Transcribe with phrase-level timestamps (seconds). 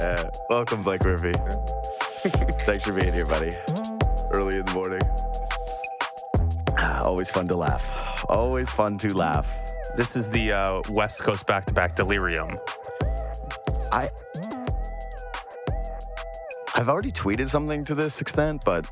[0.00, 1.32] Uh, welcome, Blake Murphy.
[2.66, 3.50] Thanks for being here, buddy.
[4.34, 5.00] Early in the morning.
[6.78, 8.24] Ah, Always fun to laugh.
[8.28, 9.56] Always fun to laugh.
[9.96, 12.48] This is the uh, West Coast back to back delirium.
[13.92, 14.10] I
[16.74, 18.90] I've already tweeted something to this extent, but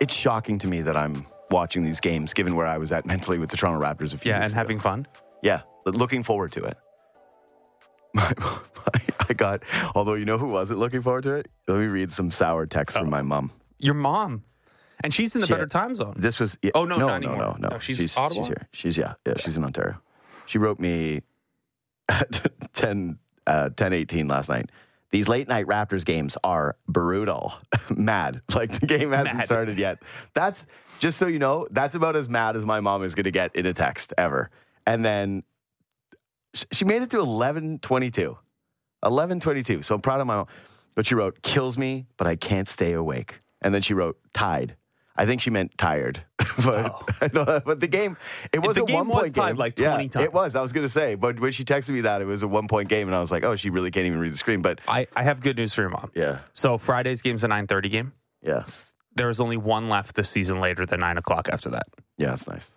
[0.00, 3.38] it's shocking to me that I'm watching these games, given where I was at mentally
[3.38, 4.54] with the Toronto Raptors a few years, Yeah, and ago.
[4.58, 5.06] having fun.
[5.42, 6.76] Yeah, looking forward to it.
[8.14, 9.62] My, my, I got,
[9.94, 11.48] although you know who wasn't looking forward to it?
[11.68, 13.52] Let me read some sour text from my mom.
[13.78, 14.44] Your mom.
[15.04, 16.14] And she's in the She- better time zone.
[16.16, 17.54] This was, yeah, Oh, no, no, not no, anymore.
[17.60, 17.68] no, no.
[17.74, 18.40] No, she's she's, Ottawa?
[18.42, 18.66] She's here.
[18.72, 20.00] She's, yeah, yeah, she's in Ontario.
[20.46, 21.20] She wrote me
[22.08, 24.70] at 10, uh, 10 18 last night.
[25.10, 27.52] These late night Raptors games are brutal.
[27.90, 28.40] mad.
[28.54, 29.44] Like the game hasn't Mad.
[29.44, 29.98] started yet.
[30.34, 30.66] That's
[30.98, 33.54] just so you know, that's about as mad as my mom is going to get
[33.54, 34.50] in a text ever.
[34.86, 35.42] And then
[36.72, 38.36] she made it to 11 22.
[39.04, 39.82] 11 22.
[39.82, 40.46] So I'm proud of my mom.
[40.94, 43.38] But she wrote, kills me, but I can't stay awake.
[43.62, 44.74] And then she wrote, tied.
[45.16, 46.24] I think she meant tired.
[46.64, 47.06] but, oh.
[47.20, 48.16] I know, but the game,
[48.52, 48.80] it was Oh.
[48.80, 49.56] The a game one was point tied game.
[49.56, 50.24] like Yeah, 20 times.
[50.24, 50.56] It was.
[50.56, 51.14] I was going to say.
[51.14, 53.08] But when she texted me that, it was a one point game.
[53.08, 54.62] And I was like, oh, she really can't even read the screen.
[54.62, 56.10] But I, I have good news for your mom.
[56.14, 58.12] yeah, So Friday's game's a 9.30 game.
[58.42, 58.64] yeah,
[59.18, 61.86] There is only one left this season later than 9 o'clock after that.
[62.16, 62.72] yeah, that's nice.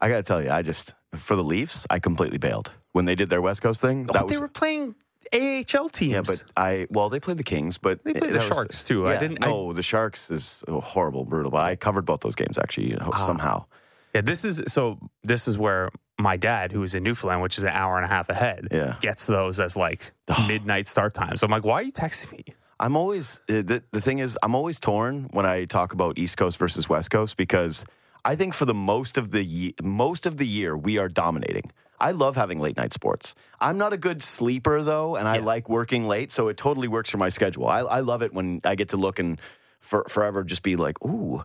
[0.00, 2.70] I got to tell you, I just, for the Leafs, I completely bailed.
[2.92, 4.94] When they did their West Coast thing, But that was they were playing
[5.32, 6.12] AHL teams.
[6.12, 8.84] Yeah, but I well, they played the Kings, but They played the that was- Sharks,
[8.84, 9.06] too.
[9.06, 11.50] I didn't- I- the Sharks is oh, horrible, brutal.
[11.50, 13.16] But I covered both those games actually you know, ah.
[13.16, 13.66] somehow.
[14.14, 14.98] Yeah, this is so.
[15.22, 18.08] This is where my dad, who is in Newfoundland, which is an hour and a
[18.08, 18.96] half ahead, Yeah.
[19.00, 20.12] gets those as like
[20.48, 21.40] midnight start times.
[21.40, 22.44] So I'm like, why are you texting me?
[22.80, 26.36] I'm always uh, the the thing is I'm always torn when I talk about East
[26.38, 27.84] Coast versus West Coast because
[28.24, 31.70] I think for the most of the ye- most of the year we are dominating.
[32.00, 33.34] I love having late night sports.
[33.60, 35.44] I'm not a good sleeper though, and I Yeah.
[35.44, 37.68] like working late, so it totally works for my schedule.
[37.68, 39.38] I, I love it when I get to look and
[39.80, 41.44] for, forever just be like, ooh,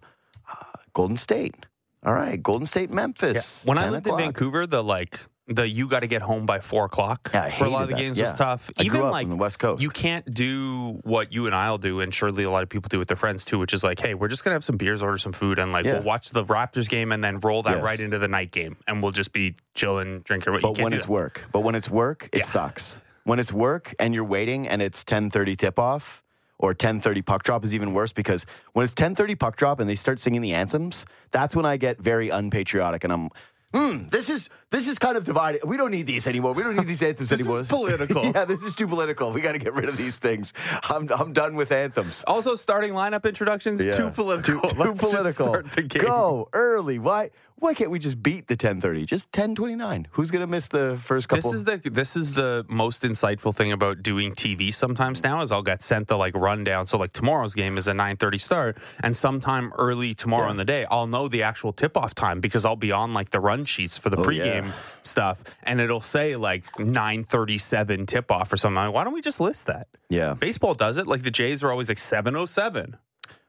[0.49, 0.55] uh,
[0.93, 1.65] Golden State.
[2.05, 3.65] All right, Golden State, Memphis.
[3.65, 4.15] When I 10 lived in.
[4.17, 7.69] Vancouver, the like the you got to get home by four o'clock Yeah, for a
[7.69, 8.01] lot of the that.
[8.01, 8.25] games Yeah.
[8.25, 8.69] was tough.
[8.77, 9.81] I Even grew up like on the West Coast.
[9.83, 12.97] you can't do what you and I'll do, and surely a lot of people do
[12.97, 15.17] with their friends too, which is like, hey, we're just gonna have some beers, order
[15.19, 15.93] some food, and like Yeah.
[15.95, 17.83] we'll watch the Raptors game, and then roll that Yes.
[17.83, 20.53] right into the night game, and we'll just be chilling, drinking.
[20.53, 23.01] You But when it's work, but when it's work, it sucks.
[23.23, 26.23] When it's work and you're waiting and it's 10:30 tip off
[26.57, 29.95] or 10:30 puck drop is even worse because when it's 10:30 puck drop and they
[29.95, 33.29] start singing the anthems, that's when I get very unpatriotic and I'm
[33.73, 35.63] Hmm, this is this is kind of divided.
[35.63, 36.53] We don't need these anymore.
[36.53, 37.63] We don't need these anthems This is anymore.
[37.79, 38.25] political.
[38.25, 39.31] yeah, this is too political.
[39.31, 40.53] We got to get rid of these things.
[40.83, 42.23] I'm I'm done with anthems.
[42.27, 43.93] Also, starting lineup introductions Yeah.
[43.93, 44.61] too political.
[44.61, 45.47] Too, too political.
[45.47, 46.03] start the game.
[46.03, 46.99] Go early.
[46.99, 47.31] Why?
[47.57, 49.05] Why can't we just beat the 10:30?
[49.05, 50.07] Just 10:29.
[50.11, 51.49] Who's gonna miss the first couple?
[51.51, 55.53] This is the this is the most insightful thing about doing TV sometimes now is
[55.53, 56.85] I'll get sent the like rundown.
[56.85, 60.51] So like tomorrow's game is a nine thirty start, and sometime early tomorrow Yeah.
[60.51, 63.29] in the day I'll know the actual tip off time because I'll be on like
[63.29, 64.64] the run sheets for the Oh, pregame yeah.
[65.03, 68.75] Stuff, and it'll say like nine thirty seven tip off or something.
[68.75, 69.87] Like, Why don't we just list that?
[70.09, 70.33] yeah.
[70.33, 71.07] Baseball does it.
[71.07, 72.97] Like the Jays are always like seven oh seven.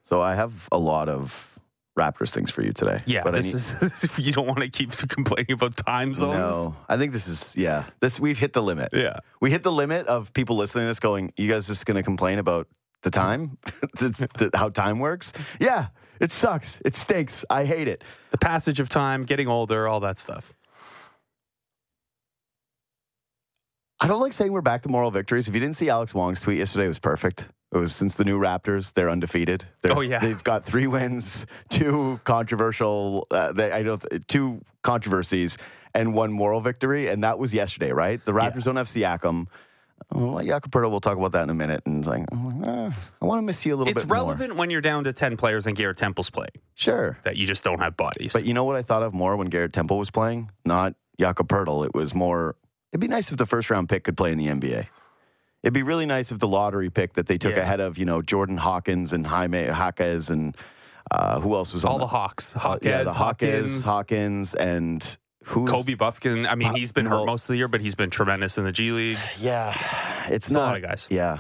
[0.03, 1.53] So I have a lot of
[1.99, 3.01] Raptors things for you today.
[3.07, 3.47] Yeah, but this
[3.81, 6.39] need- is you don't want to keep complaining about time zones.
[6.39, 6.77] no.
[6.89, 7.85] I think this is yeah.
[8.01, 8.91] This we've hit the limit.
[8.93, 9.21] Yeah.
[9.41, 11.33] we hit the limit of people listening to this going.
[11.37, 12.69] You guys just gonna complain about
[13.03, 13.57] the time,
[14.55, 15.33] how time works?
[15.61, 15.89] Yeah,
[16.21, 16.81] it sucks.
[16.85, 17.45] It stinks.
[17.49, 18.03] I hate it.
[18.31, 20.53] The passage of time, getting older, all that stuff.
[24.01, 25.49] I don't like saying we're back to moral victories.
[25.49, 27.49] If you didn't see Alex Wong's tweet yesterday, it was perfect.
[27.73, 29.65] It was since the new Raptors, they're undefeated.
[29.81, 30.19] They're, Oh, yeah.
[30.19, 33.27] they've got three wins, two controversial.
[33.31, 35.57] Uh, they, I don't two controversies
[35.95, 38.23] and one moral victory, and that was yesterday, right?
[38.25, 39.47] The Raptors don't have Siakam.
[40.15, 41.83] Oh, well, Poeltl, we'll talk about that in a minute.
[41.87, 42.91] And it's like, oh, eh,
[43.23, 44.17] I want to miss you a little It's bit more.
[44.19, 47.19] relevant when you're down to 10 players and Garrett Temple's playing Sure.
[47.25, 48.35] that you just don't have bodies.
[48.35, 50.51] But you know what I thought of more when Garrett Temple was playing?
[50.67, 51.87] Not Jakob Poeltl.
[51.87, 52.57] It was more,
[52.93, 54.87] it'd be nice if the first round pick could play in the NBA.
[55.63, 57.63] It'd be really nice if the lottery pick that they took Yeah.
[57.63, 60.57] ahead of, you know, Jordan Hawkins and Jaime Jaquez and
[61.11, 65.17] uh, who else was on all the Hawks, Hawkins, yeah, the Hawkins, Hawkins, Hawkins, and
[65.45, 66.47] who's Kobe Bufkin.
[66.49, 68.65] I mean, he's been hurt well- most of the year, but he's been tremendous in
[68.65, 69.19] the G League.
[69.41, 69.73] Yeah,
[70.27, 71.07] it's It's a not lot of guys.
[71.11, 71.39] Yeah,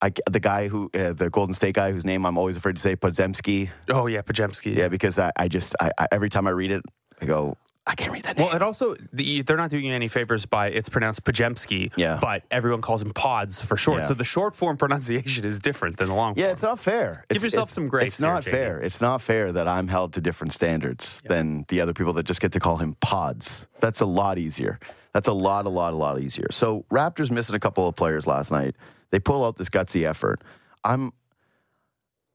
[0.00, 2.82] I, the guy who uh, the Golden State guy whose name I'm always afraid to
[2.82, 3.70] say, Podziemski.
[3.90, 4.74] Oh yeah, Pajemski.
[4.76, 6.82] Yeah, because I, I just I, I, every time I read it,
[7.20, 8.46] I go, I can't read that name.
[8.46, 12.18] Well, it also the, they're not doing you any favors by it's pronounced Pajemski, Yeah.
[12.20, 14.02] but everyone calls him Pods for short.
[14.02, 14.08] Yeah.
[14.08, 16.46] So the short form pronunciation is different than the long yeah, form.
[16.46, 17.24] Yeah, it's not fair.
[17.28, 18.56] Give It's- yourself it's- some grace It's here, not Jamie.
[18.56, 18.80] fair.
[18.80, 22.40] It's not fair that I'm held to different standards than the other people that just
[22.40, 23.66] get to call him pods.
[23.80, 24.78] That's a lot easier.
[25.12, 26.46] That's a lot, a lot, a lot easier.
[26.52, 28.76] So Raptors missing a couple of players last night.
[29.10, 30.40] They pull out this gutsy effort.
[30.84, 31.12] I'm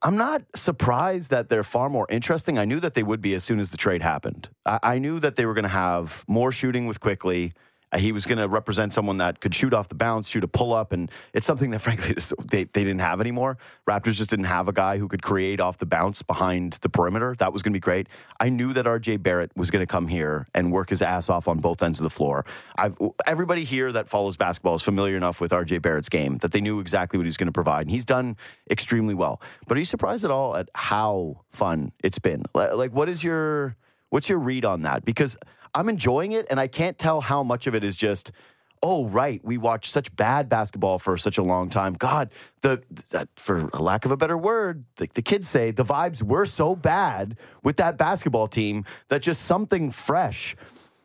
[0.00, 2.56] I'm not surprised that they're far more interesting.
[2.58, 4.48] I knew that they would be as soon as the trade happened.
[4.64, 7.52] I, I knew that they were going to have more shooting with Quickley.
[7.92, 10.48] Uh, he was going to represent someone that could shoot off the bounce, shoot a
[10.48, 12.14] pull up, and it's something that frankly
[12.46, 13.58] they, they didn't have anymore.
[13.88, 17.34] Raptors just didn't have a guy who could create off the bounce behind the perimeter.
[17.38, 18.08] That was going to be great.
[18.40, 21.48] I knew that RJ Barrett was going to come here and work his ass off
[21.48, 22.44] on both ends of the floor.
[22.76, 22.96] I've,
[23.26, 26.80] everybody here that follows basketball is familiar enough with RJ Barrett's game that they knew
[26.80, 28.36] exactly what he was going to provide, and he's done
[28.70, 29.40] extremely well.
[29.66, 32.44] But are you surprised at all at how fun it's been?
[32.54, 33.76] Like, what is your
[34.10, 35.04] what's your read on that?
[35.04, 35.36] Because
[35.74, 38.32] I'm enjoying it, and I can't tell how much of it is just.
[38.80, 41.94] Oh right, we watched such bad basketball for such a long time.
[41.94, 42.30] God,
[42.60, 42.80] the,
[43.10, 46.46] the for a lack of a better word, the, the kids say the vibes were
[46.46, 50.54] so bad with that basketball team that just something fresh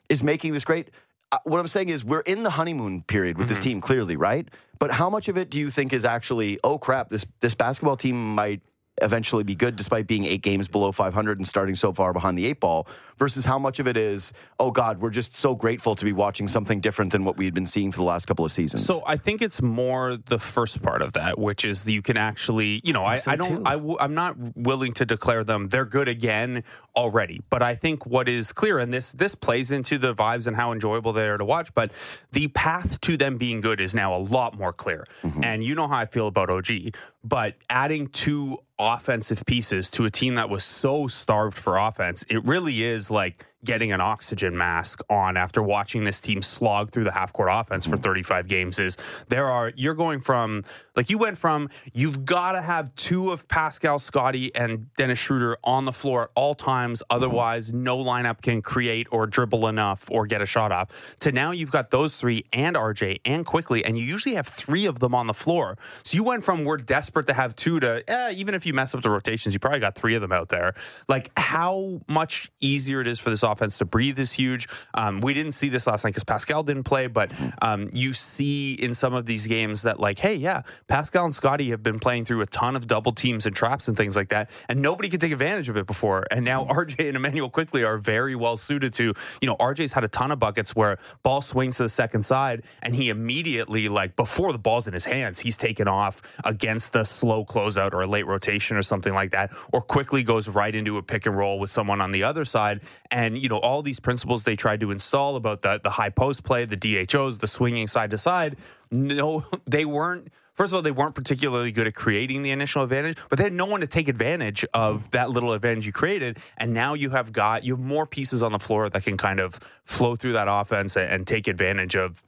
[0.08, 0.92] is making this great.
[1.32, 4.48] Uh, what I'm saying is we're in the honeymoon period with this team clearly, right?
[4.78, 7.98] But how much of it do you think is actually oh crap, this this basketball
[7.98, 8.62] team might
[9.02, 12.46] eventually be good despite being 8 games below 500 and starting so far behind the
[12.46, 12.88] 8 ball
[13.18, 16.48] versus how much of it is oh god, we're just so grateful to be watching
[16.48, 18.86] something different than what we had been seeing for the last couple of seasons.
[18.86, 22.82] So I think it's more the first part of that, which is you can actually,
[22.84, 23.64] you know, I, so I don't, too.
[23.66, 26.64] I w- I'm not willing to declare them they're good again
[26.96, 27.42] already.
[27.50, 30.72] But I think what is clear, and this this plays into the vibes and how
[30.72, 31.74] enjoyable they are to watch.
[31.74, 31.92] But
[32.32, 35.06] the path to them being good is now a lot more clear.
[35.24, 35.44] Mm-hmm.
[35.44, 40.12] And you know how I feel about OG, but adding two offensive pieces to a
[40.12, 45.02] team that was so starved for offense, it really is like getting an oxygen mask
[45.10, 48.98] on after watching this team slog through the half court offense for 35 games is
[49.30, 50.64] there are you're going from
[50.96, 55.58] like you went from you've got to have two of Pascal Scotty and Dennis Schroeder
[55.64, 60.28] on the floor at all times otherwise no lineup can create or dribble enough or
[60.28, 63.98] get a shot off to now you've got those three and RJ and Quickley and
[63.98, 65.78] you usually have three of them on the floor.
[66.04, 68.94] So you went from we're desperate to have two to eh, even if you mess
[68.94, 70.74] up the rotations you probably got three of them out there.
[71.08, 74.68] Like how much easier it is for this offense to breathe is huge.
[74.94, 78.74] Um, we didn't see this last night because Pascal didn't play, but um, you see
[78.74, 82.26] in some of these games that, like, hey, yeah, Pascal and Scotty have been playing
[82.26, 85.22] through a ton of double teams and traps and things like that, and nobody could
[85.22, 86.26] take advantage of it before.
[86.32, 90.04] And now RJ and Immanuel Quickley are very well suited to, you know, RJ's had
[90.04, 94.16] a ton of buckets where ball swings to the second side, and he immediately, like,
[94.16, 98.08] before the ball's in his hands, he's taken off against the slow closeout or a
[98.08, 101.60] late rotation or something like that, or Quickley goes right into a pick and roll
[101.60, 102.82] with someone on the other side.
[103.12, 106.46] And, you know, all these principles they tried to install about the, the high post
[106.46, 108.56] play, the DHOs, the swinging side to side,
[108.90, 110.30] no, they weren't.
[110.54, 113.54] First of all, they weren't particularly good at creating the initial advantage, but they had
[113.54, 116.38] no one to take advantage of that little advantage you created.
[116.58, 119.40] And now you have got you have more pieces on the floor that can kind
[119.40, 122.24] of flow through that offense and, take advantage of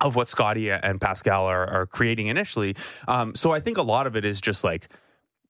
[0.00, 2.74] of what Scotty and Pascal are, are creating initially.
[3.06, 4.88] Um, so I think a lot of it is just like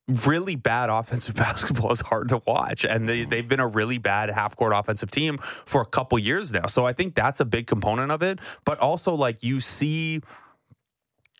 [0.08, 2.84] really bad offensive basketball is hard to watch.
[2.84, 6.52] And they, they've been a really bad half court offensive team for a couple years
[6.52, 6.66] now.
[6.66, 8.40] So I think that's a big component of it.
[8.64, 10.20] But also, like, you see,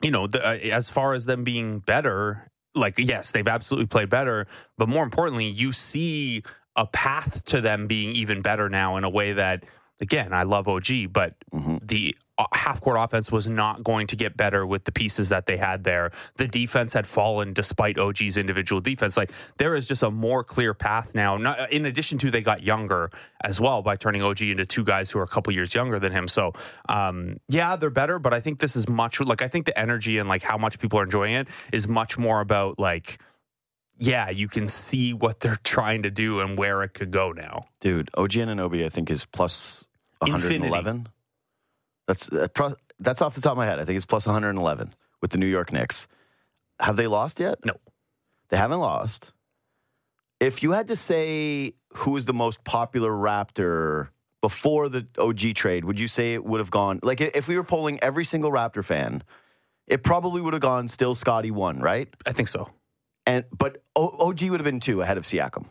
[0.03, 4.11] you know, the, uh, as far as them being better, like, yes, they've absolutely played
[4.11, 4.47] better.
[4.77, 6.43] But more importantly, you see
[6.77, 9.65] a path to them being even better now in a way that,
[10.01, 11.35] again, I love OG, but
[11.83, 12.15] the
[12.53, 15.85] half court offense was not going to get better with the pieces that they had
[15.85, 16.11] there.
[16.37, 19.17] The defense had fallen despite OG's individual defense.
[19.17, 21.37] Like there is just a more clear path now.
[21.37, 23.11] Not, in addition to they got younger
[23.45, 26.13] as well by turning OG into two guys who are a couple years younger than
[26.13, 26.29] him.
[26.29, 26.53] So
[26.89, 30.19] um, yeah, they're better, but I think this is much like I think the energy
[30.19, 33.19] and like how much people are enjoying it is much more about like
[34.01, 37.65] yeah, you can see what they're trying to do and where it could go now.
[37.81, 39.87] Dude, OG Anunoby, I think, is plus
[40.25, 40.71] Infinity.
[42.09, 42.15] 111.
[42.17, 43.79] That's uh, pro- that's off the top of my head.
[43.79, 46.09] I think it's plus 111 with the New York Knicks.
[46.81, 47.65] Have they lost yet?
[47.65, 47.75] No.
[48.49, 49.33] They haven't lost.
[50.41, 54.09] If you had to say who is the most popular Raptor
[54.41, 57.65] before the OG trade, would you say it would have gone like if we were
[57.65, 59.23] polling every single Raptor fan,
[59.87, 62.09] it probably would have gone still Scotty one, right?
[62.25, 62.69] I think so.
[63.27, 65.67] And but o- OG would have been two ahead of Siakam.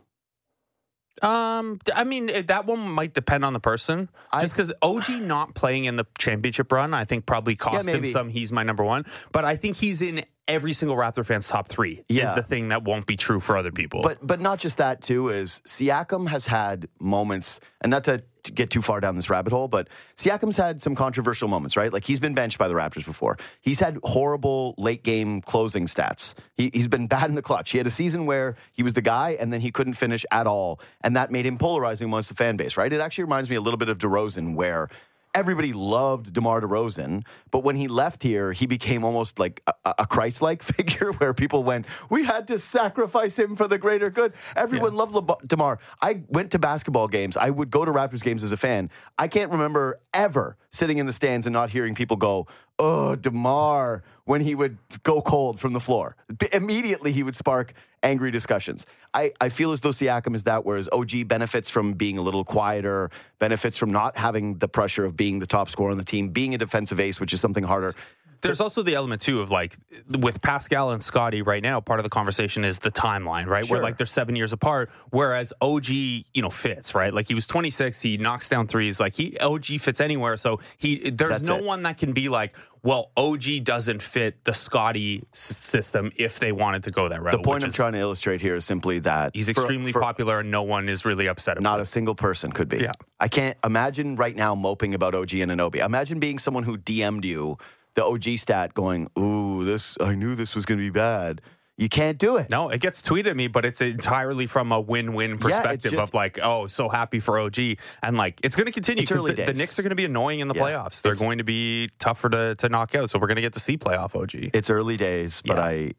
[1.21, 4.09] Um, I mean eh, that one might depend on the person.
[4.39, 8.07] Just because OG not playing in the championship run, I think probably cost him maybe.
[8.07, 8.29] some.
[8.29, 12.03] He's my number one, but I think he's in every single Raptor fan's top three.
[12.09, 12.29] Yeah.
[12.29, 14.01] is the thing that won't be true for other people.
[14.01, 18.54] But but not just that too is Siakam has had moments, and not to to
[18.54, 21.94] get too far down this rabbit hole, but Siakam's had some controversial moments, right?
[21.94, 23.38] Like he's been benched by the Raptors before.
[23.62, 26.34] He's had horrible late game closing stats.
[26.56, 27.72] He, he's been bad in the clutch.
[27.72, 30.48] He had a season where he was the guy and then he couldn't finish at
[30.48, 30.80] all.
[31.01, 32.92] And that made him polarizing amongst the fan base, right?
[32.92, 34.89] It actually reminds me a little bit of DeRozan, where
[35.34, 40.05] everybody loved DeMar DeRozan, but when he left here, he became almost like a, a
[40.05, 44.93] Christ-like figure where people went, "We had to sacrifice him for the greater good." Everyone
[44.93, 45.00] yeah.
[45.00, 45.79] loved Le- DeMar.
[46.01, 47.38] I went to basketball games.
[47.38, 48.89] I would go to Raptors games as a fan.
[49.17, 52.48] I can't remember ever sitting in the stands and not hearing people go,
[52.79, 56.15] "Oh, DeMar," when he would go cold from the floor.
[56.51, 58.86] Immediately, he would spark angry discussions.
[59.13, 62.43] I, I feel as though Siakam is that, whereas OG benefits from being a little
[62.43, 66.27] quieter, benefits from not having the pressure of being the top scorer on the team,
[66.29, 67.93] being a defensive ace, which is something harder.
[68.41, 69.75] There's also the element too of like
[70.10, 71.79] with Pascal and Scotty right now.
[71.79, 73.65] Part of the conversation is the timeline, right?
[73.65, 73.77] Sure.
[73.77, 77.13] Where like they're seven years apart, whereas OG, you know, fits right.
[77.13, 79.00] Like he was 26, he knocks down threes.
[79.00, 80.38] Like he OG fits anywhere.
[80.38, 81.63] So he there's That's no it.
[81.63, 86.84] one that can be like, well, OG doesn't fit the Scottie system if they wanted
[86.84, 87.32] to go that route.
[87.32, 90.39] The point I'm is, trying to illustrate here is simply that he's extremely for, popular
[90.39, 91.63] and no one is really upset about it.
[91.63, 92.77] Not a single person could be.
[92.77, 92.91] Yeah.
[93.20, 95.84] I can't imagine right now moping about OG and Anunoby.
[95.84, 97.58] Imagine being someone who DM'd you
[97.98, 101.42] the OG stat going, ooh, this I knew this was going to be bad.
[101.77, 102.50] You can't do it.
[102.50, 106.10] No, it gets tweeted at me, but it's entirely from a win-win perspective yeah, just,
[106.10, 107.58] of like, oh, so happy for OG,
[108.01, 110.39] and like it's going to continue because the, the, Knicks are going to be annoying
[110.39, 111.01] in the yeah, playoffs.
[111.01, 113.60] They're going to be tougher to to knock out, so we're going to get to
[113.60, 114.51] see playoff OG.
[114.54, 115.92] It's early days, but yeah.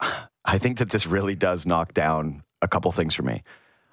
[0.00, 3.42] I I think that this really does knock down a couple things for me.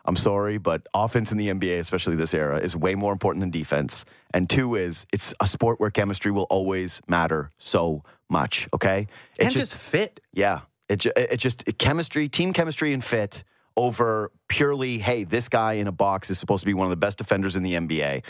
[0.08, 3.50] I'm sorry, but offense in the NBA, especially this era, is way more important than
[3.50, 4.06] defense.
[4.34, 8.68] And two is it's a sport where chemistry will always matter so much.
[8.74, 9.08] Okay,
[9.38, 10.20] it and just, just, fit.
[10.34, 13.44] Yeah, it it just it, chemistry, team chemistry, and fit
[13.78, 16.98] over purely hey, this guy in a box is supposed to be one of the
[16.98, 18.24] best defenders in the NBA.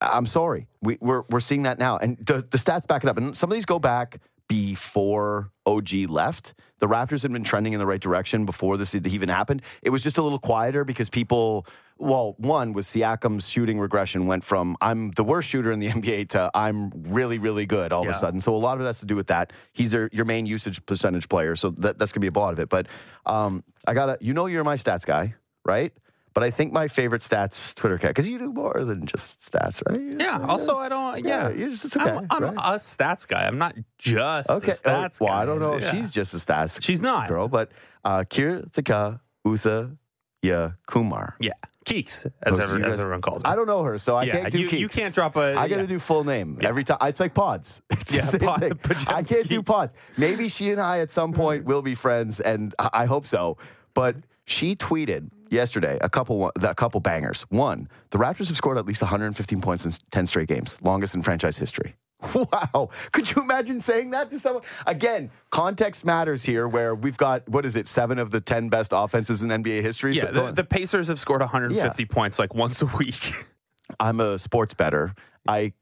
[0.00, 3.18] I'm sorry, we, we're we're seeing that now, and the the stats back it up.
[3.18, 6.54] And some of these go back before OG left.
[6.80, 9.62] The Raptors had been trending in the right direction before this even happened.
[9.80, 14.42] It was just a little quieter because people, well, one was Siakam's shooting regression went
[14.42, 18.10] from I'm the worst shooter in the NBA to I'm really, really good all yeah.
[18.10, 18.40] of a sudden.
[18.40, 19.52] So a lot of it has to do with that.
[19.72, 21.54] He's their, your main usage percentage player.
[21.54, 22.68] So that, that's going to be a lot of it.
[22.68, 22.88] But
[23.26, 25.92] um, I got to, you know, you're my stats guy, right?
[26.32, 29.82] But I think my favorite stats Twitter cat because you do more than just stats,
[29.88, 30.14] right?
[30.18, 30.46] yeah.
[30.46, 31.24] also, I don't.
[31.24, 32.54] Yeah, yeah just, it's okay, I'm, I'm right?
[32.54, 33.46] a stats guy.
[33.46, 34.70] I'm not just okay.
[34.70, 35.18] stats.
[35.20, 35.42] Oh, well, guy.
[35.42, 35.86] I don't know yeah.
[35.86, 36.82] if she's just a stats.
[36.82, 37.72] She's not girl, but
[38.04, 39.96] uh, Kirthika Utha
[40.42, 41.36] Ya Kumar.
[41.40, 41.52] Yeah.
[41.86, 43.48] Keeks, as, oh, ever, as everyone calls her.
[43.48, 44.78] I don't know her, so I yeah, can't do you, Keeks.
[44.78, 45.56] You can't drop a.
[45.58, 45.88] I got to yeah.
[45.88, 46.68] do full name yeah.
[46.68, 46.98] every time.
[47.02, 47.80] It's like pods.
[47.90, 49.94] It's yeah, pod, I can't do pods.
[50.16, 53.56] Maybe she and I at some point will be friends, and I hope so.
[53.94, 57.42] But she tweeted yesterday a couple a couple bangers.
[57.50, 61.22] One, the Raptors have scored at least 115 points in 10 straight games, longest in
[61.22, 61.96] franchise history.
[62.34, 62.90] Wow.
[63.12, 64.62] Could you imagine saying that to someone?
[64.86, 68.92] Again, context matters here where we've got, what is it, seven of the 10 best
[68.94, 70.14] offenses in NBA history?
[70.14, 72.06] Yeah, so the, the, Pacers have scored 150 yeah.
[72.10, 73.32] points like once a week.
[74.00, 75.14] I'm a sports bettor.
[75.48, 75.72] I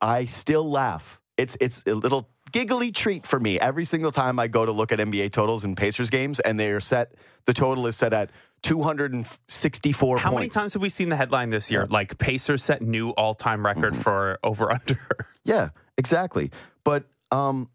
[0.00, 1.18] I still laugh.
[1.36, 4.92] It's it's a little giggly treat for me every single time I go to look
[4.92, 7.12] at NBA totals in Pacers games and they are set
[7.46, 8.30] the total is set at
[8.62, 10.34] 264 How points.
[10.34, 11.86] many times have we seen the headline this year?
[11.86, 14.02] Like Pacers set new all time record mm-hmm.
[14.02, 14.98] for over under.
[15.44, 16.50] Yeah, exactly.
[16.82, 17.70] But um,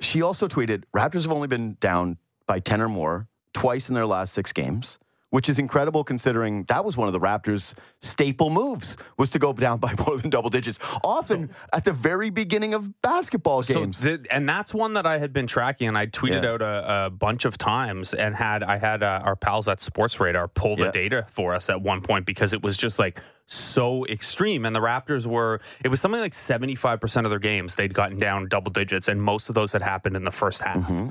[0.00, 2.18] she also tweeted Raptors have only been down
[2.48, 4.98] by 10 or more twice in their last six games
[5.30, 9.52] which is incredible considering that was one of the Raptors' staple moves was to go
[9.52, 13.98] down by more than double digits, often so, at the very beginning of basketball games.
[13.98, 16.50] So the, and that's one that I had been tracking, and I tweeted yeah.
[16.50, 20.52] out a, a, bunch of times, and had I had uh, our pals at Sportradar
[20.52, 20.90] pull the yeah.
[20.92, 24.64] data for us at one point because it was just like so extreme.
[24.64, 28.48] And the Raptors were, it was something like 75% of their games they'd gotten down
[28.48, 30.76] double digits, and most of those had happened in the first half.
[30.76, 31.08] Mm-hmm.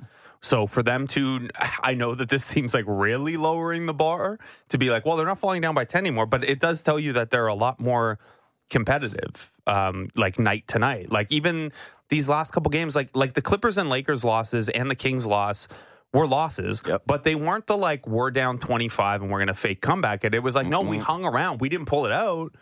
[0.48, 1.50] So for them to,
[1.84, 4.40] I know that this seems like really lowering the bar
[4.70, 6.98] to be like, well, they're not falling down by 10 anymore, but it does tell
[6.98, 8.18] you that they're a lot more
[8.70, 11.12] competitive, um, like night to night.
[11.12, 11.72] Like even
[12.10, 15.68] these last couple games, like like the Clippers and Lakers losses and the Kings loss
[16.14, 17.04] were losses, yep.
[17.06, 20.34] but they weren't the like we're down 25 and we're going to fake comeback it.
[20.34, 20.72] It was like, mm-hmm.
[20.72, 21.60] no, we hung around.
[21.60, 22.56] We didn't pull it out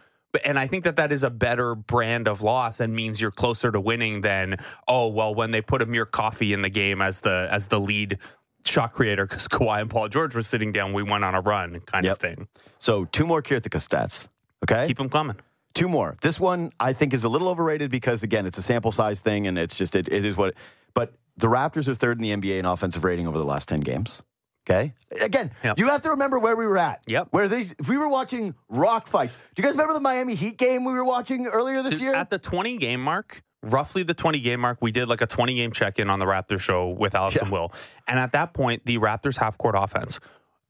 [0.44, 3.72] and I think that that is a better brand of loss and means you're closer
[3.72, 7.48] to winning than oh well when they put Amir Coffey in the game as the
[7.51, 8.20] as the lead
[8.65, 11.80] shot creator because Kawhi and Paul George were sitting down, we went on a run
[11.82, 12.13] kind yep.
[12.13, 12.48] of thing.
[12.80, 14.27] So two more Kirthika stats.
[14.63, 15.38] Okay, keep them coming.
[15.74, 16.18] Two more.
[16.22, 19.48] This one I think is a little overrated because again it's a sample size thing
[19.48, 20.56] and it's just it, it is what.
[20.94, 23.82] But the Raptors are third in the NBA in offensive rating over the last ten
[23.82, 24.24] games.
[24.68, 24.94] Okay.
[25.22, 25.78] Again, Yep.
[25.80, 27.02] you have to remember where we were at.
[27.08, 27.28] Yep.
[27.32, 29.38] Where these we were watching rock fights.
[29.54, 32.16] Do you guys remember the Miami Heat game we were watching earlier this year?
[32.16, 35.54] At the 20 game mark, roughly the 20 game mark, we did like a 20
[35.56, 37.72] game check in on the Raptors show with Alex and Will.
[38.08, 40.20] And at that point, the Raptors half court offense.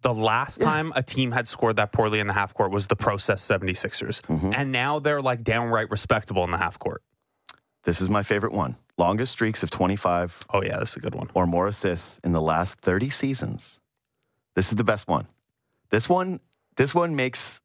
[0.02, 2.96] The last time a team had scored that poorly in the half court was the
[2.98, 4.22] process 76ers.
[4.24, 4.52] Mm-hmm.
[4.56, 7.02] And now they're like downright respectable in the half court.
[7.86, 8.76] this is my favorite one.
[8.98, 11.30] Longest streaks of 25 Oh, yeah, that's a good one.
[11.34, 13.80] or more assists in the last 30 seasons.
[14.56, 15.28] This is the best one.
[15.90, 16.40] This one,
[16.78, 17.62] this one makes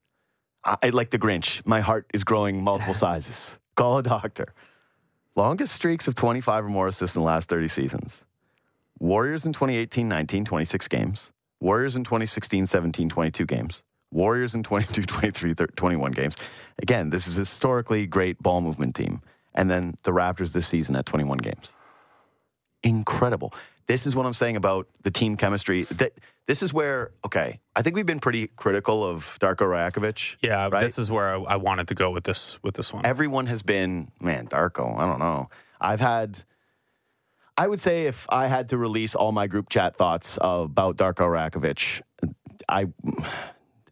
[0.64, 1.64] I, like the Grinch.
[1.66, 3.58] My heart is growing multiple sizes.
[3.76, 4.54] Call a doctor.
[5.36, 8.24] Longest streaks of 25 or more assists in the last 30 seasons.
[8.98, 11.32] Warriors in 2018 19, 26 games.
[11.60, 13.82] Warriors in 2016 17, 22 games.
[14.12, 16.36] Warriors in 22 23, thir- 21 games.
[16.82, 19.22] Again, this is a historically great ball movement team.
[19.54, 21.74] And then the Raptors this season at 21 games
[22.82, 23.52] incredible.
[23.90, 25.82] This is what I'm saying about the team chemistry.
[25.82, 26.12] That
[26.46, 30.36] this is where okay, I think we've been pretty critical of Darko Rajakovic.
[30.40, 30.80] Yeah, right?
[30.80, 33.04] this is where I, I wanted to go with this with this one.
[33.04, 34.96] Everyone has been man, Darko.
[34.96, 35.50] I don't know.
[35.80, 36.44] I've had.
[37.56, 41.26] I would say if I had to release all my group chat thoughts about Darko
[41.26, 42.00] Rakovic,
[42.68, 42.86] I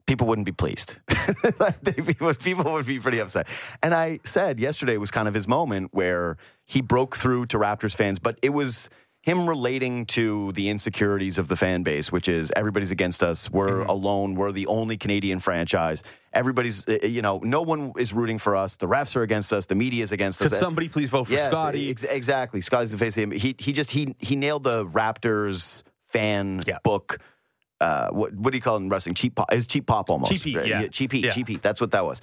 [0.07, 0.95] people wouldn't be pleased.
[1.85, 3.47] People, people would be pretty upset.
[3.83, 7.95] And I said yesterday was kind of his moment where he broke through to Raptors
[7.95, 8.89] fans, but it was
[9.23, 13.51] him relating to the insecurities of the fan base, which is everybody's against us.
[13.51, 14.35] We're alone.
[14.35, 16.03] We're the only Canadian franchise.
[16.33, 18.77] Everybody's, uh, you know, no one is rooting for us.
[18.77, 19.67] The refs are against us.
[19.67, 20.51] The media is against us.
[20.51, 21.91] Could somebody please vote for Yes, Scotty?
[21.91, 22.61] ex- exactly.
[22.61, 23.31] Scotty's the face of him.
[23.33, 26.79] He he just he he nailed the Raptors fan Yeah.
[26.85, 27.19] book.
[27.81, 29.15] Uh, what what do you call it in wrestling?
[29.15, 29.53] Cheap pop.
[29.53, 30.33] It's cheap pop almost.
[30.33, 30.87] Cheap heat, yeah.
[30.89, 31.31] cheap heat, Yeah.
[31.33, 31.61] cheap heat.
[31.63, 32.21] That's what that was.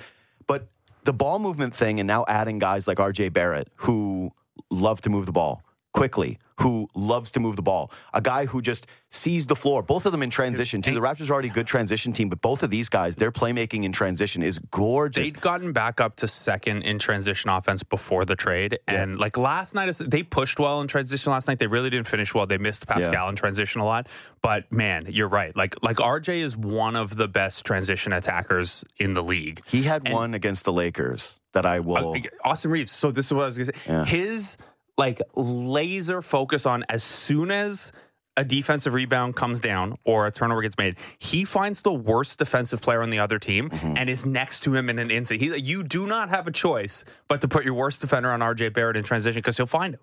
[0.47, 0.67] But
[1.03, 3.29] the ball movement thing, and now adding guys like R.J.
[3.29, 4.31] Barrett who
[4.71, 5.61] love to move the ball
[5.95, 9.81] quickly, who loves to move the ball, a guy who just sees the floor.
[9.81, 10.81] Both of them in transition.
[10.81, 10.93] Too.
[10.93, 13.85] The Raptors are already a good transition team, but both of these guys, their playmaking
[13.85, 15.31] in transition is gorgeous.
[15.31, 18.77] They'd gotten back up to second in transition offense before the trade.
[18.89, 21.59] And like last night, they pushed well in transition last night.
[21.59, 22.45] They really didn't finish well.
[22.45, 24.09] They missed Pascal in transition a lot.
[24.41, 25.55] But man, you're right.
[25.55, 29.61] Like like RJ is one of the best transition attackers in the league.
[29.65, 32.15] He had one against the Lakers that I will.
[32.15, 32.91] Uh, Austin Reaves.
[32.91, 33.91] So this is what I was going to say.
[33.91, 34.05] Yeah.
[34.05, 34.57] His
[34.97, 37.91] like laser focus on as soon as
[38.37, 42.81] a defensive rebound comes down or a turnover gets made, he finds the worst defensive
[42.81, 43.97] player on the other team Mm-hmm.
[43.97, 45.39] and is next to him in an instant.
[45.41, 48.73] He, you do not have a choice but to put your worst defender on RJ
[48.73, 50.01] Barrett in transition because he'll find him.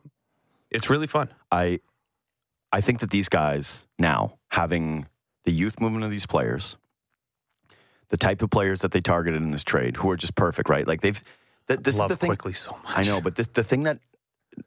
[0.70, 1.28] It's really fun.
[1.50, 1.80] I
[2.72, 5.06] I think that these guys now having
[5.44, 6.76] the youth movement of these players,
[8.08, 10.86] the type of players that they targeted in this trade, who are just perfect, right?
[10.86, 11.20] Like they've.
[11.66, 12.28] This Love is the thing.
[12.28, 12.96] Quickley so much.
[12.98, 13.98] I know, but this the thing that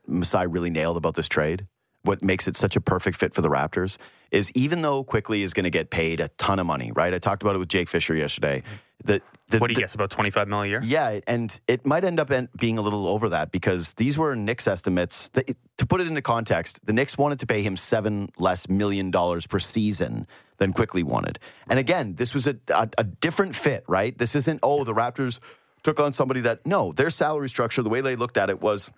[0.07, 1.67] Masai really nailed about this trade,
[2.03, 3.97] what makes it such a perfect fit for the Raptors,
[4.31, 7.13] is even though Quickley is going to get paid a ton of money, right?
[7.13, 8.63] I talked about it with Jake Fisher yesterday.
[9.03, 10.81] The, the, What do you the- guess about 25 million a year?
[10.83, 14.67] yeah, and it might end up being a little over that because these were Knicks
[14.67, 15.29] estimates.
[15.77, 19.45] To put it into context, the Knicks wanted to pay him seven less million dollars
[19.47, 21.37] per season than Quickley wanted.
[21.67, 24.17] And again, this was a, a, a different fit, right?
[24.17, 25.39] This isn't, oh, the Raptors
[25.83, 28.89] took on somebody that, no, their salary structure, the way they looked at it was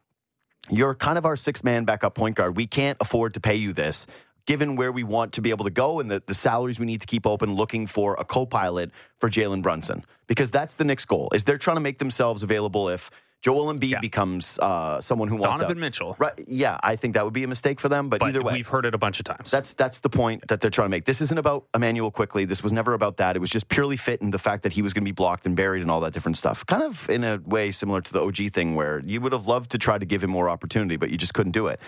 [0.69, 2.57] you're kind of our six man backup point guard.
[2.57, 4.07] We can't afford to pay you this.
[4.45, 7.01] Given where we want to be able to go and the, the salaries we need
[7.01, 10.05] to keep open, looking for a co pilot for Jalen Brunson.
[10.27, 13.09] Because that's the Knicks' goal, is they're trying to make themselves available if
[13.43, 13.99] Joel Embiid Yeah.
[13.99, 15.65] becomes uh, someone who wants to.
[15.65, 15.81] Donovan out.
[15.87, 16.15] Mitchell.
[16.19, 18.53] Right, yeah, I think that would be a mistake for them, but, But either way.
[18.53, 19.51] we've heard it a bunch of times.
[19.51, 21.05] That's that's the point that they're trying to make.
[21.05, 22.45] This isn't about Immanuel Quickley.
[22.45, 23.35] This was never about that.
[23.35, 25.45] It was just purely fit in the fact that he was going to be blocked
[25.45, 26.65] and buried and all that different stuff.
[26.65, 29.69] Kind of in a way similar to the OG thing where you would have loved
[29.71, 31.79] to try to give him more opportunity, but you just couldn't do it.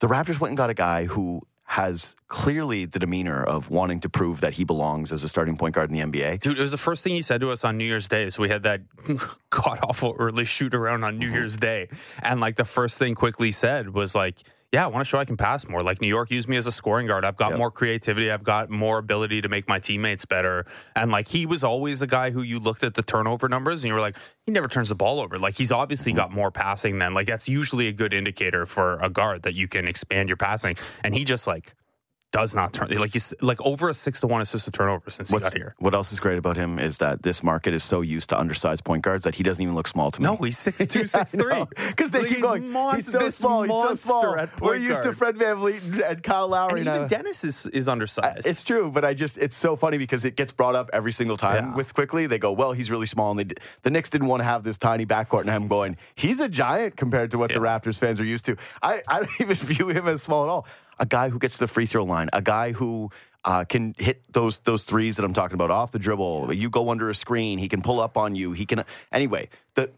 [0.00, 4.08] The Raptors went and got a guy who has clearly the demeanor of wanting to
[4.08, 6.40] prove that he belongs as a starting point guard in the NBA.
[6.40, 8.30] Dude, it was the first thing he said to us on New Year's Day.
[8.30, 8.80] So we had that
[9.50, 11.34] god awful early shoot around on New Mm-hmm.
[11.34, 11.88] Year's Day.
[12.22, 14.36] And like the first thing Quickley said was like,
[14.72, 15.80] yeah, I want to show I can pass more.
[15.80, 17.24] Like New York used me as a scoring guard.
[17.24, 17.58] I've got Yep.
[17.58, 18.30] more creativity.
[18.30, 20.66] I've got more ability to make my teammates better.
[20.94, 23.88] And like he was always a guy who you looked at the turnover numbers and
[23.88, 25.38] you were like, he never turns the ball over.
[25.38, 29.08] Like he's obviously got more passing than like that's usually a good indicator for a
[29.08, 30.76] guard that you can expand your passing.
[31.02, 31.74] And he just like
[32.30, 35.30] does not turn like he's like over a six to one assist to turnover since
[35.30, 35.74] he got here.
[35.78, 38.84] what else is great about him is that this market is so used to undersized
[38.84, 40.24] point guards that he doesn't even look small to me.
[40.24, 41.64] No, he's six two, six three.
[41.86, 42.70] Because they Like, keep going.
[42.70, 43.62] mon- he's so small.
[43.62, 44.46] He's so small.
[44.60, 45.14] We're used to.
[45.14, 46.80] Fred VanVleet and Kyle Lowry.
[46.80, 46.94] And now.
[46.96, 48.46] even Dennis is is undersized.
[48.46, 51.36] It's true, but I just it's so funny because it gets brought up every single
[51.38, 51.74] time Yeah.
[51.76, 52.26] with Quickley.
[52.26, 54.76] They go, well, he's really small, and they, the Knicks didn't want to have this
[54.76, 58.24] tiny backcourt, and I'm going, he's a giant compared to what the Raptors fans are
[58.24, 58.56] used to.
[58.82, 60.66] I, I don't even view him as small at all.
[61.00, 63.10] A guy who gets to the free throw line, a guy who
[63.44, 66.52] uh, can hit those those threes that I'm talking about off the dribble.
[66.52, 68.52] You go under a screen, he can pull up on you.
[68.52, 69.48] He can anyway.
[69.74, 69.90] The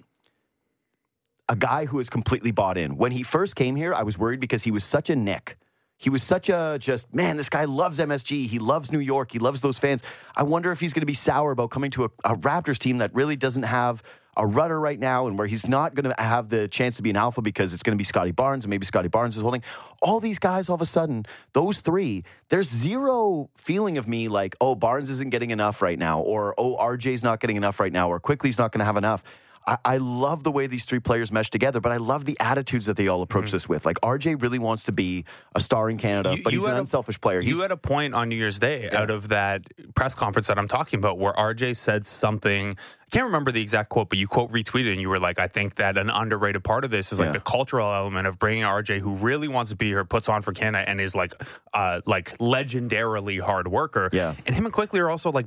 [1.48, 2.96] a guy who is completely bought in.
[2.96, 5.56] When he first came here, I was worried because he was such a Knick.
[5.96, 7.36] He was such a just man.
[7.36, 8.46] This guy loves MSG.
[8.46, 9.32] He loves New York.
[9.32, 10.02] He loves those fans.
[10.34, 12.98] I wonder if he's going to be sour about coming to a, a Raptors team
[12.98, 14.02] that really doesn't have
[14.36, 17.10] a rudder right now and where he's not going to have the chance to be
[17.10, 19.62] an alpha because it's going to be Scotty Barnes and maybe Scotty Barnes is holding.
[20.02, 24.56] All these guys, all of a sudden, those three, there's zero feeling of me like,
[24.60, 28.10] oh, Barnes isn't getting enough right now, or oh, RJ's not getting enough right now,
[28.10, 29.22] or Quickley's not going to have enough.
[29.66, 32.86] I, I, love the way these three players mesh together, but I love the attitudes
[32.86, 33.52] that they all approach mm-hmm.
[33.52, 33.84] this with.
[33.84, 37.20] Like RJ really wants to be a star in Canada, you, but he's an unselfish
[37.20, 37.40] player.
[37.40, 39.00] He's, you had a point on New Year's Day yeah.
[39.00, 39.62] out of that
[39.94, 42.70] press conference that I'm talking about where RJ said something.
[42.70, 45.48] I can't remember the exact quote, but you quote retweeted and you were like, I
[45.48, 47.32] think that an underrated part of this is like yeah.
[47.32, 50.52] the cultural element of bringing RJ, who really wants to be here, puts on for
[50.52, 51.34] Canada, and is like,
[51.74, 54.08] uh, like legendarily hard worker.
[54.12, 55.46] Yeah, and him and Quickley are also like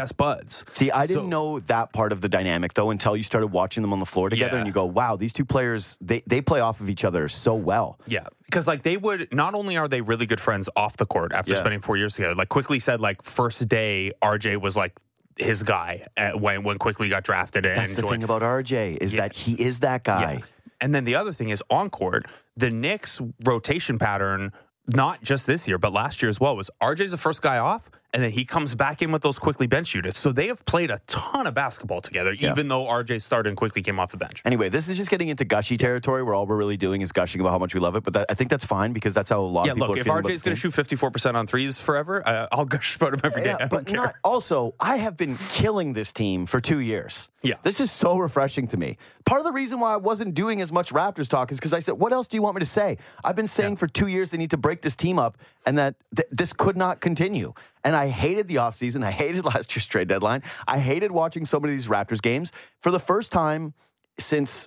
[0.00, 0.64] best buds.
[0.72, 3.92] See, I didn't know that part of the dynamic though until you started watching them
[3.92, 4.58] on the floor together, yeah.
[4.58, 7.54] and you go, "Wow, these two players they they play off of each other so
[7.54, 11.06] well." Yeah, because like they would not only are they really good friends off the
[11.06, 11.58] court after yeah.
[11.58, 12.34] spending four years together.
[12.34, 14.98] Like Quickley said, like first day, RJ was like
[15.36, 17.66] his guy uh, when when Quickley got drafted.
[17.66, 18.12] And That's the joined.
[18.12, 19.22] thing about RJ is yeah.
[19.22, 20.42] that he is that guy.
[20.80, 22.24] And then the other thing is on court,
[22.56, 24.50] the Knicks rotation pattern,
[24.86, 27.90] not just this year, but last year as well, was RJ's the first guy off
[28.12, 30.18] and then he comes back in with those Quickley bench units.
[30.18, 32.50] So they have played a ton of basketball together, yeah.
[32.50, 34.42] even though RJ started and Quickley came off the bench.
[34.44, 37.40] Anyway, this is just getting into gushy territory where all we're really doing is gushing
[37.40, 38.02] about how much we love it.
[38.02, 39.98] But that, I think that's fine because that's how a lot yeah, of people look,
[39.98, 43.20] are if RJ's going to shoot 54% on threes forever, uh, I'll gush about him
[43.24, 43.54] every day.
[43.58, 47.30] Yeah, but not, also, I have been killing this team for two years.
[47.42, 47.54] Yeah.
[47.62, 48.98] This is so refreshing to me.
[49.30, 51.78] Part of the reason why I wasn't doing as much Raptors talk is because I
[51.78, 52.98] said, what else do you want me to say?
[53.22, 53.78] I've been saying yeah.
[53.78, 56.76] for two years they need to break this team up and that th- this could
[56.76, 57.52] not continue.
[57.84, 59.04] And I hated the offseason.
[59.04, 60.42] I hated last year's trade deadline.
[60.66, 62.50] I hated watching so many of these Raptors games.
[62.80, 63.72] For the first time
[64.18, 64.66] since,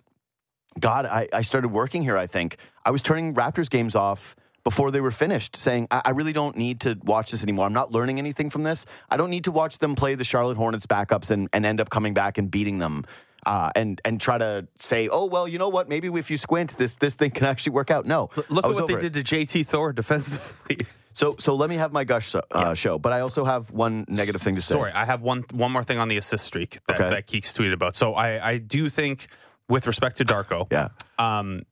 [0.79, 4.91] God, I, I started working here, I think, I was turning Raptors games off before
[4.91, 7.65] they were finished, saying, I, I, really don't need to watch this anymore.
[7.65, 8.85] I'm not learning anything from this.
[9.09, 11.89] I don't need to watch them play the Charlotte Hornets backups and, and end up
[11.89, 13.03] coming back and beating them.
[13.45, 15.89] Uh, and and try to say, oh well, you know what?
[15.89, 18.05] Maybe if you squint, this this thing can actually work out.
[18.05, 19.11] No, look at what they it.
[19.11, 20.77] did to JT Thor defensively.
[21.13, 22.73] So, so let me have my gush uh, yeah.
[22.73, 24.73] show, but I also have one negative thing to say.
[24.73, 27.09] Sorry, I have one one more thing on the assist streak that, okay.
[27.09, 27.95] that Keeks tweeted about.
[27.95, 29.27] So, I I do think,
[29.69, 31.63] with respect to Darko, yeah, um,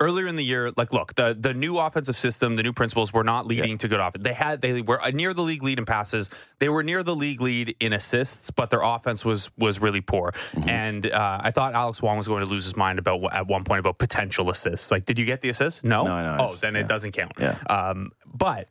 [0.00, 3.24] earlier in the year, like, look, the the new offensive system, the new principles were
[3.24, 3.76] not leading yeah.
[3.78, 4.24] to good offense.
[4.24, 6.30] They had they were near the league lead in passes.
[6.58, 10.32] They were near the league lead in assists, but their offense was was really poor.
[10.32, 10.68] Mm-hmm.
[10.68, 13.64] And uh, I thought Alex Wong was going to lose his mind about at one
[13.64, 14.90] point about potential assists.
[14.90, 15.84] Like, did you get the assist?
[15.84, 16.04] No.
[16.04, 16.36] No, no.
[16.40, 16.80] Oh, then yeah.
[16.80, 17.32] it doesn't count.
[17.38, 17.58] Yeah.
[17.68, 18.68] Um, but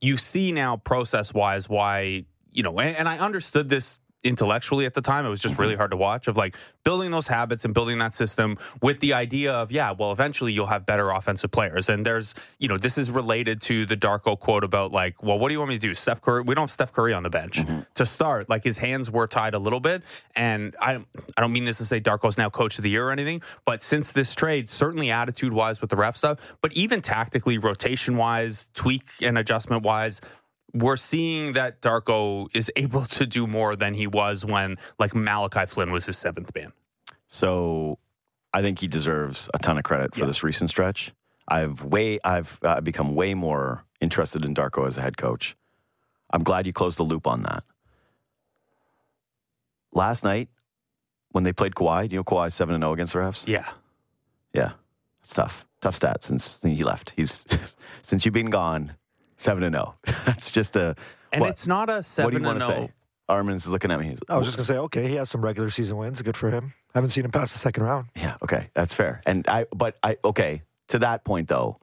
[0.00, 4.94] you see now process wise why you know, and, and I understood this intellectually at
[4.94, 5.26] the time.
[5.26, 5.80] It was just really mm-hmm.
[5.80, 9.52] hard to watch of like building those habits and building that system with the idea
[9.52, 11.88] of, yeah, well, eventually you'll have better offensive players.
[11.88, 15.48] And there's, you know, this is related to the Darko quote about like, well, what
[15.48, 15.94] do you want me to do?
[15.94, 17.80] Steph Curry, we don't have Steph Curry on the bench mm-hmm.
[17.94, 18.48] to start.
[18.48, 20.02] Like his hands were tied a little bit.
[20.34, 20.94] And I,
[21.36, 23.82] I don't mean this to say Darko's now coach of the year or anything, but
[23.82, 28.68] since this trade, certainly attitude wise with the ref stuff, but even tactically, rotation wise,
[28.74, 30.20] tweak and adjustment wise,
[30.74, 35.66] we're seeing that Darko is able to do more than he was when like Malachi
[35.66, 36.72] Flynn was his seventh man.
[37.28, 37.98] So
[38.52, 40.26] I think he deserves a ton of credit for yeah.
[40.26, 41.12] this recent stretch.
[41.48, 45.56] I've way I've uh, become way more interested in Darko as a head coach.
[46.30, 47.64] I'm glad you closed the loop on that.
[49.92, 50.48] Last night
[51.30, 53.46] when they played Kawhi, you know Kawhi's seven and zero oh against the refs.
[53.46, 53.68] Yeah,
[54.52, 54.72] yeah,
[55.22, 57.12] it's tough, tough stats since he left.
[57.16, 57.46] He's
[58.02, 58.92] since you've been gone,
[59.44, 59.94] Seven and zero.
[60.06, 60.22] Oh.
[60.24, 60.96] That's just a.
[61.30, 61.50] And what?
[61.50, 62.26] it's not a seven.
[62.26, 62.90] What do you want to say?
[63.28, 63.34] Oh.
[63.34, 64.16] Armen's looking at me.
[64.28, 66.22] I was just gonna say, okay, he has some regular season wins.
[66.22, 66.72] Good for him.
[66.94, 68.08] I Haven't seen him pass the second round.
[68.16, 69.20] Yeah, okay, that's fair.
[69.26, 71.78] And I, but I, okay, to that point though,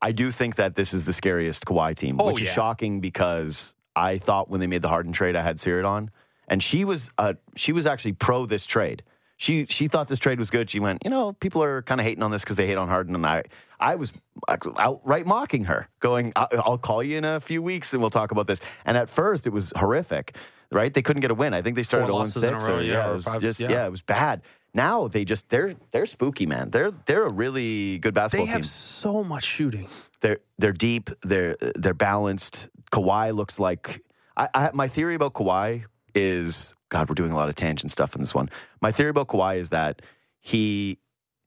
[0.00, 2.48] I do think that this is the scariest Kawhi team, oh, which yeah.
[2.48, 6.10] is shocking because I thought when they made the Harden trade, I had Sirit on,
[6.48, 9.02] and she was, uh, she was actually pro this trade
[9.42, 10.70] she she thought this trade was good.
[10.70, 12.88] She went, you know, people are kind of hating on this because they hate on
[12.88, 13.42] Harden, and I
[13.80, 14.12] I was
[14.48, 18.46] outright mocking her, going, I'll call you in a few weeks and we'll talk about
[18.46, 18.60] this.
[18.84, 20.36] And at first, it was horrific,
[20.70, 20.94] right?
[20.94, 21.52] They couldn't get a win.
[21.52, 23.70] I think they started 0 6 or yeah, it was five, just yeah.
[23.70, 24.42] yeah, it was bad.
[24.74, 26.70] Now they just they're they're spooky, man.
[26.70, 28.50] They're they're a really good basketball team.
[28.50, 28.68] They have team.
[28.68, 29.88] so much shooting.
[30.20, 31.10] They're they're deep.
[31.22, 32.70] They're they're balanced.
[32.92, 34.02] Kawhi looks like
[34.36, 38.14] I, I my theory about Kawhi is God, we're doing a lot of tangent stuff
[38.14, 38.50] in this one.
[38.80, 40.02] My theory about Kawhi is that
[40.40, 40.98] he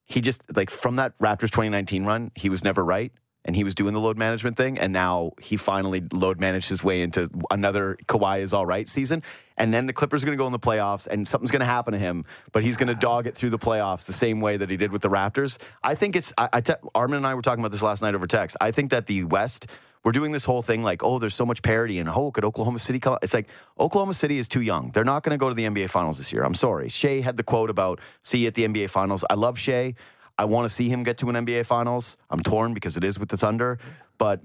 [0.06, 3.12] he just like from that Raptors 2019 run, he was never right.
[3.46, 6.84] and he was doing the load management thing, and now he finally load managed his
[6.84, 9.22] way into another Kawhi is all right season.
[9.56, 11.66] And then the Clippers are going to go in the playoffs, and something's going to
[11.66, 14.58] happen to him, but he's going to dog it through the playoffs the same way
[14.58, 15.60] that he did with the Raptors.
[15.84, 16.34] I think it's.
[16.38, 18.58] I, I te- Armen and I were talking about this last night over text.
[18.60, 19.68] I think that the West.
[20.06, 22.78] We're doing this whole thing like, oh, there's so much parity, and oh, could Oklahoma
[22.78, 23.18] City come?
[23.24, 23.48] It's like
[23.80, 24.92] Oklahoma City is too young.
[24.92, 26.44] They're not going to go to the NBA Finals this year.
[26.44, 26.90] I'm sorry.
[26.90, 29.26] Shai had the quote about see you at the NBA Finals.
[29.32, 29.96] I love Shai.
[30.38, 32.18] I want to see him get to an NBA Finals.
[32.30, 33.80] I'm torn because it is with the Thunder,
[34.20, 34.42] but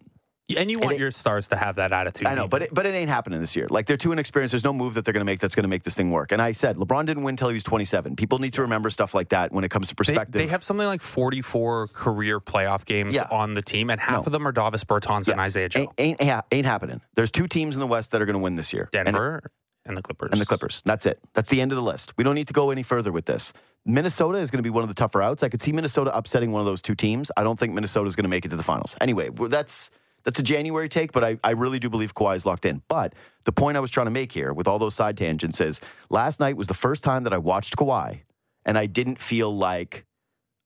[0.59, 2.27] And you want it- your stars to have that attitude.
[2.27, 3.67] I know, but it, but it ain't happening this year.
[3.71, 4.53] Like they're too inexperienced.
[4.53, 6.33] There's no move that they're going to make that's going to make this thing work.
[6.33, 8.17] And I said LeBron didn't win until he was 27.
[8.17, 10.33] People need to remember stuff like that when it comes to perspective.
[10.33, 13.29] they have something like 44 career playoff games Yeah.
[13.31, 14.19] on the team, and half No.
[14.27, 15.81] of them are Davis Bertans and Isaiah Joe.
[15.99, 17.01] ain't, ain't, ain't, happening.
[17.15, 18.89] There's two teams in the West that are going to win this year.
[18.93, 19.51] Denver
[19.87, 20.31] and, the Clippers.
[20.33, 20.83] and the Clippers.
[20.85, 21.19] That's it.
[21.35, 22.13] That's the end of the list.
[22.17, 23.53] We don't need to go any further with this.
[23.87, 25.43] Minnesota is going to be one of the tougher outs.
[25.43, 27.31] I could see Minnesota upsetting one of those two teams.
[27.37, 28.95] I don't think Minnesota is going to make it to the finals.
[29.01, 29.91] Anyway, that's
[30.25, 32.83] that's a January take, but I, I really do believe Kawhi is locked in.
[32.89, 35.81] But the point I was trying to make here with all those side tangents is
[36.09, 38.21] last night was the first time that I watched Kawhi
[38.65, 40.05] and I didn't feel like,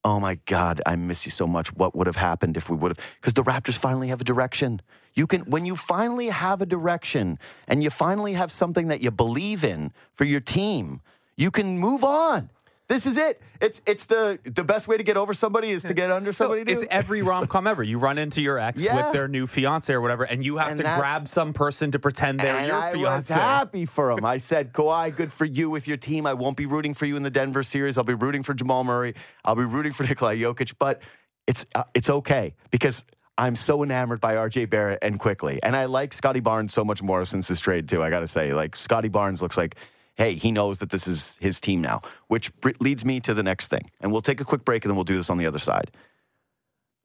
[0.05, 1.73] oh my God, I miss you so much.
[1.75, 3.15] What would have happened if we would have?
[3.21, 4.83] Because the Raptors finally have a direction.
[5.15, 7.39] You can, when you finally have a direction
[7.69, 11.01] and you finally have something that you believe in for your team,
[11.37, 12.51] you can move on.
[12.87, 13.41] This is it.
[13.63, 16.71] It's it's the the best way to get over somebody is to get under somebody.
[16.71, 17.83] it's every rom com ever.
[17.83, 18.97] You run into your ex Yeah.
[18.97, 21.99] with their new fiance or whatever, and you have And to grab some person to
[21.99, 24.25] pretend they're your I was happy for him.
[24.27, 26.27] I said, Kawhi, good for you with your team.
[26.27, 27.97] I won't be rooting for you in the Denver series.
[27.97, 29.15] I'll be rooting for Jamal Murray.
[29.47, 30.75] I'll be rooting for Nikola Jokic.
[30.79, 31.01] But
[31.47, 33.07] it's uh, it's okay because
[33.39, 37.03] I'm so enamored by RJ Barrett and Quickley, and I like Scotty Barnes so much
[37.03, 38.03] more since this trade too.
[38.03, 39.77] I got to say, like Scotty Barnes looks like.
[40.17, 43.69] Hey, he knows that this is his team now, which leads me to the next
[43.69, 43.91] thing.
[44.01, 45.91] And we'll take a quick break and then we'll do this on the other side.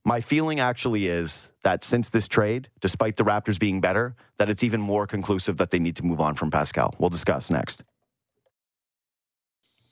[0.05, 4.63] My feeling actually is that since this trade, despite the Raptors being better, that it's
[4.63, 6.95] even more conclusive that they need to move on from Pascal.
[6.99, 7.83] We'll discuss next.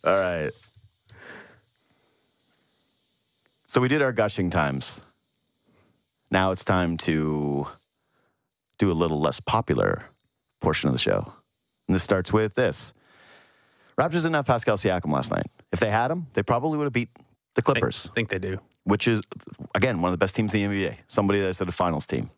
[0.03, 0.51] All right.
[3.67, 5.01] So we did our gushing times.
[6.31, 7.67] Now it's time to
[8.77, 10.05] do a little less popular
[10.61, 11.33] portion of the show.
[11.87, 12.93] And this starts with this.
[13.99, 15.47] Raptors didn't have Pascal Siakam last night.
[15.71, 17.09] If they had him, they probably would have beat
[17.55, 18.07] the Clippers.
[18.11, 18.59] I think they do.
[18.83, 19.21] which is
[19.73, 20.97] again one of the best teams in the NBA.
[21.07, 22.29] Somebody that's at a finals team.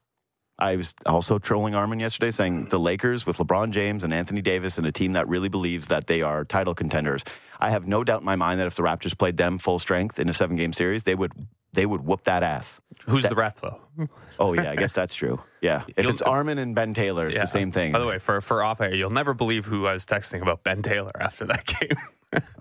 [0.57, 4.77] I was also trolling Armen yesterday saying the Lakers with LeBron James and Anthony Davis
[4.77, 7.23] and a team that really believes that they are title contenders.
[7.61, 10.19] I have no doubt in my mind that if the Raptors played them full strength
[10.19, 11.31] in a seven game series, they would
[11.79, 12.81] they would whoop that ass.
[13.05, 13.79] Who's the ref though?
[14.41, 15.41] Oh yeah, I guess that's true.
[15.59, 15.81] Yeah.
[15.97, 17.41] If You'll- it's Armen and Ben Taylor, it's Yeah.
[17.41, 17.91] the same thing.
[17.91, 20.63] By the way, for for off air, you'll never believe who I was texting about
[20.63, 21.97] Ben Taylor after that game.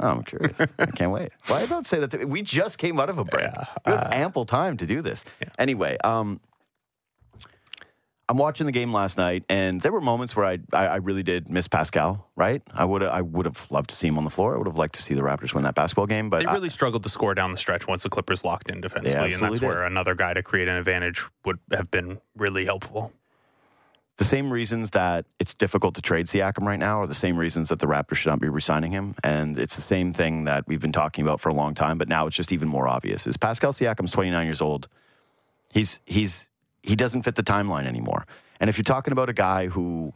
[0.01, 0.57] Oh, I'm curious.
[0.79, 1.31] I can't wait.
[1.47, 2.11] Why don't say that?
[2.13, 3.45] To, we just came out of a break.
[3.53, 5.25] Yeah, we have ample time to do this.
[5.59, 6.41] Anyway, um,
[8.31, 11.23] I'm watching the game last night, and there were moments where I I, I really
[11.23, 12.29] did miss Pascal.
[12.37, 12.63] Right?
[12.75, 14.55] I would I would have loved to see him on the floor.
[14.55, 16.29] I would have liked to see the Raptors win that basketball game.
[16.31, 18.81] But They I- really struggled to score down the stretch once the Clippers locked in
[18.81, 19.67] defensively, and that's did.
[19.67, 23.13] where another guy to create an advantage would have been really helpful.
[24.19, 27.69] the same reasons that it's difficult to trade Siakam right now are the same reasons
[27.69, 29.15] that the Raptors should not be re-signing him.
[29.23, 32.09] And it's the same thing that we've been talking about for a long time, but
[32.09, 33.29] now it's just even more obvious.
[33.29, 34.89] Is Pascal Siakam's 29 years old.
[35.73, 36.48] He's he's
[36.83, 38.27] he doesn't fit the timeline anymore.
[38.61, 40.15] And if you're talking about a guy who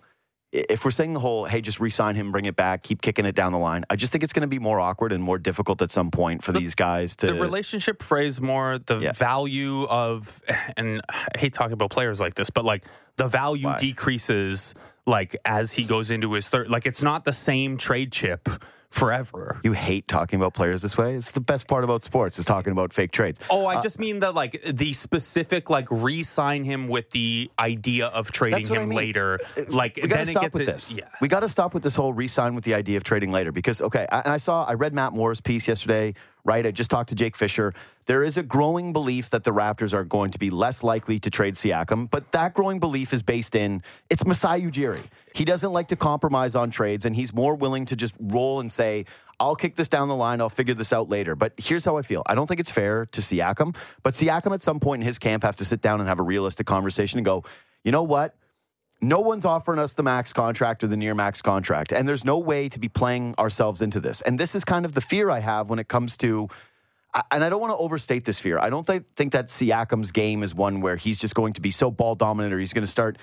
[0.53, 3.35] if we're saying the whole, hey, just re-sign him, bring it back, keep kicking it
[3.35, 5.81] down the line, I just think it's going to be more awkward and more difficult
[5.81, 7.27] at some point for these guys to.
[7.29, 9.13] the relationship phrase more the Yeah.
[9.13, 10.43] value of
[10.77, 12.85] and I hate talking about players like this, but like
[13.17, 13.79] the value Why?
[13.79, 14.75] decreases
[15.07, 18.47] like as he goes into his third like it's not the same trade chip
[18.93, 19.59] forever.
[19.65, 21.15] you hate talking about players this way.
[21.15, 23.41] It's the best part about sports is talking about fake trades.
[23.51, 28.07] Oh, I uh, just mean that like the specific like re-sign him with the idea
[28.09, 28.99] of trading what I him mean.
[28.99, 29.39] later.
[29.57, 30.97] Uh, uh, like we got to then it stop gets with it- this.
[30.97, 31.09] Yeah.
[31.21, 33.81] We got to stop with this whole re-sign with the idea of trading later because
[33.81, 36.15] okay, I, and I saw I read Matt Moore's piece yesterday.
[36.45, 37.73] Right, I just talked to Jake Fisher.
[38.07, 41.31] There is a growing belief that the Raptors are going to be less likely to
[41.31, 45.05] trade Siakam, but that growing belief is based in it's Masai Ujiri.
[45.37, 48.73] He doesn't like to compromise on trades, and he's more willing to just roll and
[48.73, 49.05] say,
[49.39, 50.41] "I'll kick this down the line.
[50.41, 53.07] I'll figure this out later." But here's how I feel: I don't think it's fair
[53.07, 56.09] to Siakam, but Siakam at some point in his camp have to sit down and
[56.09, 57.45] have a realistic conversation and go,
[57.85, 58.35] "You know what?
[59.03, 61.93] No one's offering us the max contract or the near max contract.
[61.93, 64.21] And there's no way to be playing ourselves into this.
[64.21, 66.49] And this is kind of the fear I have when it comes to.
[67.31, 68.59] And I don't want to overstate this fear.
[68.59, 71.91] I don't think that Siakam's game is one where he's just going to be so
[71.91, 73.19] ball dominant or he's going to start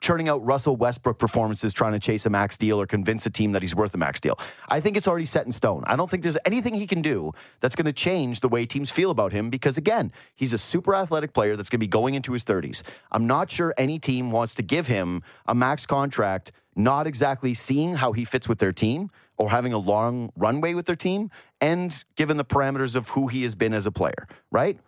[0.00, 3.52] churning out Russell Westbrook performances trying to chase a max deal or convince a team
[3.52, 4.38] that he's worth a max deal.
[4.68, 5.84] I think it's already set in stone.
[5.86, 8.90] I don't think there's anything he can do that's going to change the way teams
[8.90, 12.14] feel about him because, again, he's a super athletic player that's going to be going
[12.14, 12.82] into his 30s.
[13.12, 17.94] I'm not sure any team wants to give him a max contract, not exactly seeing
[17.94, 22.04] how he fits with their team or having a long runway with their team, and
[22.16, 24.78] given the parameters of who he has been as a player, right?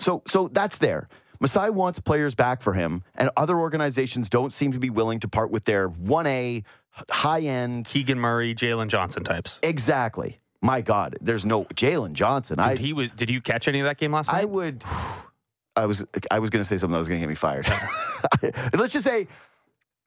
[0.00, 1.08] So, so that's there.
[1.40, 5.28] Masai wants players back for him, and other organizations don't seem to be willing to
[5.28, 6.64] part with their 1A
[7.08, 7.86] high end.
[7.86, 9.58] Keegan Murray, Jalen Johnson types.
[9.62, 10.38] Exactly.
[10.62, 12.60] My God, there's no Jalen Johnson.
[12.60, 13.08] I, Did he was?
[13.16, 14.42] Did you catch any of that game last night?
[14.42, 14.84] I would.
[15.76, 16.04] I was.
[16.30, 17.66] I was going to say something that was going to get me fired.
[18.74, 19.28] Let's just say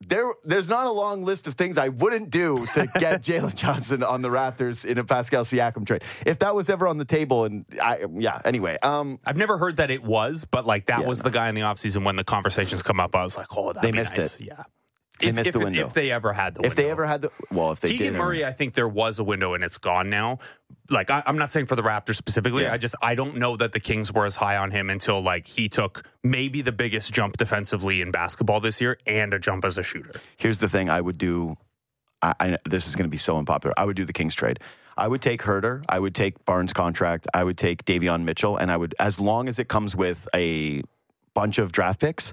[0.07, 0.31] there.
[0.43, 4.21] There's not a long list of things I wouldn't do to get Jalen Johnson on
[4.21, 6.03] the Raptors in a Pascal Siakam trade.
[6.25, 8.39] If that was ever on the table, and I, yeah.
[8.45, 11.49] Anyway, um, I've never heard that it was, but like that Yeah, was the guy
[11.49, 13.15] in the offseason when the conversations come up.
[13.15, 14.39] I was like, oh, They missed nice.
[14.39, 14.47] it.
[14.47, 14.63] Yeah.
[15.19, 15.85] They if, missed if, the window.
[15.87, 18.17] If they ever had the if they ever had the well, if they Keegan did,
[18.17, 20.39] Murray, I think there was a window and it's gone now.
[20.93, 22.63] Like I, I'm not saying for the Raptors specifically.
[22.63, 22.73] Yeah.
[22.73, 25.47] I just I don't know that the Kings were as high on him until like
[25.47, 29.77] he took maybe the biggest jump defensively in basketball this year and a jump as
[29.77, 30.13] a shooter.
[30.37, 31.55] Here's the thing: I would do.
[32.21, 33.73] I, I this is going to be so unpopular.
[33.77, 34.59] I would do the Kings trade.
[34.95, 35.83] I would take Huerter.
[35.89, 37.27] I would take Barnes' contract.
[37.33, 40.83] I would take Davion Mitchell, and I would, as long as it comes with a
[41.33, 42.31] bunch of draft picks.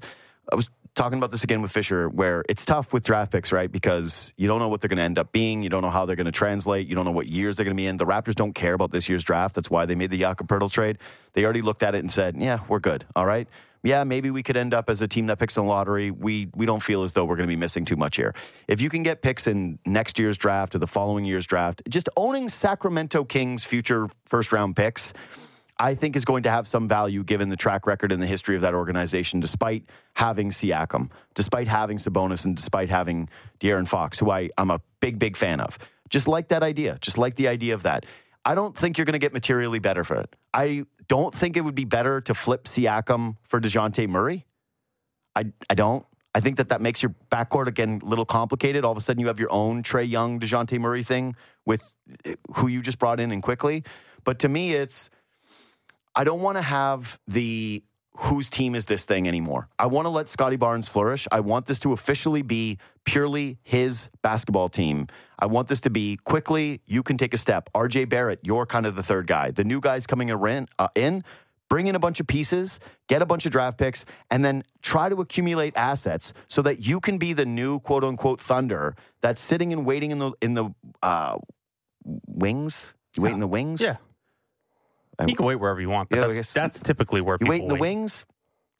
[0.52, 0.68] I was
[1.00, 3.72] talking about this again with Fisher, where it's tough with draft picks, right?
[3.72, 5.62] Because you don't know what they're going to end up being.
[5.62, 6.88] You don't know how they're going to translate.
[6.88, 7.96] You don't know what years they're going to be in.
[7.96, 9.54] The Raptors don't care about this year's draft.
[9.54, 10.98] That's why they made the Jakob Poeltl trade.
[11.32, 13.06] They already looked at it and said, "Yeah, we're good.
[13.16, 13.48] All right."
[13.82, 16.10] Yeah, maybe we could end up as a team that picks in the lottery.
[16.10, 18.34] We we don't feel as though we're going to be missing too much here.
[18.68, 22.10] If you can get picks in next year's draft or the following year's draft, just
[22.18, 25.14] owning Sacramento Kings future first round picks
[25.80, 28.54] I think is going to have some value given the track record and the history
[28.54, 34.30] of that organization, despite having Siakam, despite having Sabonis, and despite having De'Aaron Fox, who
[34.30, 35.78] I, I'm a big, big fan of.
[36.10, 36.98] Just like that idea.
[37.00, 38.04] Just like the idea of that.
[38.44, 40.36] I don't think you're going to get materially better for it.
[40.52, 44.44] I don't think it would be better to flip Siakam for DeJounte Murray.
[45.34, 46.04] I, I don't.
[46.34, 48.84] I think that that makes your backcourt again a little complicated.
[48.84, 51.82] All of a sudden, you have your own Trae Young, DeJounte Murray thing with
[52.26, 53.82] eh, who you just brought in and Quickley.
[54.24, 55.08] But to me, it's
[56.20, 57.83] I don't want to have the
[58.14, 59.70] whose team is this thing anymore.
[59.78, 61.26] I want to let Scottie Barnes flourish.
[61.33, 65.06] I want this to officially be purely his basketball team.
[65.38, 67.70] I want this to be Quickley, you can take a step.
[67.74, 69.50] RJ Barrett, you're kind of the third guy.
[69.50, 70.88] The new guys coming in, uh,
[71.70, 75.09] bring in a bunch of pieces, get a bunch of draft picks, and then try
[75.09, 79.72] to accumulate assets so that you can be the new quote unquote thunder that's sitting
[79.72, 80.68] and waiting in the in the
[81.02, 81.38] uh,
[82.04, 82.92] wings.
[83.16, 83.80] You wait in the wings.
[83.80, 83.96] Yeah.
[85.28, 87.50] You can wait wherever you want, but Yeah, I that's, that's typically where You people
[87.50, 88.24] wait in the wings.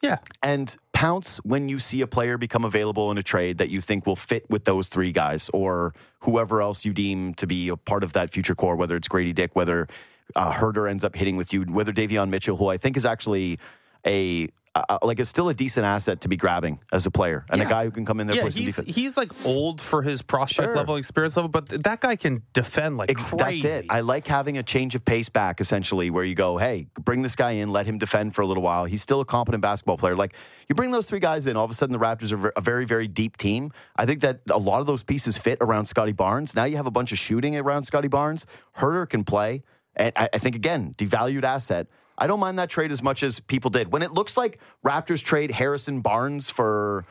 [0.03, 0.16] Yeah.
[0.42, 4.07] and pounce when you see a player become available in a trade that you think
[4.07, 8.03] will fit with those three guys or whoever else you deem to be a part
[8.03, 9.88] of that future core, whether it's Gradey Dick, whether
[10.37, 13.59] uh, Huerter ends up hitting with you, whether Davion Mitchell, who I think is actually
[14.07, 17.61] a uh, like is still a decent asset to be grabbing as a player and
[17.61, 18.94] a guy who can come in there Yeah, he's defense.
[18.96, 20.76] he's like old for his prospect Sure.
[20.76, 23.66] level, experience level, but th- that guy can defend like crazy.
[23.66, 23.87] That's it.
[23.90, 27.35] I like having a change of pace back, essentially, where you go, hey, bring this
[27.35, 28.85] guy in, let him defend for a little while.
[28.85, 30.14] He's still a competent basketball player.
[30.14, 30.35] Like,
[30.68, 32.85] you bring those three guys in, all of a sudden the Raptors are a very,
[32.85, 33.72] very deep team.
[33.96, 36.54] I think that a lot of those pieces fit around Scottie Barnes.
[36.54, 38.46] Now you have a bunch of shooting around Scottie Barnes.
[38.76, 39.64] Huerter can play.
[39.96, 41.88] And I think, again, devalued asset.
[42.20, 43.90] I don't mind that trade as much as people did.
[43.90, 47.06] When it looks like Raptors trade Harrison Barnes for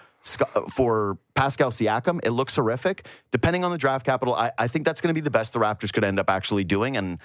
[0.72, 3.08] for Pascal Siakam, it looks horrific.
[3.32, 5.60] Depending on the draft capital, I, I think that's going to be the best the
[5.60, 7.18] Raptors could end up actually doing, and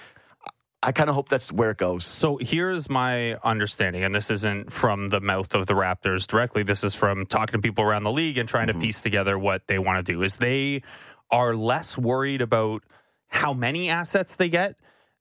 [0.81, 2.05] I kind of hope that's where it goes.
[2.05, 6.63] So here's my understanding, and this isn't from the mouth of the Raptors directly.
[6.63, 8.81] This is from talking to people around the league and trying to mm-hmm.
[8.81, 10.23] piece together what they want to do.
[10.23, 10.81] Is they
[11.29, 12.83] are less worried about
[13.27, 14.75] how many assets they get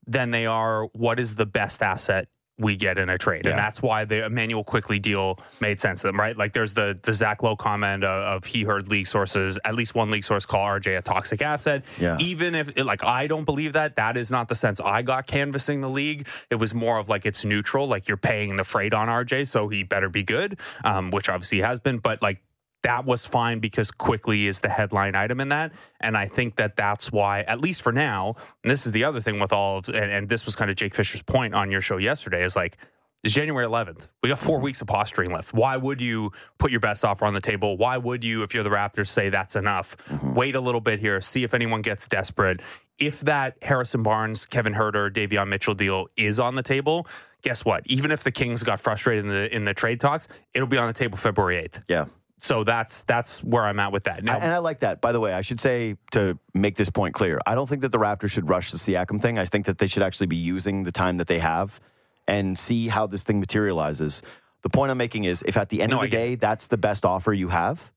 [0.07, 3.51] than they are what is the best asset we get in a trade, Yeah.
[3.51, 6.37] and that's why the Immanuel Quickley deal made sense to them, right?
[6.37, 9.97] Like there's the the Zach Lowe comment of, of he heard league sources, at least
[9.97, 11.85] one league source call RJ a toxic asset.
[12.01, 12.17] Yeah.
[12.21, 15.81] Even if like I don't believe that, that is not the sense I got canvassing
[15.81, 16.29] the league.
[16.49, 19.67] It was more of like it's neutral, like you're paying the freight on RJ, so
[19.67, 22.41] he better be good, um, which obviously has been, but like.
[22.85, 25.73] That was fine because Quickley is the headline item in that.
[26.01, 29.21] And I think that that's why, at least for now, and this is the other
[29.21, 31.81] thing with all of, and, and this was kind of Jake Fisher's point on your
[31.81, 32.77] show yesterday is like,
[33.23, 34.09] it's January 11th.
[34.23, 35.55] We got 4 weeks of posturing left.
[35.55, 37.79] Why would you put your best offer on the table?
[37.79, 39.97] Why would you, if you're the Raptors, say that's enough?
[40.09, 40.35] Mm-hmm.
[40.35, 42.61] Wait a little bit here, see if anyone gets desperate.
[42.99, 47.07] If that Harrison Barnes, Kevin Huerter, Davion Mitchell deal is on the table,
[47.41, 47.87] guess what?
[47.87, 50.87] Even if the Kings got frustrated in the in the trade talks, it'll be on
[50.89, 51.83] the table February 8th.
[51.89, 52.05] Yeah.
[52.39, 54.25] So that's that's where I'm at with that.
[54.25, 55.01] Now, I- and I like that.
[55.01, 57.93] By the way, I should say to make this point clear, I don't think that
[57.93, 59.39] the Raptors should rush the Siakam thing.
[59.39, 61.81] I think that they should actually be using the time that they have
[62.27, 64.23] and see how this thing materializes.
[64.63, 66.79] The point I'm making is, if at the end No, of the day that's the
[66.79, 67.91] best offer you have,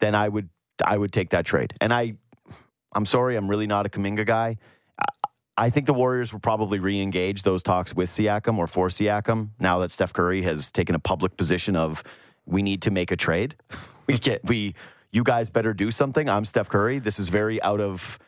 [0.00, 0.48] then I would
[0.84, 1.74] I would take that trade.
[1.80, 2.14] And I,
[2.92, 4.56] I'm sorry, I'm really not a Kuminga guy.
[4.98, 5.04] I-
[5.56, 9.78] I think the Warriors will probably re-engage those talks with Siakam or for Siakam now
[9.80, 12.02] that Steph Curry has taken a public position of
[12.50, 13.56] we need to make a trade.
[14.06, 14.74] We get we
[15.12, 16.28] you guys better do something.
[16.28, 16.98] I'm Steph Curry.
[16.98, 18.18] This is very out of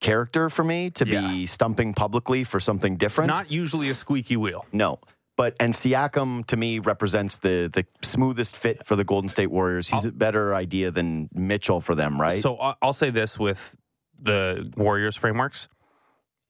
[0.00, 1.20] character for me to Yeah.
[1.28, 3.28] be stumping publicly for something it's different.
[3.28, 4.66] not usually a squeaky wheel.
[4.72, 4.98] no.
[5.36, 9.88] But and Siakam to me represents the the smoothest fit for the Golden State Warriors.
[9.88, 12.42] He's a better idea than Mitchell for them, right?
[12.42, 13.76] So I- I'll say this with
[14.20, 15.68] the Warriors frameworks.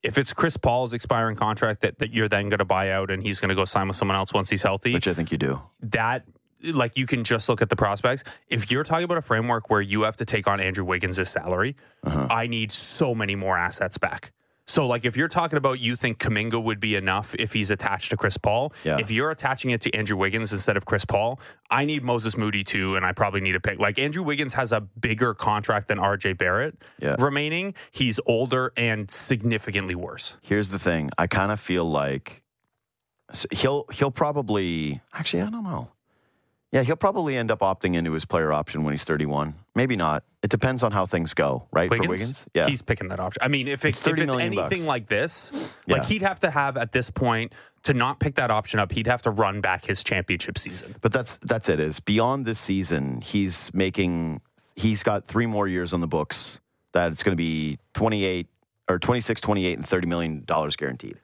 [0.01, 3.21] If it's Chris Paul's expiring contract that, that you're then going to buy out and
[3.21, 5.37] he's going to go sign with someone else once he's healthy, which I think you
[5.37, 5.61] do.
[5.81, 6.25] that
[6.73, 8.23] like you can just look at the prospects.
[8.47, 11.75] If you're talking about a framework where you have to take on Andrew Wiggins' salary,
[12.03, 12.27] Uh-huh.
[12.29, 14.31] I need so many more assets back.
[14.67, 18.11] So like if you're talking about you think Kuminga would be enough if he's attached
[18.11, 18.99] to Chris Paul, Yeah.
[18.99, 22.63] if you're attaching it to Andrew Wiggins instead of Chris Paul, I need Moses Moody
[22.63, 23.79] too, and I probably need a pick.
[23.79, 27.15] Like Andrew Wiggins has a bigger contract than RJ Barrett Yeah.
[27.19, 27.73] remaining.
[27.91, 30.37] He's older and significantly worse.
[30.41, 31.09] Here's the thing.
[31.17, 32.41] I kind of feel like
[33.51, 35.89] he'll he'll probably actually I don't know.
[36.71, 39.55] Yeah, he'll probably end up opting into his player option when he's 31.
[39.75, 40.23] Maybe not.
[40.41, 41.89] It depends on how things go, right?
[41.89, 42.65] Wiggins, For Wiggins, yeah.
[42.67, 43.41] he's picking that option.
[43.43, 44.85] I mean, if, it, It's if 30 it's anything bucks.
[44.85, 45.51] like this,
[45.85, 45.97] Yeah.
[45.97, 47.51] like he'd have to have at this point
[47.83, 48.91] to not pick that option up.
[48.93, 50.95] He'd have to run back his championship season.
[51.01, 51.79] But that's that's it.
[51.81, 54.39] Is beyond this season, he's making.
[54.77, 56.61] He's got three more years on the books.
[56.93, 58.47] That it's going to be 28
[58.89, 61.17] or 26, 28, and 30 million dollars guaranteed.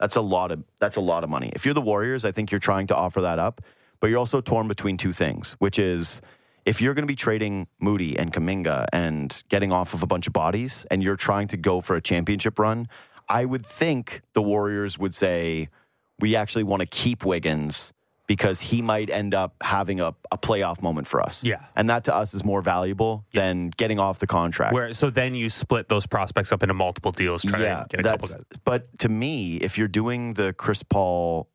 [0.00, 1.52] That's a lot of that's a lot of money.
[1.54, 3.60] If you're the Warriors, I think you're trying to offer that up,
[4.02, 6.20] but you're also torn between two things, which is
[6.66, 10.26] if you're going to be trading Moody and Kuminga and getting off of a bunch
[10.26, 12.88] of bodies, and you're trying to go for a championship run,
[13.28, 15.68] I would think the Warriors would say
[16.18, 17.92] we actually want to keep Wiggins
[18.26, 21.44] because he might end up having a, a playoff moment for us.
[21.44, 21.60] Yeah.
[21.76, 24.72] and that to us is more valuable than getting off the contract.
[24.72, 28.02] Where so then you split those prospects up into multiple deals, try to get a
[28.02, 28.42] couple guys.
[28.64, 31.48] But to me, if you're doing the Chris Paul,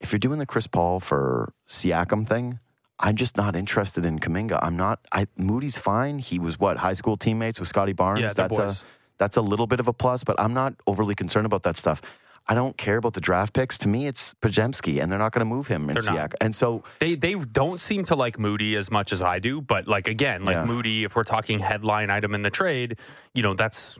[0.00, 2.58] if you're doing the Chris Paul for Siakam thing,
[2.98, 4.58] I'm just not interested in Kuminga.
[4.62, 5.00] I'm not.
[5.12, 6.18] I Moody's fine.
[6.18, 8.20] He was what high school teammates with Scottie Barnes.
[8.20, 8.82] Yeah, that's boys.
[8.82, 8.84] a
[9.18, 12.00] that's a little bit of a plus, but I'm not overly concerned about that stuff.
[12.48, 13.78] I don't care about the draft picks.
[13.78, 15.96] To me, it's Podziemski, and they're not going to move him in.
[15.96, 16.34] Siakam.
[16.40, 19.86] And so, They they don't seem to like Moody as much as I do, but
[19.86, 20.64] like again, like Yeah.
[20.64, 22.98] Moody, if we're talking headline item in the trade,
[23.34, 23.98] you know that's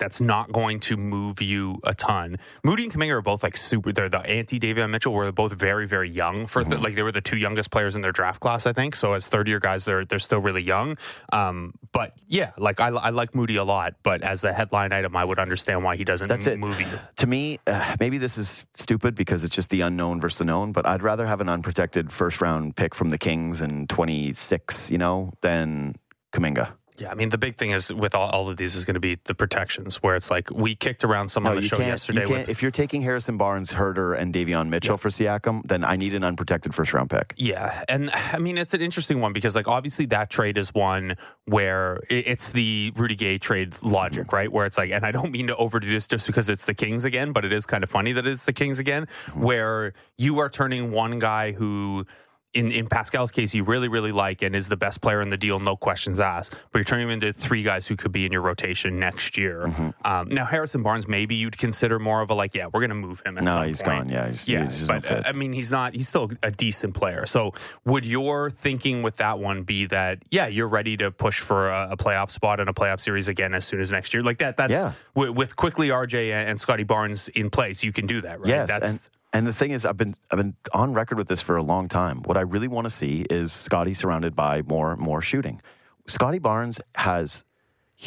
[0.00, 2.38] that's not going to move you a ton.
[2.64, 3.92] Moody and Kuminga are both like super.
[3.92, 5.12] They're the anti Davion Mitchell.
[5.12, 7.94] where they're both very very young for the, like they were the two youngest players
[7.94, 8.96] in their draft class, I think.
[8.96, 10.96] So as third year guys, they're they're still really young.
[11.32, 15.14] Um, but yeah, like I, I like Moody a lot, but as a headline item,
[15.14, 16.58] I would understand why he doesn't That's it.
[16.58, 16.88] move you.
[17.16, 20.72] to me, uh, maybe this is stupid because it's just the unknown versus the known,
[20.72, 24.98] but I'd rather have an unprotected first round pick from the Kings in 26, you
[24.98, 25.96] know, than
[26.32, 26.72] Kuminga.
[27.00, 29.00] Yeah, I mean the big thing is with all, all of these is going to
[29.00, 31.88] be the protections, where it's like we kicked around some on the you show can't,
[31.88, 35.82] yesterday you with if you're taking Harrison Barnes, Huerter, and Davion Mitchell for Siakam, then
[35.84, 37.34] I need an unprotected first round pick.
[37.36, 41.16] Yeah, and I mean it's an interesting one because like obviously that trade is one
[41.46, 44.36] where it- it's the Rudy Gay trade logic, Mm-hmm.
[44.36, 44.52] right?
[44.52, 47.04] Where it's like, and I don't mean to overdo this just because it's the Kings
[47.04, 49.42] again, but it is kind of funny that it's the Kings again, Mm-hmm.
[49.42, 52.06] where you are turning one guy who.
[52.52, 55.36] In, in Pascal's case, you really, really like and is the best player in the
[55.36, 56.56] deal, no questions asked.
[56.72, 59.66] But you're turning him into three guys who could be in your rotation next year.
[59.68, 59.90] Mm-hmm.
[60.04, 62.96] Um, now, Harrison Barnes, maybe you'd consider more of a like, yeah, we're going to
[62.96, 63.38] move him.
[63.38, 63.98] At No, some he's point.
[64.04, 64.08] gone.
[64.08, 65.24] Yeah, he's, Yeah, he's but fit.
[65.24, 65.94] uh, I mean, he's not.
[65.94, 67.24] He's still a decent player.
[67.24, 67.52] So,
[67.84, 71.90] would your thinking with that one be that yeah, you're ready to push for a,
[71.92, 74.24] a playoff spot in a playoff series again as soon as next year?
[74.24, 74.56] Like that.
[74.56, 74.92] That's Yeah.
[75.14, 78.48] with, with Quickley RJ and, and Scottie Barnes in place, you can do that, right?
[78.48, 81.40] Yes, That's and and the thing is, I've been I've been on record with this
[81.40, 82.22] for a long time.
[82.24, 85.60] What I really want to see is Scottie surrounded by more more shooting.
[86.06, 87.44] Scottie Barnes has,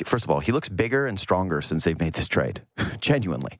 [0.03, 2.61] first of all, he looks bigger and stronger since they've made this trade.
[2.99, 3.57] Genuinely.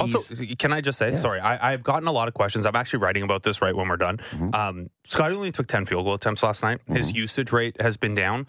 [0.00, 2.66] also, can I just say, sorry, I, I've gotten a lot of questions.
[2.66, 4.18] I'm actually writing about this right when we're done.
[4.30, 4.54] Mm-hmm.
[4.54, 6.80] Um, Scottie only took 10 field goal attempts last night.
[6.88, 8.46] His usage rate has been down.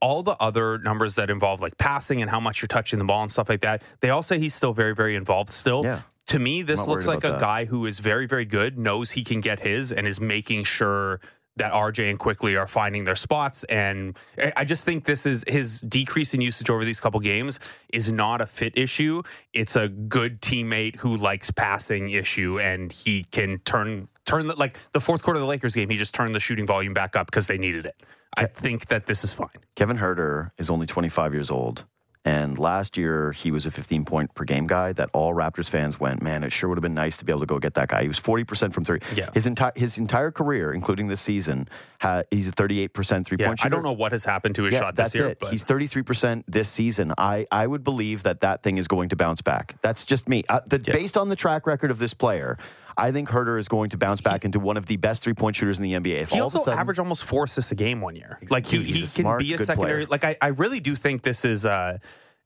[0.00, 3.22] All the other numbers that involve like passing and how much you're touching the ball
[3.22, 5.82] and stuff like that, they all say he's still very, very involved still.
[5.84, 6.02] Yeah.
[6.28, 7.40] To me, this looks like a that.
[7.40, 11.20] guy who is very, very good, knows he can get his, and is making sure
[11.56, 13.64] that RJ and Quickley are finding their spots.
[13.64, 14.16] And
[14.56, 17.58] I- just think this is his decrease in usage over these couple games
[17.92, 19.22] is not a fit issue.
[19.52, 24.78] It's a good teammate who likes passing issue, and he can turn turned the, like
[24.92, 25.88] the fourth quarter of the Lakers game.
[25.88, 27.96] He just turned the shooting volume back up because they needed it.
[28.36, 29.48] I think that this is fine.
[29.74, 31.86] Kevin Huerter is only 25 years old.
[32.28, 35.98] And last year, he was a 15 point per game guy that all Raptors fans
[35.98, 37.88] went, man, it sure would have been nice to be able to go get that
[37.88, 38.02] guy.
[38.02, 39.00] He was 40% from three.
[39.14, 39.30] Yeah.
[39.32, 41.68] His, entire his entire career, including this season,
[42.02, 43.66] ha- he's a 38% three Yeah, point shooter.
[43.66, 45.38] I don't know what has happened to his Yeah, shot this that's year, it.
[45.40, 47.14] but He's 33% this season.
[47.16, 49.76] I, I would believe that that thing is going to bounce back.
[49.80, 50.44] That's just me.
[50.50, 50.92] Uh, the, Yeah.
[50.92, 52.58] Based on the track record of this player,
[52.98, 55.54] I think Huerter is going to bounce back into one of the best three point
[55.54, 56.22] shooters in the NBA.
[56.22, 58.40] If he all of a also sudden, averaged almost four assists a game one year.
[58.50, 60.04] Like he, he can be a secondary.
[60.04, 60.06] player.
[60.06, 61.64] Like I, I really do think this is.
[61.64, 61.98] Uh,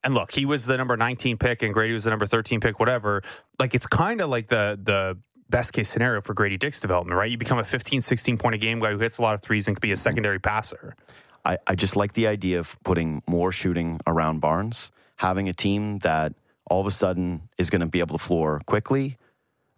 [0.04, 2.78] and look, he was the number 19 pick, and Gradey was the number 13 pick.
[2.78, 3.22] Whatever.
[3.58, 7.30] Like it's kind of like the the best case scenario for Gradey Dick's development, right?
[7.30, 9.68] You become a 15, 16 point a game guy who hits a lot of threes
[9.68, 10.94] and can be a secondary passer.
[11.44, 15.98] I, I just like the idea of putting more shooting around Barnes, having a team
[16.00, 16.34] that
[16.66, 19.18] all of a sudden is going to be able to floor quickly.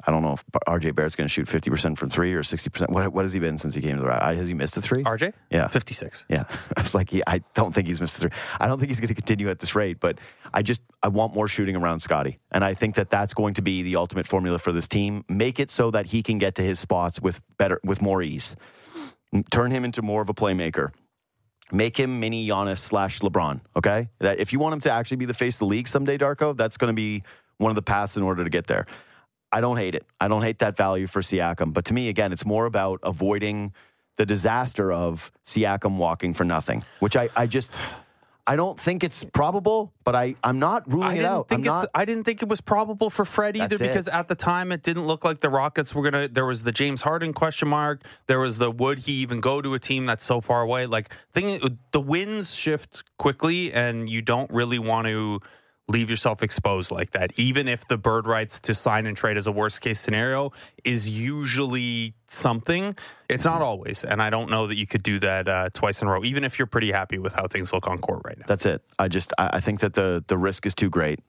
[0.07, 2.91] I don't know if RJ Barrett's going to shoot 50% from three or 60%.
[2.91, 4.37] What, what has he been since he came to the Raptors?
[4.37, 5.03] Has he missed a three?
[5.03, 5.69] RJ, Yeah.
[5.69, 6.27] 56.
[6.29, 6.45] Yeah,
[6.77, 8.39] it's like he, I don't think he's missed the three.
[8.61, 10.19] I don't think he's going to continue at this rate, but
[10.53, 13.63] I just I want more shooting around Scottie, and I think that that's going to
[13.63, 15.25] be the ultimate formula for this team.
[15.29, 18.57] Make it so that he can get to his spots with better with more ease.
[19.51, 20.91] Turn him into more of a playmaker.
[21.73, 23.61] Make him mini Giannis slash LeBron.
[23.75, 26.19] Okay, that if you want him to actually be the face of the league someday,
[26.19, 27.23] Darko, that's going to be
[27.59, 28.87] one of the paths in order to get there.
[29.55, 30.05] I don't hate it.
[30.21, 31.73] I don't hate that value for Siakam.
[31.73, 33.73] But to me, again, it's more about avoiding
[34.17, 37.73] the disaster of Siakam walking for nothing, which I, I just
[38.47, 41.49] I don't think it's probable, but I, I'm not ruling I it out.
[41.49, 41.67] Think it's.
[41.67, 43.89] not I didn't think it was probable for Fred either That's it.
[43.89, 46.29] because at the time it didn't look like the Rockets were gonna.
[46.29, 48.03] There was the James Harden question mark.
[48.27, 50.87] There was the would he even go to a team that's so far away?
[50.87, 55.41] Like thing, the winds shift quickly, and you don't really want to
[55.89, 57.39] leave yourself exposed like that.
[57.39, 61.09] Even if the bird rights to sign and trade as a worst case scenario is
[61.09, 62.97] usually something,
[63.29, 64.03] it's not always.
[64.03, 66.45] And I don't know that you could do that uh, twice in a row, even
[66.45, 68.47] if you're pretty happy with how things look on court right now.
[68.47, 68.83] That's it.
[68.99, 71.21] I just I, think that the the risk is too great.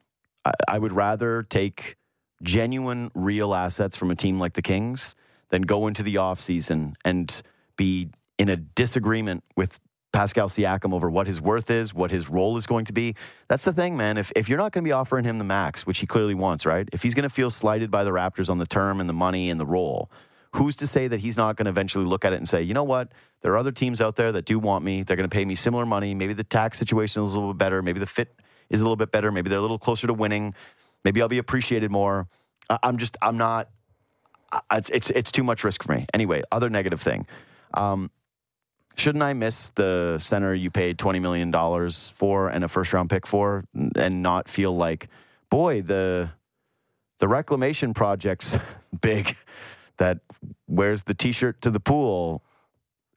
[0.45, 1.97] I, I would rather take
[2.41, 5.16] genuine, real assets from a team like the Kings
[5.49, 7.41] than go into the offseason and
[7.78, 9.80] be in a disagreement with
[10.16, 13.16] Pascal Siakam over what his worth is, what his role is going to be.
[13.49, 14.18] That's the thing, man.
[14.18, 16.66] If if you're not going to be offering him the max, which he clearly wants,
[16.66, 16.88] right?
[16.93, 19.49] If he's going to feel slighted by the Raptors on the term and the money
[19.49, 20.09] and the role,
[20.55, 22.74] who's to say that he's not going to eventually look at it and say, you
[22.74, 23.11] know what?
[23.41, 25.03] There are other teams out there that do want me.
[25.03, 26.16] They're going to pay me similar money.
[26.16, 27.82] Maybe the tax situation is a little bit better.
[27.82, 28.34] Maybe the fit
[28.70, 29.34] is a little bit better.
[29.34, 30.55] Maybe they're a little closer to winning.
[31.03, 32.30] Maybe I'll be appreciated more.
[32.70, 33.70] I, I'm just, I'm not.
[34.72, 36.05] It's it's it's too much risk for me.
[36.13, 37.28] Anyway, other negative thing.
[37.74, 38.09] Um,
[38.98, 43.10] shouldn't I miss the center you paid twenty million dollars for and a first round
[43.10, 43.66] pick for,
[43.96, 45.10] and not feel like,
[45.50, 46.30] boy, the
[47.20, 48.58] the reclamation project's
[49.02, 49.36] big.
[49.98, 50.20] That
[50.68, 52.43] wears the T-shirt to the pool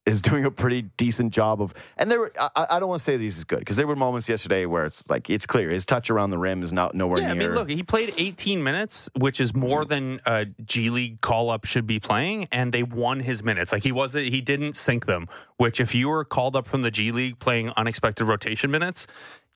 [0.08, 1.74] is doing a pretty decent job of.
[1.96, 3.96] And there, were, I, I don't want to say these is good because there were
[3.96, 7.20] moments yesterday where it's like it's clear his touch around the rim is not nowhere
[7.20, 7.48] Yeah, I near.
[7.48, 11.64] mean, look, he played 18 minutes, which is more than a G League call up
[11.64, 13.72] should be playing, and they won his minutes.
[13.72, 15.28] Like he wasn't, he didn't sink them.
[15.56, 19.06] Which, if you were called up from the G League playing unexpected rotation minutes,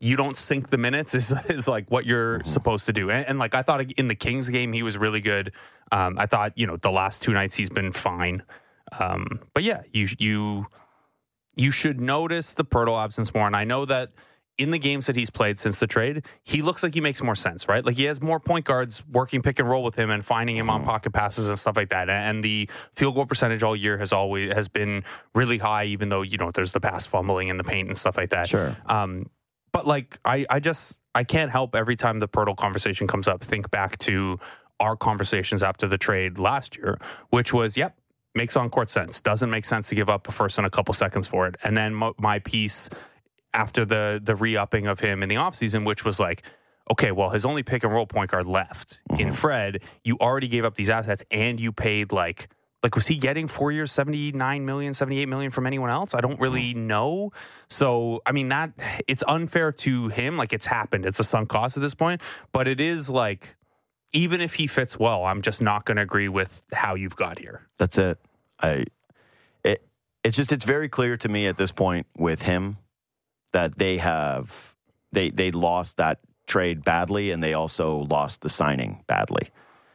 [0.01, 3.11] you don't sink the minutes is is like what you're supposed to do.
[3.11, 5.53] And, and like I thought in the Kings game, he was really good.
[5.93, 8.43] Um, I thought you know the last two nights he's been fine.
[8.99, 10.65] Um, but yeah, you you
[11.57, 13.47] you should notice the Poeltl absence more.
[13.47, 14.11] And I know that
[14.59, 17.35] in the games that he's played since the trade, he looks like he makes more
[17.35, 17.85] sense, right?
[17.85, 20.69] Like he has more point guards working pick and roll with him and finding him
[20.69, 22.09] on pocket passes and stuff like that.
[22.09, 26.23] And the field goal percentage all year has always has been really high, even though
[26.23, 28.49] you know there's the pass fumbling in the paint and stuff like that.
[28.49, 28.77] Sure.
[28.87, 29.31] Um,
[29.73, 33.43] but like I, I just I can't help every time the Poeltl conversation comes up,
[33.43, 34.39] think back to
[34.81, 36.99] our conversations after the trade last year,
[37.31, 37.97] which was, yep,
[38.35, 39.21] makes on court sense.
[39.21, 41.57] Doesn't make sense to give up a first and a couple seconds for it.
[41.65, 42.89] And then mo- my piece
[43.55, 46.43] after the the re upping of him in the offseason, which was like,
[46.91, 49.33] okay, well, his only pick and roll point guard left in mm-hmm.
[49.33, 52.49] Fred, you already gave up these assets and you paid like
[52.83, 56.15] like was he getting four years 79 million 78 million from anyone else?
[56.15, 56.87] I don't really mm-hmm.
[56.89, 57.33] know.
[57.69, 58.73] So i mean that
[59.07, 60.37] it's unfair to him.
[60.37, 61.07] Like it's happened.
[61.07, 62.23] It's a sunk cost at this point.
[62.51, 63.57] But it is like
[64.13, 67.39] even if he fits well i'm just not going to agree with how you've got
[67.39, 68.19] here That's it.
[68.61, 68.85] I
[69.65, 69.83] it
[70.25, 72.77] it's just it's very clear to me at this point with him
[73.53, 74.75] that they have
[75.13, 79.49] they they lost that trade badly and they also lost the signing badly.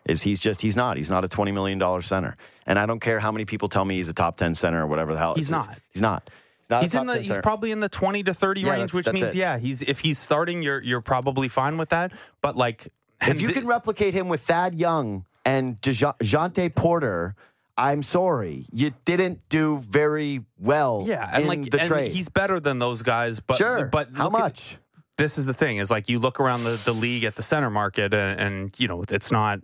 [0.05, 2.99] Is he's just he's not he's not a twenty million dollar center, and I don't
[3.01, 5.33] care how many people tell me he's a top ten center or whatever the hell.
[5.35, 5.77] He's not.
[5.91, 6.29] He's not.
[6.61, 6.81] He's not.
[6.81, 7.41] he's in the he's center.
[7.41, 9.37] probably in the 20 to 30 Yeah, range that's- which that's means it.
[9.37, 12.11] yeah he's if he's starting you're you're probably fine with that
[12.41, 12.87] but like
[13.21, 17.35] If you th- can replicate him with Thad Young and Jontay Porter,
[17.77, 21.03] I'm sorry, you didn't do very well.
[21.05, 22.11] Yeah, and like the and trade.
[22.11, 24.77] he's better than those guys, but sure, but how look at- much?
[25.17, 27.71] this is the thing is like you look around the, the league at the center
[27.71, 29.57] market and, and you know it's not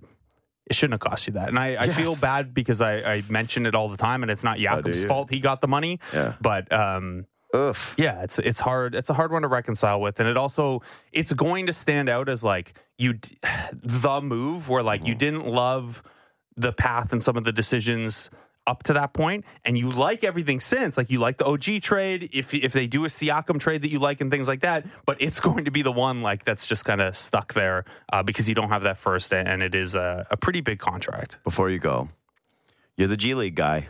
[0.66, 3.68] it shouldn't have cost you that and i, I feel bad because I, I mention
[3.68, 5.08] it all the time and it's not Jakob's you?
[5.08, 6.34] fault he got the money Yeah.
[6.42, 7.76] but um Ugh.
[7.98, 10.82] yeah it's it's hard it's a hard one to reconcile with and it also
[11.12, 13.14] it's going to stand out as like you
[13.72, 15.08] the move where like Mm-hmm.
[15.10, 16.02] you didn't love
[16.58, 18.30] the path and some of the decisions
[18.66, 22.30] up to that point and you like everything since like you like the OG trade
[22.32, 25.18] if if they do a Siakam trade that you like and things like that but
[25.22, 27.84] it's going to be the one like that's just kind of stuck there
[28.14, 31.40] uh, because you don't have that first and it is a, a pretty big contract
[31.44, 32.10] Before you go,
[32.98, 33.90] you're the G League guy.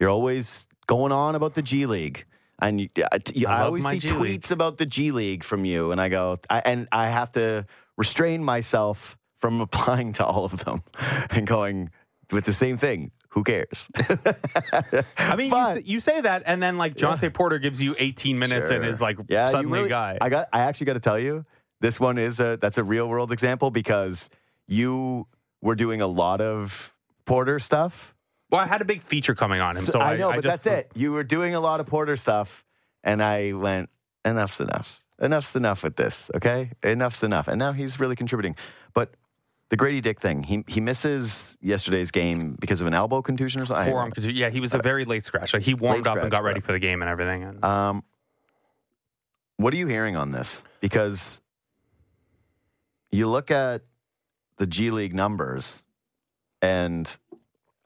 [0.00, 2.24] You're always going on about the G League.
[2.68, 4.52] And you, I, I I always see G tweets League.
[4.52, 8.42] about the G League from you, and I go, I, and I have to restrain
[8.42, 10.82] myself from applying to all of them
[11.30, 11.90] and going
[12.32, 13.10] with the same thing.
[13.28, 13.90] Who cares?
[15.18, 18.70] I mean you, you say that and then like Jontay Porter gives you 18 minutes
[18.70, 20.48] and is like yeah, you suddenly really- guy I got.
[20.52, 21.44] I actually got to tell you,
[21.80, 24.30] this one is a that's a real world example because
[24.68, 25.26] you
[25.60, 26.94] were doing a lot of
[27.26, 28.14] Porter stuff.
[28.50, 30.78] Well I had a big feature coming on him so, I know, but just, that's
[30.78, 30.92] it.
[30.94, 32.64] You were doing a lot of Porter stuff,
[33.02, 33.90] and I went,
[34.24, 35.00] enough's enough.
[35.20, 36.70] Enough's enough with this, okay?
[36.82, 37.48] Enough's enough.
[37.48, 38.56] And now he's really contributing.
[38.94, 39.14] But
[39.70, 43.66] the Gradey Dick thing, he he misses yesterday's game because of an elbow contusion or
[43.66, 43.86] something.
[43.90, 46.20] Forearm contu- yeah he was a very late scratch like he warmed Late up and
[46.22, 48.04] scratch, got ready for the game and everything and Um,
[49.56, 50.62] what are you hearing on this?
[50.80, 51.40] Because
[53.10, 53.82] you look at
[54.58, 55.84] the G League numbers,
[56.60, 57.16] and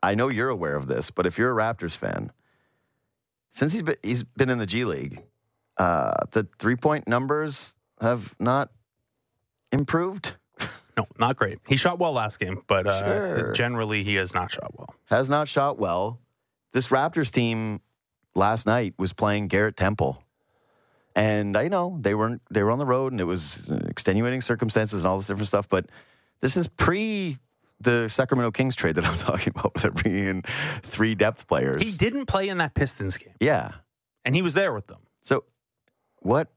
[0.02, 2.30] I know you're aware of this, but if you're a Raptors fan,
[3.50, 5.22] since he's been, he's been in the G League,
[5.76, 8.70] uh, the three point numbers have not
[9.72, 10.36] improved.
[10.96, 11.58] No, not great.
[11.68, 13.00] He shot well last game, but uh,
[13.36, 13.52] Sure.
[13.52, 14.94] generally he has not shot well.
[15.04, 16.18] Has not shot well.
[16.72, 17.80] This Raptors team
[18.34, 20.22] last night was playing Garrett Temple.
[21.14, 25.02] And I know they weren't they were on the road and it was extenuating circumstances
[25.02, 25.86] and all this different stuff, but
[26.40, 27.38] this is pre
[27.80, 29.74] the Sacramento Kings trade that I'm talking about.
[29.74, 30.42] They're bringing in
[30.82, 31.82] three depth players.
[31.82, 33.72] He didn't play in that Pistons game, yeah.
[34.24, 34.98] and he was there with them.
[35.24, 35.44] So
[36.20, 36.48] what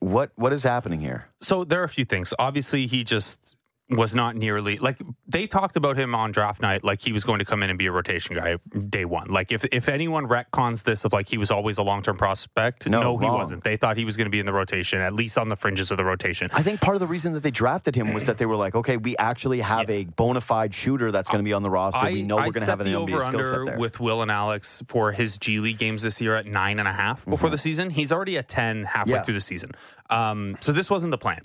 [0.00, 1.28] what what is happening here?
[1.40, 2.34] So there are a few things.
[2.38, 3.56] Obviously, he just
[3.90, 7.38] was not nearly like they talked about him on draft night like he was going
[7.40, 8.56] to come in and be a rotation guy
[8.88, 12.16] day one like if if anyone retcons this of like he was always a long-term
[12.16, 15.12] prospect No, he wasn't they thought he was going to be in the rotation at
[15.12, 17.50] least on the fringes of the rotation I think part of the reason that they
[17.50, 21.10] drafted him was that they were like, okay, we actually have a bona fide shooter
[21.10, 22.06] that's going to be on the roster.
[22.06, 23.78] we know I we're going to have an the NBA skill set there.
[23.78, 26.92] with Will and Alex for his G League games this year at nine and a
[26.92, 27.90] half before the season.
[27.90, 29.22] He's already at ten halfway Yeah.
[29.22, 29.72] through the season.
[30.10, 31.40] Um, so this wasn't the plan.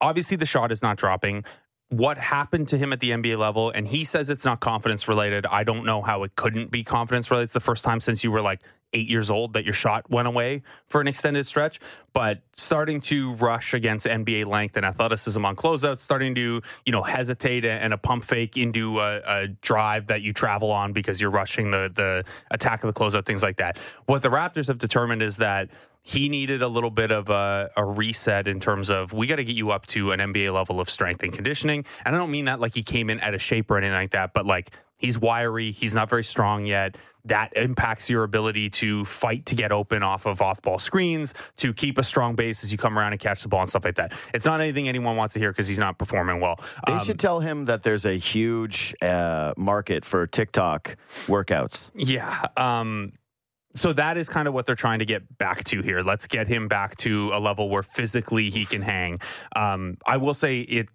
[0.00, 1.44] Obviously, the shot is not dropping.
[1.90, 5.44] What happened to him at the NBA level, and he says it's not confidence related.
[5.46, 7.44] I don't know how it couldn't be confidence related.
[7.44, 8.60] It's the first time since you were like
[8.92, 11.80] eight years old that your shot went away for an extended stretch.
[12.12, 17.02] But starting to rush against NBA length and athleticism on closeouts, starting to you know
[17.02, 21.30] hesitate and a pump fake into a, a drive that you travel on because you're
[21.30, 23.78] rushing the the attack of the closeout, things like that.
[24.06, 25.68] What the Raptors have determined is that
[26.02, 29.44] he needed a little bit of a, a reset in terms of we got to
[29.44, 31.84] get you up to an NBA level of strength and conditioning.
[32.04, 34.12] And I don't mean that like he came in out of shape or anything like
[34.12, 36.96] that, but like he's wiry, he's not very strong yet.
[37.26, 41.72] That impacts your ability to fight to get open off of off ball screens, to
[41.74, 43.96] keep a strong base as you come around and catch the ball and stuff like
[43.96, 44.12] that.
[44.32, 46.58] It's not anything anyone wants to hear because he's not performing well.
[46.86, 50.96] They Um, should tell him that there's a huge uh, market for TikTok
[51.26, 51.90] workouts.
[51.94, 52.46] Yeah.
[52.56, 53.12] Um,
[53.74, 56.00] so that is kind of what they're trying to get back to here.
[56.00, 59.20] Let's get him back to a level where physically he can hang.
[59.54, 60.88] Um, I will say it.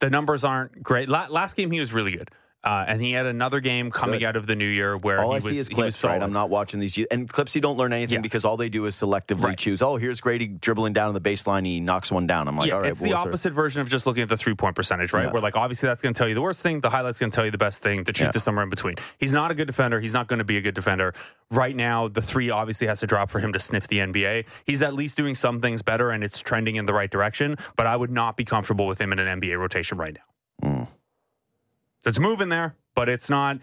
[0.00, 1.08] The numbers aren't great.
[1.08, 2.28] La- last game he was really good.
[2.64, 4.26] Uh, and he had another game coming Good.
[4.26, 6.04] out of the new year where All he I was see is he was clips,
[6.04, 6.22] right?
[6.22, 6.98] I'm not watching these.
[7.10, 8.20] And clips, you don't learn anything Yeah.
[8.22, 9.58] because all they do is selectively Right.
[9.58, 9.82] choose.
[9.82, 11.66] Oh, here's Gradey dribbling down to the baseline.
[11.66, 12.48] He knocks one down.
[12.48, 13.28] I'm like, yeah, all right, it's well, the sir.
[13.28, 15.26] opposite version of just looking at the three point percentage, right?
[15.26, 15.30] Yeah.
[15.32, 17.36] Where like obviously that's going to tell you the worst thing, the highlight's going to
[17.36, 18.36] tell you the best thing, the truth Yeah.
[18.38, 18.94] is somewhere in between.
[19.18, 20.00] He's not a good defender.
[20.00, 21.12] He's not going to be a good defender
[21.50, 22.08] right now.
[22.08, 24.46] The three obviously has to drop for him to sniff the NBA.
[24.64, 27.56] He's at least doing some things better, and it's trending in the right direction.
[27.76, 30.16] But I would not be comfortable with him in an NBA rotation right
[30.62, 30.68] now.
[30.70, 30.88] Mm.
[32.06, 33.58] It's moving there, but it's not.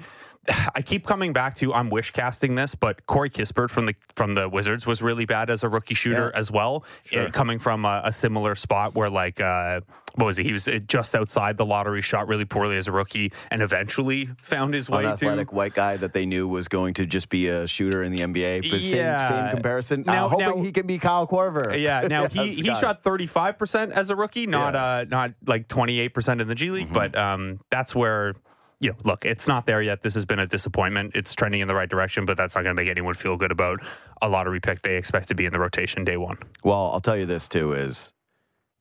[0.76, 4.34] I keep coming back to I'm wish casting this, but Corey Kispert from the from
[4.34, 6.40] the Wizards was really bad as a rookie shooter Yeah.
[6.40, 7.28] as well, Sure.
[7.28, 9.82] uh, coming from a, a similar spot where like uh,
[10.16, 10.44] what was he?
[10.44, 14.30] He was uh, just outside the lottery, shot really poorly as a rookie, and eventually
[14.42, 15.46] found his way to.
[15.52, 18.70] White guy that they knew was going to just be a shooter in the NBA.
[18.70, 19.18] But Yeah.
[19.28, 20.04] same, same comparison.
[20.08, 21.80] Now- uh, hoping now- he can be Kyle Korver.
[21.80, 22.80] Yeah, now he, he Scott.
[22.80, 24.84] shot 35% as a rookie, not Yeah.
[24.84, 26.94] uh not like 28% in the G League, Mhm.
[26.94, 28.34] but um that's where
[28.82, 30.02] you know, look, it's not there yet.
[30.02, 31.12] This has been a disappointment.
[31.14, 33.52] It's trending in the right direction, but that's not going to make anyone feel good
[33.52, 33.80] about
[34.22, 36.38] a lottery pick they expect to be in the rotation day one.
[36.64, 38.12] Well, I'll tell you this too is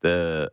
[0.01, 0.51] the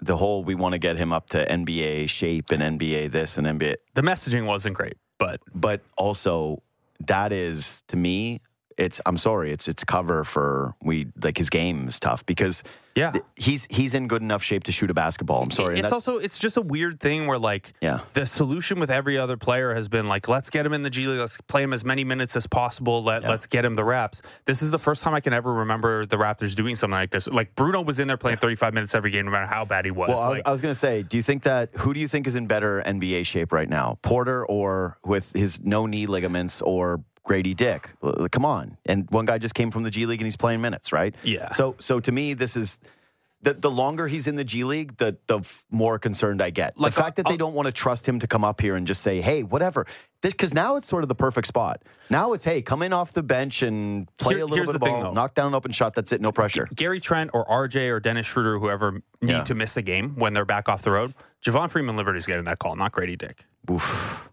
[0.00, 3.46] the whole we want to get him up to NBA shape and NBA this and
[3.46, 6.62] NBA The messaging wasn't great, but but also
[7.06, 8.40] that is to me
[8.78, 12.62] it's I'm sorry, it's it's cover for we like his game is tough because
[12.94, 13.10] yeah.
[13.10, 15.42] th- he's he's in good enough shape to shoot a basketball.
[15.42, 15.78] I'm sorry.
[15.80, 18.00] It's also it's just a weird thing where like Yeah.
[18.14, 21.06] the solution with every other player has been like let's get him in the G
[21.06, 23.30] League, let's play him as many minutes as possible, let Yeah.
[23.30, 24.22] let's get him the reps.
[24.46, 27.26] This is the first time I can ever remember the Raptors doing something like this.
[27.26, 29.90] Like Bruno was in there playing 35 minutes every game, no matter how bad he
[29.90, 30.08] was.
[30.08, 32.00] Well, I was, like, I was going to say, do you think that who do
[32.00, 36.06] you think is in better NBA shape right now, Porter or with his no knee
[36.06, 37.90] ligaments or Gradey Dick?
[38.32, 40.92] Come on, and one guy just came from the G League and he's playing minutes,
[40.92, 41.14] right?
[41.22, 41.50] Yeah.
[41.50, 42.78] So, so to me, this is.
[43.40, 46.76] The, the longer he's in the G League, the the more concerned I get.
[46.76, 48.60] Like, the fact that I'll- they uh don't want to trust him to come up
[48.60, 49.86] here and just say, "Hey, whatever,"
[50.22, 51.84] because now it's sort of the perfect spot.
[52.10, 54.80] Now it's, "Hey, come in off the bench and play Here- a little bit of
[54.80, 55.94] the thing, ball, knock down an open shot.
[55.94, 59.44] That's it, no pressure." Gary Trent or RJ or Dennis Schroeder, whoever need Yeah.
[59.44, 62.58] to miss a game when they're back off the road, Javon Freeman Liberty's getting that
[62.58, 63.44] call, not Gradey Dick.
[63.70, 64.28] Oof.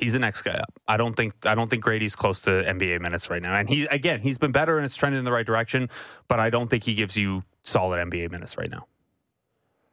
[0.00, 0.72] He's the next guy up.
[0.88, 3.54] I don't think I don't think Gradey's close to NBA minutes right now.
[3.54, 5.88] And he again, he's been better and it's trending in the right direction,
[6.28, 8.86] but I don't think he gives you solid NBA minutes right now.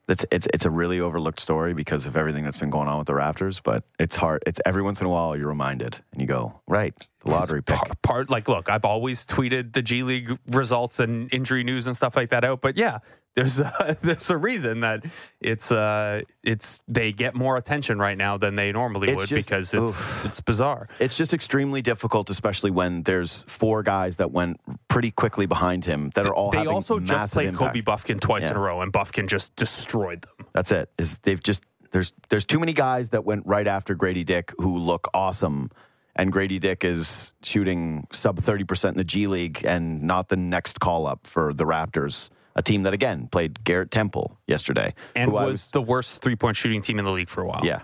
[0.08, 3.08] It's it's it's a really overlooked story because of everything that's been going on with
[3.08, 3.62] the Raptors.
[3.64, 4.42] But it's hard.
[4.48, 6.96] It's every once in a while you're reminded and you go, right,
[7.26, 7.76] lottery pick.
[7.78, 11.96] Part, part like look, I've always tweeted the G League results and injury news and
[11.96, 13.00] stuff like that out, but yeah,
[13.36, 15.04] there's a, there's a reason that
[15.42, 19.48] it's uh it's they get more attention right now than they normally It's would just-
[19.50, 20.26] because it's oof.
[20.26, 20.88] it's bizarre.
[21.00, 26.10] It's just extremely difficult, especially when there's four guys that went pretty quickly behind him
[26.16, 27.74] that are all they also just played impact.
[27.76, 30.48] Kobe Bufkin twice in a row, and Bufkin just destroyed them.
[30.54, 30.90] That's it.
[30.98, 34.78] Is they've just there's there's too many guys that went right after Gradey Dick who
[34.78, 35.70] look awesome.
[36.16, 40.80] And Gradey Dick is shooting sub 30% in the G League and not the next
[40.80, 44.94] call up for the Raptors, a team that, again, played Garrett Temple yesterday.
[45.16, 47.62] and I was, the worst three point shooting team in the league for a while.
[47.64, 47.82] Yeah.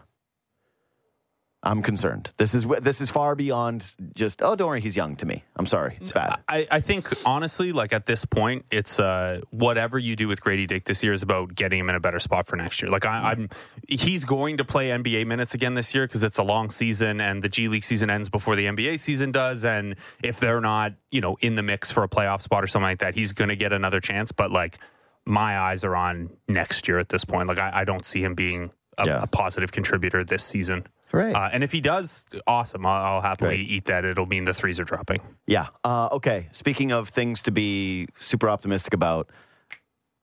[1.65, 2.29] I'm concerned.
[2.37, 5.43] This is this is far beyond just oh don't worry he's young to me.
[5.55, 5.97] I'm sorry.
[5.99, 6.39] It's bad.
[6.47, 10.67] I, I think honestly, like at this point, it's uh, whatever you do with Gradey
[10.67, 12.91] Dick this year is about getting him in a better spot for next year.
[12.91, 13.49] Like I, I'm,
[13.87, 17.41] he's going to play NBA minutes again this year because it's a long season and
[17.41, 19.65] the G League season ends before the NBA season does.
[19.65, 22.87] And if they're not, you know, in the mix for a playoff spot or something
[22.87, 24.31] like that, he's going to get another chance.
[24.31, 24.77] But like
[25.25, 27.47] my eyes are on next year at this point.
[27.47, 29.23] Like I, I don't see him being a, Yeah.
[29.23, 30.85] a positive contributor this season.
[31.11, 31.33] Right.
[31.33, 32.85] Uh, and if he does, awesome.
[32.85, 33.69] I'll, I'll happily Great.
[33.69, 34.03] eat that.
[34.05, 35.21] It'll mean the threes are dropping.
[35.47, 35.67] Yeah.
[35.83, 36.47] Uh, okay.
[36.51, 39.29] Speaking of things to be super optimistic about,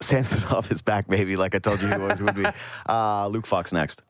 [0.02, 2.44] Samsonov is back, maybe, like I told you he always would be.
[2.88, 4.02] Uh, Luke Fox next.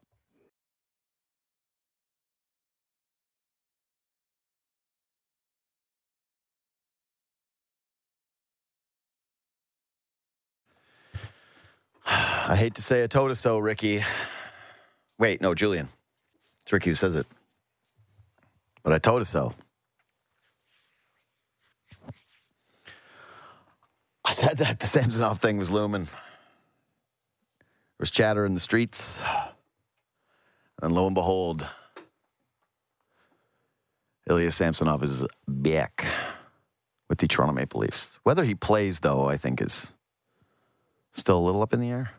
[12.07, 14.03] I hate to say told us so, Ricky.
[15.19, 15.91] Wait, no, Julian.
[16.63, 17.27] It's Ricky who says it.
[18.83, 19.55] But I told us so.
[24.25, 26.05] I said that the Samsonov thing was looming.
[26.05, 26.11] There
[28.01, 29.23] was chatter in the streets.
[30.81, 31.67] And lo and behold,
[34.29, 36.05] Ilya Samsonov is back
[37.09, 38.19] with the Toronto Maple Leafs.
[38.23, 39.93] Whether he plays, though, I think is
[41.13, 42.13] still a little up in the air.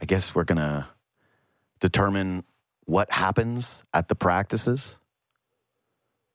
[0.00, 0.88] I guess we're going to
[1.80, 2.44] determine
[2.86, 4.98] what happens at the practices,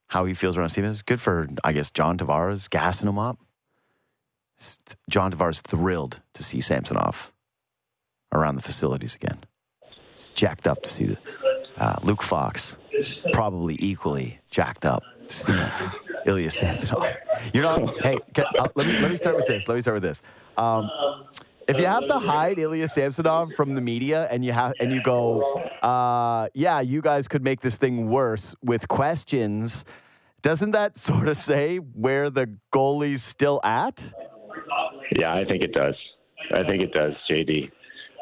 [0.08, 1.02] how he feels around Stevens.
[1.02, 3.38] Good for, I guess, John Tavares gassing him up.
[5.10, 7.32] John Tavares thrilled to see Samsonov
[8.34, 9.40] around the facilities again.
[10.14, 11.20] He's jacked up to see the,
[11.78, 12.78] uh, Luke Fox,
[13.32, 15.54] probably equally jacked up to see
[16.26, 17.08] Ilya Samsonov.
[17.54, 17.82] You're not.
[18.02, 19.68] Hey, can, uh, let me let me start with this.
[19.68, 20.22] Let me start with this.
[20.58, 20.90] Um,
[21.70, 25.02] if you have to hide Ilya Samsonov from the media and you have and you
[25.02, 25.42] go,
[25.82, 29.86] uh, yeah, you guys could make this thing worse with questions.
[30.42, 34.04] Doesn't that sort of say where the goalie's still at?
[35.12, 35.96] Yeah, I think it does.
[36.54, 37.72] I think it does, JD.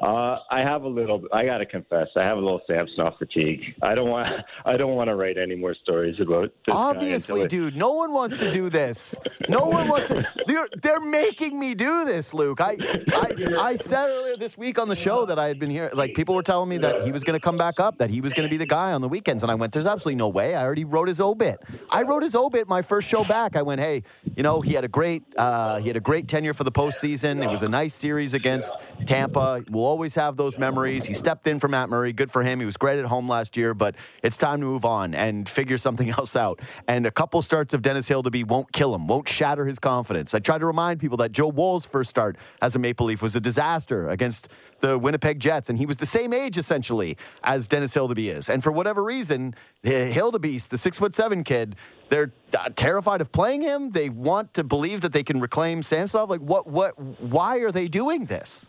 [0.02, 1.24] Uh, I have a little.
[1.34, 3.62] I got to confess, I have a little Samsonov fatigue.
[3.82, 4.28] I don't want.
[4.66, 8.12] I don't want to write any more stories about this Obviously, it- dude, no one
[8.12, 9.16] wants to do this.
[9.50, 10.24] No one wants to.
[10.46, 12.62] They're, they're making me do this, Luke.
[12.62, 12.78] I,
[13.14, 15.90] I, I said earlier this week on the show that I had been here.
[15.94, 18.22] Like people were telling me that he was going to come back up, that he
[18.22, 20.28] was going to be the guy on the weekends, and I went, "There's absolutely no
[20.30, 21.60] way." I already wrote his obit.
[21.90, 23.56] I wrote his obit my first show back.
[23.56, 24.04] I went, "Hey,
[24.36, 27.44] you know, he had a great, uh, he had a great tenure for the postseason.
[27.44, 28.74] It was a nice series against
[29.08, 29.64] Tampa.
[29.70, 31.06] We'll always have those memories.
[31.06, 32.12] He stepped in for Matt Murray.
[32.12, 32.60] Good for him.
[32.60, 35.78] He was great at home last year, but it's time to move on and figure
[35.78, 36.60] something else out.
[36.88, 40.34] And a couple starts of Dennis Hildeby won't kill him, won't shatter his confidence.
[40.34, 43.36] I try to remind people that Joe Woll's first start as a Maple Leaf was
[43.36, 44.50] a disaster against
[44.82, 48.50] the Winnipeg Jets, and he was the same age essentially as Dennis Hildeby is.
[48.50, 51.76] And for whatever reason, Hildebeest, the six foot seven kid,
[52.10, 53.92] they're uh, terrified of playing him.
[53.92, 56.30] They want to believe that they can reclaim Samsonov.
[56.30, 56.68] Like, what?
[56.68, 56.98] What?
[57.22, 58.68] Why are they doing this?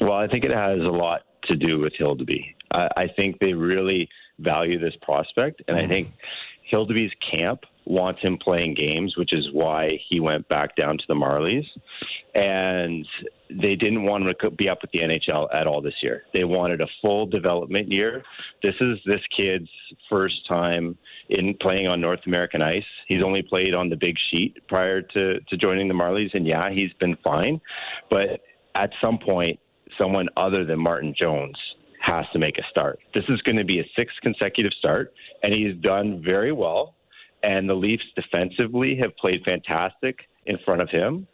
[0.00, 2.54] Well, I think it has a lot to do with Hildeby.
[2.72, 4.08] I, I think they really
[4.38, 5.88] value this prospect, and I mm-hmm.
[5.88, 6.12] think
[6.70, 11.14] Hildeby's camp wants him playing games, which is why he went back down to the
[11.14, 11.64] Marlies.
[12.34, 13.06] And
[13.48, 16.24] they didn't want him to be up with the NHL at all this year.
[16.32, 18.24] They wanted a full development year.
[18.62, 19.70] This is this kid's
[20.10, 22.84] first time in playing on North American ice.
[23.06, 26.70] He's only played on the big sheet prior to, to joining the Marlies, and yeah,
[26.70, 27.60] he's been fine.
[28.10, 28.40] But
[28.74, 29.60] at some point,
[29.98, 31.56] someone other than Martin Jones
[32.00, 32.98] has to make a start.
[33.14, 36.94] This is going to be a sixth consecutive start, and he's done very well.
[37.42, 41.26] And the Leafs defensively have played fantastic in front of him.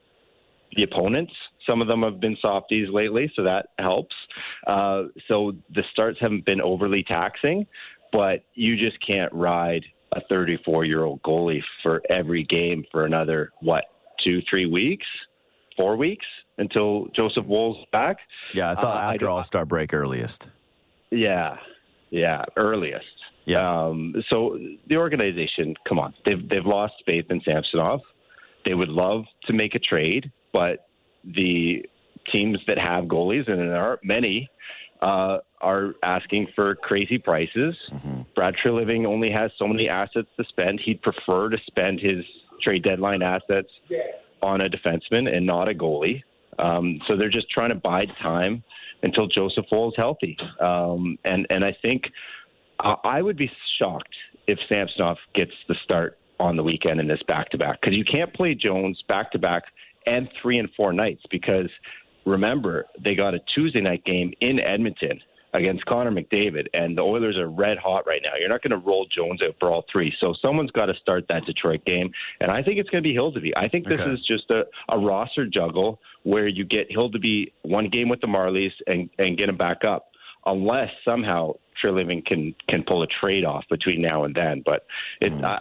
[0.77, 1.33] The opponents,
[1.67, 4.15] some of them have been softies lately, so that helps.
[4.67, 7.67] Uh, so the starts haven't been overly taxing,
[8.11, 13.51] but you just can't ride a 34 year old goalie for every game for another,
[13.61, 13.85] what,
[14.25, 15.07] two, three weeks,
[15.77, 16.27] four weeks
[16.59, 18.19] until Joseph Woll's back.
[18.55, 20.51] Yeah, I thought uh, after All Star break earliest.
[21.11, 21.57] Yeah,
[22.11, 23.07] yeah, earliest.
[23.45, 23.87] Yeah.
[23.87, 28.01] Um, so the organization, come on, they've they've lost faith in Samsonov.
[28.65, 30.87] They would love to make a trade, but
[31.25, 31.85] the
[32.31, 34.49] teams that have goalies, and there aren't many,
[35.01, 37.77] uh, are asking for crazy prices.
[37.93, 38.23] Mm-hmm.
[38.37, 40.81] Brad Treliving only has so many assets to spend.
[40.85, 42.25] He'd prefer to spend his
[42.63, 43.69] trade deadline assets
[44.43, 46.23] on a defenseman and not a goalie.
[46.59, 48.63] Um, so they're just trying to bide time
[49.03, 50.37] until Joseph is healthy.
[50.61, 52.05] Um, and and I think
[52.81, 54.15] uh, I would be shocked
[54.47, 58.05] if Samsonov gets the start on the weekend in this back to back because you
[58.05, 59.63] can't play Jones back to back
[60.07, 61.69] and three and four nights because
[62.27, 65.21] remember they got a Tuesday night game in Edmonton
[65.55, 68.33] against Connor McDavid, and the Oilers are red hot right now.
[68.39, 71.27] You're not going to roll Jones out for all three, so someone's got to start
[71.29, 73.53] that Detroit game, and I think it's going to be Hildeby.
[73.57, 74.11] I think this okay.
[74.13, 78.73] is just a, a roster juggle where you get Hildeby one game with the Marlies
[78.87, 80.11] and and get him back up,
[80.47, 84.63] unless somehow Treliving can can pull a trade off between now and then.
[84.65, 84.87] But
[85.21, 85.45] it, mm.
[85.45, 85.61] I,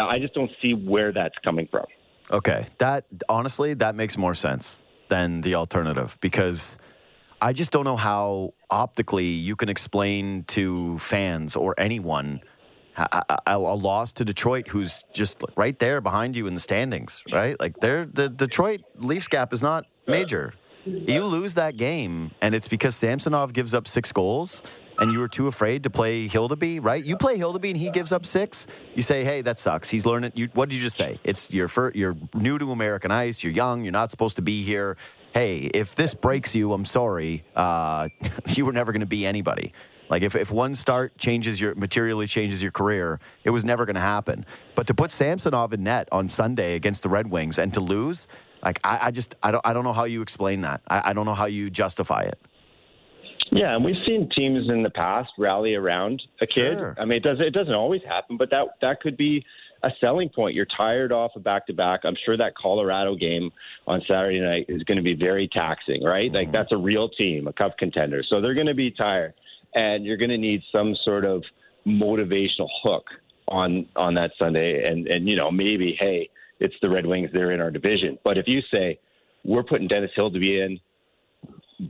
[0.00, 1.86] I just don't see where that's coming from.
[2.30, 6.78] Okay, that honestly that makes more sense than the alternative because
[7.40, 12.40] I just don't know how optically you can explain to fans or anyone
[12.96, 17.22] a, a, a, loss to Detroit, who's just right there behind you in the standings,
[17.30, 17.58] right?
[17.60, 20.54] Like they're, the Detroit Leafs gap is not major.
[20.84, 24.62] You lose that game, and it's because Samsonov gives up six goals,
[24.98, 27.04] and you were too afraid to play Hildeby, right?
[27.04, 28.68] You play Hildeby, and he gives up six.
[28.94, 30.30] You say, "Hey, that sucks." He's learning.
[30.36, 31.18] You, what did you just say?
[31.24, 33.42] It's you're you're new to American ice.
[33.42, 33.82] You're young.
[33.82, 34.96] You're not supposed to be here
[35.36, 37.44] hey, if this breaks you, I'm sorry.
[37.54, 38.08] Uh,
[38.46, 39.74] you were never going to be anybody.
[40.08, 43.96] Like if, if one start changes your materially changes your career, it was never going
[43.96, 44.46] to happen.
[44.74, 48.28] But to put Samsonov in net on Sunday against the Red Wings and to lose,
[48.62, 50.80] like I, I just I don't I don't know how you explain that.
[50.88, 52.38] I, I don't know how you justify it.
[53.52, 56.78] Yeah, and we've seen teams in the past rally around a kid.
[56.78, 56.96] Sure.
[56.98, 59.44] I mean, it does it doesn't always happen, but that that could be
[59.82, 60.54] a selling point.
[60.54, 62.00] You're tired off a back to back.
[62.04, 63.50] I'm sure that Colorado game
[63.86, 66.26] on Saturday night is going to be very taxing, right?
[66.26, 66.36] Mm-hmm.
[66.36, 68.22] Like that's a real team, a cup contender.
[68.28, 69.34] So they're going to be tired,
[69.74, 71.42] and you're going to need some sort of
[71.86, 73.04] motivational hook
[73.48, 74.86] on on that Sunday.
[74.88, 77.30] And and you know maybe hey, it's the Red Wings.
[77.32, 78.18] They're in our division.
[78.24, 78.98] But if you say
[79.44, 80.80] we're putting Dennis Hildeby in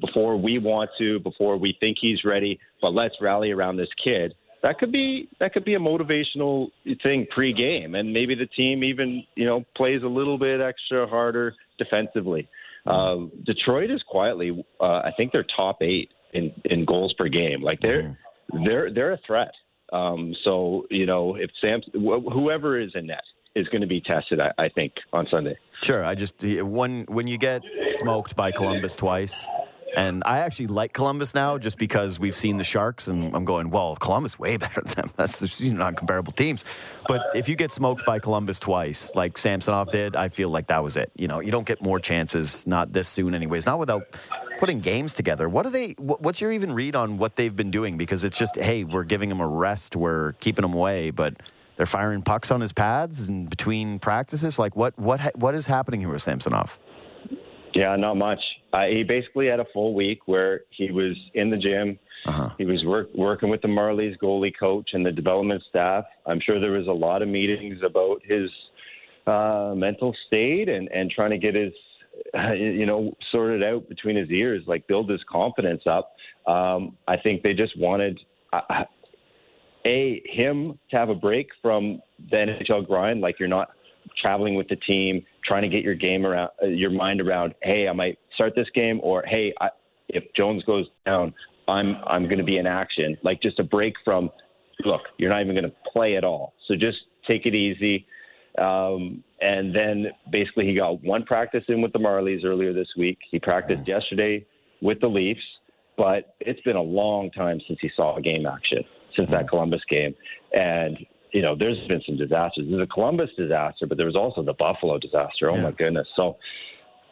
[0.01, 4.34] before we want to, before we think he's ready, but let's rally around this kid
[4.67, 9.23] that could be that could be a motivational thing pre-game, and maybe the team even
[9.37, 12.49] you know plays a little bit extra harder defensively.
[12.85, 17.62] Uh, Detroit is quietly, uh, I think they're top eight in in goals per game.
[17.62, 18.64] Like they're mm-hmm.
[18.64, 19.53] they're they're a threat.
[19.93, 23.23] Um, so you know if Sam whoever is in net
[23.55, 25.57] is going to be tested, I, I think on Sunday.
[25.81, 29.47] Sure, I just when when you get smoked by Columbus twice
[29.97, 33.70] and I actually like Columbus now just because we've seen the Sharks, and I'm going,
[33.70, 35.11] well, Columbus way better than them.
[35.16, 36.64] That's not comparable teams.
[37.09, 40.84] But if you get smoked by Columbus twice, like Samsonov did, I feel like that
[40.84, 41.11] was it.
[41.16, 43.64] You know, you don't get more chances, not this soon, anyways.
[43.64, 44.03] Not without
[44.61, 45.49] putting games together.
[45.49, 45.92] What are they?
[45.92, 47.97] What's your even read on what they've been doing?
[47.97, 51.34] Because it's just, hey, we're giving him a rest, we're keeping him away, but
[51.78, 54.59] they're firing pucks on his pads and between practices.
[54.59, 56.78] Like, what what what is happening here with Samsonov?
[57.74, 58.40] Yeah, not much.
[58.73, 61.99] Uh, he basically had a full week where he was in the gym.
[62.27, 62.51] Uh-huh.
[62.59, 66.05] He was work, working with the Marlies goalie coach and the development staff.
[66.27, 68.51] I'm sure there was a lot of meetings about his
[69.27, 71.73] uh, mental state and, and trying to get his,
[72.35, 76.14] uh, you know, sorted out between his ears, like build his confidence up.
[76.47, 78.19] Um, I think they just wanted,
[78.53, 78.85] uh,
[79.87, 83.69] a him to have a break from the NHL grind, like you're not
[84.21, 87.55] traveling with the team, trying to get your game around, uh, your mind around.
[87.62, 89.69] Hey, I might start this game, or hey, I,
[90.09, 91.35] if Jones goes down,
[91.69, 93.17] I'm I'm going to be in action.
[93.23, 94.31] Like just a break from,
[94.85, 96.55] look, you're not even going to play at all.
[96.69, 98.07] So just take it easy.
[98.59, 103.19] Um, and then basically he got one practice in with the Marlies earlier this week.
[103.31, 104.47] He practiced yesterday
[104.81, 105.41] with the Leafs,
[105.97, 108.83] but it's been a long time since he saw a game action
[109.14, 110.14] since that Columbus game.
[110.53, 110.99] And
[111.33, 112.66] you know, there's been some disasters.
[112.68, 115.51] There's a Columbus disaster, but there was also the Buffalo disaster.
[115.51, 115.62] Oh Yeah.
[115.62, 116.07] my goodness!
[116.16, 116.37] So.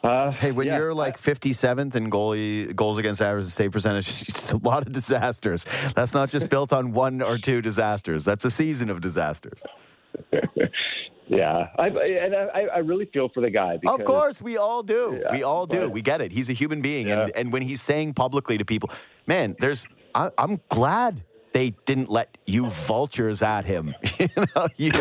[0.03, 4.51] Uh, Hey, when yeah, you're like 57th in goalie goals against average save percentage, it's
[4.51, 5.65] a lot of disasters.
[5.95, 8.23] That's not just built on one or two disasters.
[8.23, 9.63] That's a season of disasters.
[11.27, 13.77] yeah, I, and I, I really feel for the guy.
[13.77, 15.19] Because, Of course, we all do.
[15.23, 15.79] Yeah, we all do.
[15.81, 16.31] but- We get it.
[16.31, 18.89] He's a human being, and and when he's saying publicly to people,
[19.25, 19.87] man, there's.
[20.13, 21.23] I, I'm glad
[21.55, 23.95] they didn't let you vultures at him.
[24.19, 24.91] you know, you.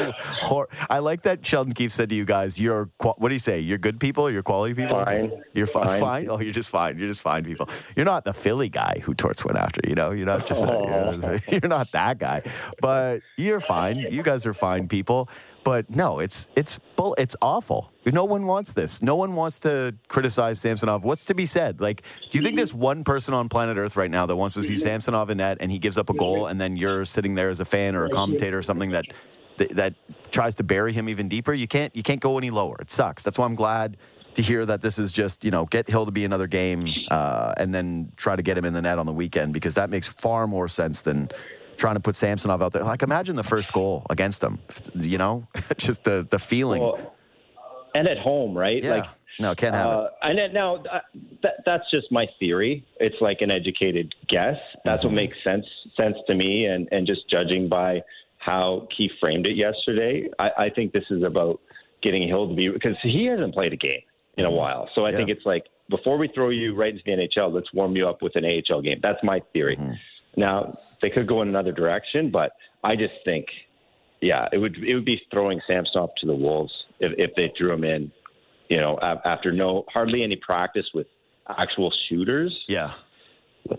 [0.41, 3.59] Hor- I like that Sheldon Keefe said to you guys, "You're what do you say?
[3.59, 4.31] You're good people.
[4.31, 5.05] You're quality people.
[5.05, 5.33] Fine.
[5.53, 6.01] You're fi- fine.
[6.01, 6.31] Fine.
[6.31, 6.97] Oh, you're just fine.
[6.97, 7.69] You're just fine people.
[7.97, 9.81] You're not the Philly guy who Torts went after.
[9.85, 10.63] You know, you're not just.
[10.63, 12.43] You're, you're not that guy,
[12.81, 13.99] but you're fine.
[13.99, 15.29] You guys are fine people.
[15.65, 17.17] But no, it's it's bull.
[17.19, 17.91] It's awful.
[18.07, 19.03] No one wants this.
[19.03, 21.05] No one wants to criticize Samsonov.
[21.05, 21.81] What's to be said?
[21.81, 24.63] Like, do you think there's one person on planet Earth right now that wants to
[24.63, 27.49] see Samsonov in net and he gives up a goal, and then you're sitting there
[27.49, 29.07] as a fan or a commentator or something that
[29.57, 29.95] that,
[30.33, 31.55] tries to bury him even deeper?
[31.55, 31.95] You can't.
[31.95, 32.77] You can't go any lower.
[32.81, 33.23] It sucks.
[33.23, 33.97] That's why I'm glad
[34.35, 38.13] to hear that this is just you know get Hildeby another game uh, and then
[38.17, 40.69] try to get him in the net on the weekend because that makes far more
[40.69, 41.29] sense than
[41.77, 42.83] trying to put Samsonov out there.
[42.83, 44.59] Like imagine the first goal against him.
[44.95, 45.47] You know,
[45.77, 46.83] just the the feeling.
[46.83, 47.15] Well,
[47.95, 48.83] and at home, right?
[48.83, 48.91] yeah.
[48.97, 49.05] Like,
[49.41, 50.39] no, can't have uh, it.
[50.39, 51.01] and now uh,
[51.43, 52.85] that, that's just my theory.
[53.01, 54.57] It's like an educated guess.
[54.85, 55.09] That's Mm-hmm.
[55.09, 55.67] what makes sense
[55.97, 58.03] sense to me, and and just judging by
[58.39, 61.61] how he framed it yesterday, I, I think this is about
[62.03, 64.03] getting Hildeby because he hasn't played a game
[64.37, 64.89] in a while.
[64.95, 65.13] So I Mm-hmm.
[65.13, 65.17] Yeah.
[65.27, 68.23] think it's like before we throw you right into the NHL, let's warm you up
[68.23, 69.01] with an AHL game.
[69.03, 69.77] That's my theory.
[69.77, 69.95] Mm-hmm.
[70.37, 72.53] Now they could go in another direction, but
[72.85, 73.47] I just think,
[74.21, 76.73] yeah, it would it would be throwing Samsonov to the wolves
[77.05, 78.11] if, if they threw him in,
[78.69, 81.07] you know, after no hardly any practice with
[81.49, 82.57] actual shooters.
[82.69, 82.93] Yeah.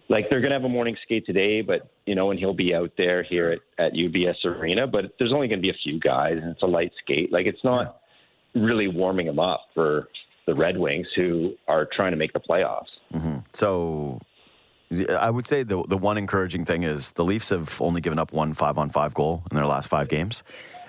[0.10, 2.92] Like they're gonna have a morning skate today, but you know, and he'll be out
[2.98, 6.52] there here at, at UBS Arena, but there's only gonna be a few guys, and
[6.52, 7.32] it's a light skate.
[7.32, 8.02] Like it's not
[8.56, 10.08] really warming him up for
[10.48, 12.86] the Red Wings, who are trying to make the playoffs.
[13.14, 13.40] Mm-hmm.
[13.54, 14.20] So
[15.10, 18.34] I would say the the one encouraging thing is the Leafs have only given up
[18.34, 20.44] one five on five goal in their last five games.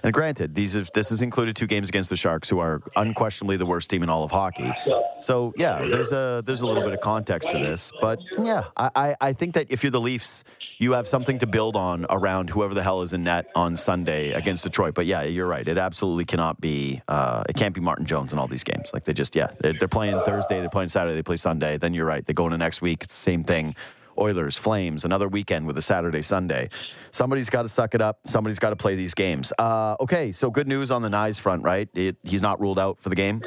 [0.06, 3.56] And granted, these have, this has included two games against the Sharks, who are unquestionably
[3.56, 4.72] the worst team in all of hockey.
[5.18, 9.16] So yeah, there's a there's a little bit of context to this, but yeah, I,
[9.20, 10.44] I, think that if you're the Leafs,
[10.78, 14.30] you have something to build on around whoever the hell is in net on Sunday
[14.30, 14.94] against Detroit.
[14.94, 15.66] But yeah, you're right.
[15.66, 17.02] It absolutely cannot be.
[17.08, 18.90] Uh, it can't be Martin Jones in all these games.
[18.94, 21.78] Like they just yeah, they're, they're playing Thursday, they're playing Saturday, they play Sunday.
[21.78, 22.24] Then you're right.
[22.24, 23.06] They go into next week.
[23.08, 23.74] Same thing.
[24.18, 26.70] Oilers, Flames, another weekend with a Saturday, Sunday.
[27.10, 28.20] Somebody's got to suck it up.
[28.26, 29.52] Somebody's got to play these games.
[29.58, 31.88] Uh, okay, so good news on the Knies front, right?
[31.94, 33.42] It, he's not ruled out for the game.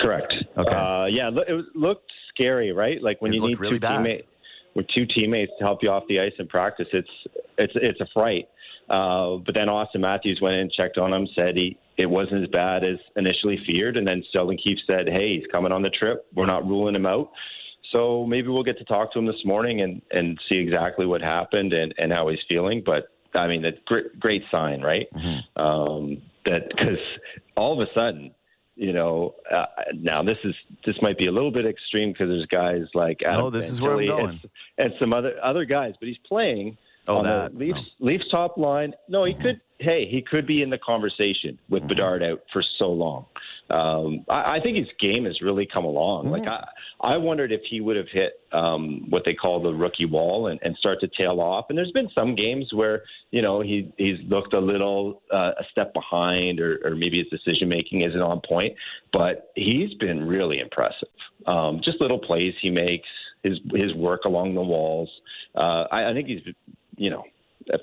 [0.00, 0.32] Correct.
[0.56, 0.74] Okay.
[0.74, 3.02] Uh, yeah, it looked scary, right?
[3.02, 4.28] Like when It you need really two teammates,
[4.74, 7.08] with two teammates to help you off the ice in practice, it's
[7.58, 8.48] it's it's a fright.
[8.88, 12.48] Uh, but then Auston Matthews went in, checked on him, said he it wasn't as
[12.50, 16.24] bad as initially feared, and then Sheldon Keefe said, "Hey, he's coming on the trip.
[16.34, 17.30] We're not ruling him out."
[17.92, 21.20] So maybe we'll get to talk to him this morning and and see exactly what
[21.20, 22.82] happened and and how he's feeling.
[22.84, 25.06] But I mean, that's great great sign, right?
[25.56, 26.98] Um, that because
[27.56, 28.34] all of a sudden
[28.80, 29.64] you know, uh,
[29.96, 30.54] now this is
[30.86, 33.80] this might be a little bit extreme because there's guys like Adam No, this is
[33.80, 34.40] where I'm going.
[34.78, 36.76] and, and some other other guys, but he's playing
[37.08, 38.92] Oh, on that, the Leafs Leafs top line.
[39.08, 39.60] No, he could.
[39.80, 41.88] Hey, he could be in the conversation with Mm-hmm.
[41.88, 43.24] Bedard out for so long.
[43.70, 46.30] Um, I, I think his game has really come along.
[46.30, 46.66] Like I,
[47.00, 50.58] I wondered if he would have hit um, what they call the rookie wall and,
[50.62, 51.66] and start to tail off.
[51.68, 55.64] And there's been some games where you know he he's looked a little uh, a
[55.70, 58.74] step behind, or, or maybe his decision making isn't on point.
[59.12, 61.08] But he's been really impressive.
[61.46, 63.08] Um, just little plays he makes,
[63.42, 65.10] his his work along the walls.
[65.54, 66.42] Uh, I, I think he's
[66.96, 67.24] you know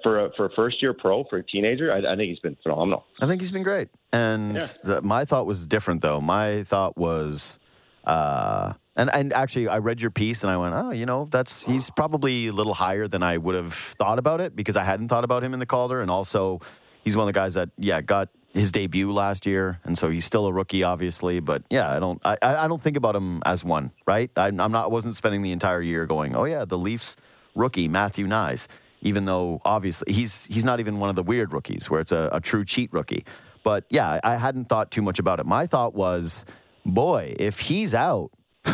[0.04, 2.58] for a, for a first year pro for a teenager, I, I think he's been
[2.64, 3.06] phenomenal.
[3.22, 3.90] I think he's been great.
[4.12, 4.68] And Yeah.
[4.84, 6.20] the, my thought was different, though.
[6.22, 7.60] My thought was
[8.06, 11.66] uh, And and actually, I read your piece and I went, oh, you know, that's
[11.66, 15.10] he's probably a little higher than I would have thought about it because I hadn't
[15.10, 16.62] thought about him in the Calder, and also
[17.04, 20.24] he's one of the guys that yeah got his debut last year, and so he's
[20.24, 21.42] still a rookie, obviously.
[21.42, 24.32] But yeah, I don't I, I don't think about him as one, right?
[24.38, 27.18] I, I'm not wasn't spending the entire year going, oh yeah, the Leafs
[27.54, 28.68] rookie Matthew Knies,
[29.06, 32.28] even though obviously he's he's not even one of the weird rookies where it's a,
[32.34, 33.24] a true cheat rookie.
[33.64, 35.46] But yeah, I hadn't thought too much about it.
[35.46, 36.44] My thought was,
[36.86, 38.32] boy, if he's out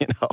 [0.00, 0.28] you know,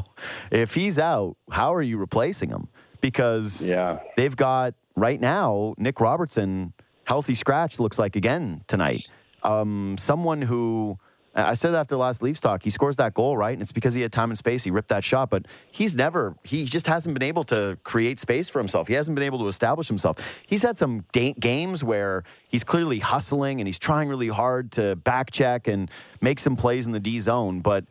[0.51, 2.67] if he's out, how are you replacing him?
[3.01, 3.99] Because Yeah.
[4.15, 6.73] they've got right now Nick Robertson
[7.03, 9.03] healthy scratch looks like again tonight.
[9.43, 10.97] Um, someone who
[11.33, 14.01] I said after last Leafs talk, he scores that goal right, and it's because he
[14.01, 14.65] had time and space.
[14.65, 16.35] He ripped that shot, but he's never.
[16.43, 18.87] He just hasn't been able to create space for himself.
[18.89, 20.17] He hasn't been able to establish himself.
[20.45, 24.97] He's had some da- games where he's clearly hustling and he's trying really hard to
[24.97, 27.85] back check and make some plays in the D zone, but.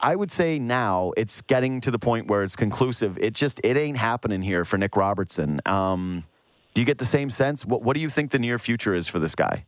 [0.00, 3.16] I would say now it's getting to the point where it's conclusive.
[3.16, 5.62] It just it ain't happening here for Nick Robertson.
[5.64, 6.24] Um,
[6.74, 7.64] do you get the same sense?
[7.64, 9.64] What What do you think the near future is for this guy?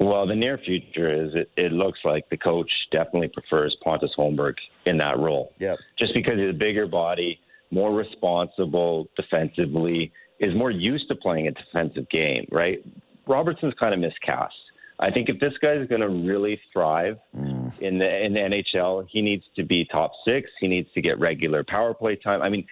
[0.00, 4.54] Well, the near future is it, it looks like the coach definitely prefers Pontus Holmberg
[4.86, 5.52] in that role.
[5.58, 5.78] Yep.
[5.98, 7.38] Just because he's a bigger body,
[7.70, 12.84] more responsible defensively, is more used to playing a defensive game, right?
[13.26, 14.54] Robertson's kind of miscast.
[15.00, 17.80] I think if this guy's going to really thrive mm.
[17.80, 20.50] in the in the NHL, he needs to be top six.
[20.60, 22.42] He needs to get regular power play time.
[22.42, 22.64] I mean,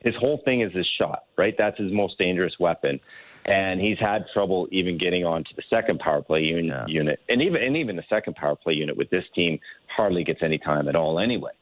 [0.00, 1.54] his whole thing is his shot, right?
[1.58, 3.00] That's his most dangerous weapon,
[3.44, 6.86] and he's had trouble even getting onto the second power play un- Yeah.
[6.86, 10.42] unit, and even and even the second power play unit with this team hardly gets
[10.42, 11.52] any time at all anyway.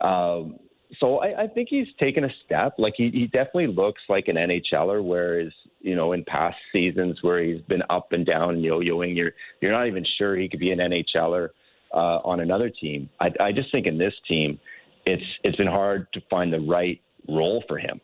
[0.00, 0.58] Um,
[1.00, 2.74] so I, I think he's taken a step.
[2.78, 7.42] Like he, he definitely looks like an NHLer, whereas you know in past seasons where
[7.42, 10.78] he's been up and down, yo-yoing, you're you're not even sure he could be an
[10.78, 11.48] NHLer
[11.92, 13.08] uh, on another team.
[13.20, 14.60] I, I just think in this team,
[15.06, 18.00] it's it's been hard to find the right role for him.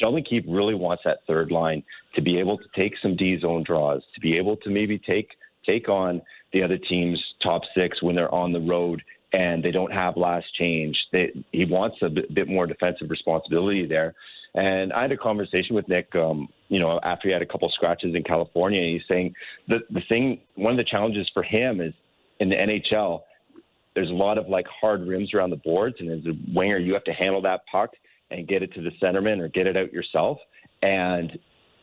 [0.00, 1.82] Sheldon Keefe really wants that third line
[2.14, 5.28] to be able to take some D zone draws, to be able to maybe take
[5.66, 9.02] take on the other team's top six when they're on the road
[9.32, 10.96] and they don't have last change.
[11.12, 14.14] They, he wants a bit, bit more defensive responsibility there.
[14.54, 17.70] And I had a conversation with Nick, um, you know, after he had a couple
[17.70, 18.80] scratches in California.
[18.80, 19.34] And he's saying
[19.68, 21.94] the the thing, one of the challenges for him is
[22.40, 23.20] in the NHL.
[23.94, 26.94] There's a lot of like hard rims around the boards, and as a winger, you
[26.94, 27.90] have to handle that puck
[28.30, 30.38] and get it to the centerman or get it out yourself.
[30.82, 31.38] And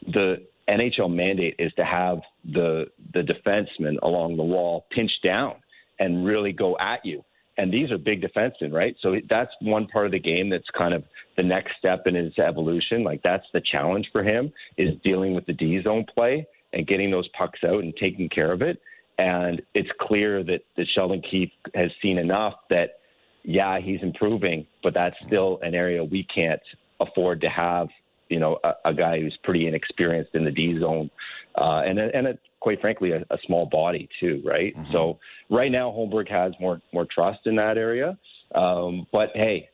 [0.07, 5.55] the NHL mandate is to have the the defenseman along the wall pinch down
[5.99, 7.23] and really go at you.
[7.57, 8.95] And these are big defensemen, right?
[9.01, 11.03] So that's one part of the game that's kind of
[11.37, 13.03] the next step in his evolution.
[13.03, 17.09] Like that's the challenge for him is dealing with the D zone play and getting
[17.09, 18.79] those pucks out and taking care of it.
[19.17, 22.99] And it's clear that, that Sheldon Keefe has seen enough that
[23.43, 26.61] yeah, he's improving, but that's still an area we can't
[26.99, 27.87] afford to have,
[28.29, 31.09] you know, a, a guy who's pretty inexperienced in the D zone,
[31.55, 34.73] uh, and a, and a, quite frankly, a, a small body too, right?
[34.91, 35.19] So
[35.49, 38.17] right now, Holmberg has more more trust in that area,
[38.55, 39.69] um, but hey,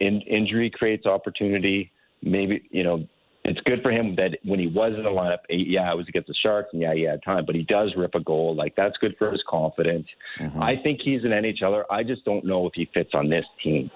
[0.00, 1.92] in, injury creates opportunity.
[2.22, 3.06] Maybe you know.
[3.44, 6.28] It's good for him that when he was in the lineup, yeah, it was against
[6.28, 8.54] the Sharks, and yeah, he had time, but he does rip a goal.
[8.54, 10.06] Like that's good for his confidence.
[10.38, 10.62] Mm-hmm.
[10.62, 11.84] I think he's an NHLer.
[11.90, 13.90] I just don't know if he fits on this team.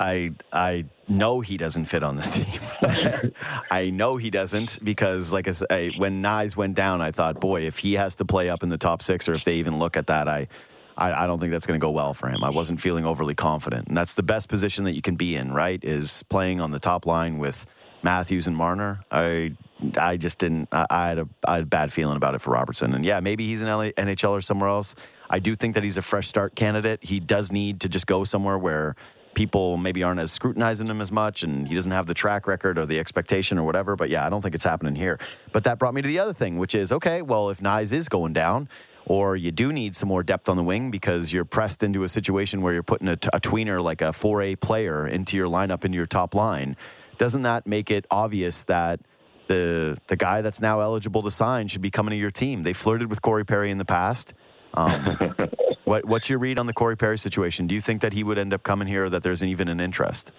[0.00, 3.32] I I know he doesn't fit on this team.
[3.70, 7.62] I know he doesn't because, like I said, when Knies went down, I thought, boy,
[7.62, 9.96] if he has to play up in the top six, or if they even look
[9.96, 10.48] at that, I.
[10.96, 12.44] I, I don't think that's going to go well for him.
[12.44, 15.52] I wasn't feeling overly confident, and that's the best position that you can be in.
[15.52, 17.66] Right, is playing on the top line with
[18.02, 19.00] Matthews and Marner.
[19.10, 19.52] I
[19.96, 20.68] I just didn't.
[20.72, 23.20] I, I had a I had a bad feeling about it for Robertson, and yeah,
[23.20, 24.94] maybe he's an LA, NHL or somewhere else.
[25.28, 27.02] I do think that he's a fresh start candidate.
[27.02, 28.94] He does need to just go somewhere where
[29.34, 32.78] people maybe aren't as scrutinizing him as much and he doesn't have the track record
[32.78, 33.96] or the expectation or whatever.
[33.96, 35.18] But yeah, I don't think it's happening here.
[35.52, 38.08] But that brought me to the other thing, which is okay, well, if Knies is
[38.08, 38.68] going down,
[39.06, 42.08] or you do need some more depth on the wing because you're pressed into a
[42.08, 45.84] situation where you're putting a, t- a tweener like a 4A player into your lineup,
[45.84, 46.76] into your top line,
[47.18, 49.00] doesn't that make it obvious that
[49.46, 52.62] the the guy that's now eligible to sign should be coming to your team?
[52.62, 54.34] They flirted with Corey Perry in the past.
[54.72, 55.18] Um,
[55.84, 57.66] what, what's your read on the Corey Perry situation?
[57.66, 59.80] Do you think that he would end up coming here, or that there's even an
[59.80, 60.32] interest?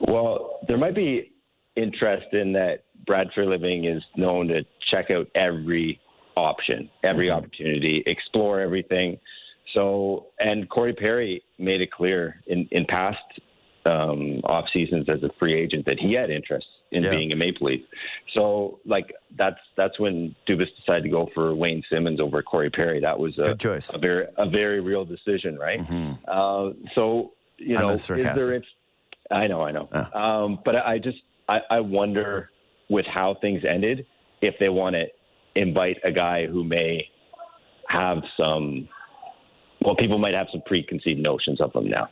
[0.00, 1.32] Well, there might be
[1.76, 6.00] interest in that Brad Treliving is known to check out every
[6.36, 9.18] option, every opportunity, explore everything.
[9.74, 13.18] So, and Corey Perry made it clear in, in past
[13.86, 17.10] um, off seasons as a free agent that he had interest in Yeah.
[17.10, 17.80] being a Maple Leaf.
[18.34, 23.00] So like that's that's when Dubas decided to go for Wayne Simmonds over Corey Perry.
[23.00, 23.56] That was a,
[23.94, 25.80] a very a very real decision, right?
[25.80, 26.18] Mhm.
[26.26, 28.54] Uh, so you know, is there?
[28.54, 28.66] It's,
[29.30, 29.88] I know, I know.
[30.12, 32.50] Um, but I just I, I wonder
[32.88, 34.04] with how things ended
[34.42, 35.04] if they want to
[35.54, 37.08] invite a guy who may
[37.88, 38.88] have some.
[39.82, 42.08] Well, people might have some preconceived notions of him now,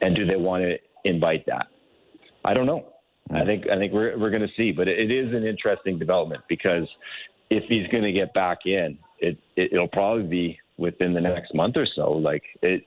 [0.00, 1.66] and do they want to invite that?
[2.44, 2.86] I don't know.
[3.32, 6.42] I think I think we're we're going to see, but it, is an interesting development
[6.48, 6.86] because
[7.50, 11.54] if he's going to get back in, it, it it'll probably be within the next
[11.54, 12.12] month or so.
[12.12, 12.84] Like it,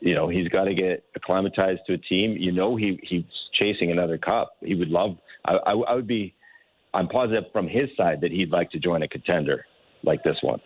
[0.00, 2.36] you know, he's got to get acclimatized to a team.
[2.38, 3.24] You know, he he's
[3.58, 4.52] chasing another cup.
[4.60, 5.16] He would love.
[5.44, 6.34] I, I, I would be.
[6.92, 9.64] I'm positive from his side that he'd like to join a contender
[10.02, 10.60] like this one.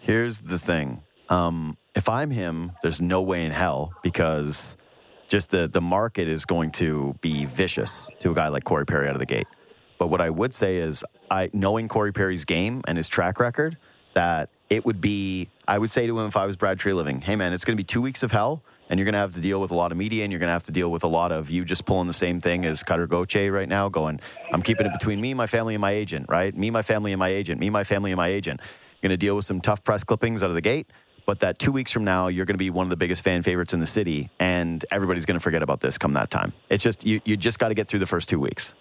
[0.00, 1.02] Here's the thing.
[1.28, 4.76] Um, if I'm him, there's no way in hell because
[5.28, 9.06] just the the market is going to be vicious to a guy like Corey Perry
[9.08, 9.46] out of the gate.
[9.98, 13.76] But what I would say is, I knowing Corey Perry's game and his track record,
[14.14, 15.48] that it would be.
[15.68, 17.80] I would say to him if I was Brad Treliving, hey man, it's going to
[17.80, 19.92] be two weeks of hell, and you're going to have to deal with a lot
[19.92, 21.86] of media, and you're going to have to deal with a lot of you just
[21.86, 24.20] pulling the same thing as Cutter Gauthier right now, going,
[24.52, 26.54] I'm keeping it between me, my family, and my agent, right?
[26.54, 27.60] Me, my family, and my agent.
[27.60, 28.60] Me, my family, and my agent.
[28.60, 30.90] You're going to deal with some tough press clippings out of the gate.
[31.24, 33.42] But that two weeks from now, you're going to be one of the biggest fan
[33.42, 36.52] favorites in the city, and everybody's going to forget about this come that time.
[36.68, 38.74] It's just you, you just got to get through the first two weeks.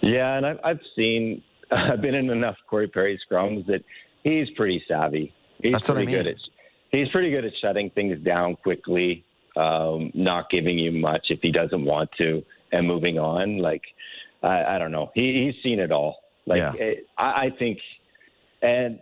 [0.00, 3.84] Yeah, and I've, I've seen, I've been in enough Corey Perry scrums that
[4.22, 5.34] he's pretty savvy.
[5.62, 6.36] He's That's what I pretty good at,
[6.92, 9.24] he's pretty good at shutting things down quickly,
[9.56, 12.42] um, not giving you much if he doesn't want to,
[12.72, 13.58] and moving on.
[13.58, 13.82] Like,
[14.42, 15.10] I, I don't know.
[15.14, 16.16] He, he's seen it all.
[16.46, 16.72] Like, Yeah.
[16.74, 17.78] it, I, I think,
[18.62, 18.98] and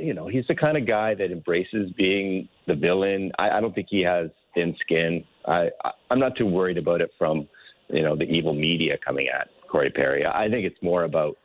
[0.00, 3.32] you know, he's the kind of guy that embraces being the villain.
[3.38, 5.24] I, I don't think he has thin skin.
[5.46, 7.48] I, I, I'm not too worried about it from,
[7.88, 10.24] you know, the evil media coming at Corey Perry.
[10.26, 11.36] I think it's more about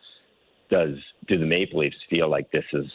[0.70, 0.96] does
[1.28, 2.86] do the Maple Leafs feel like this is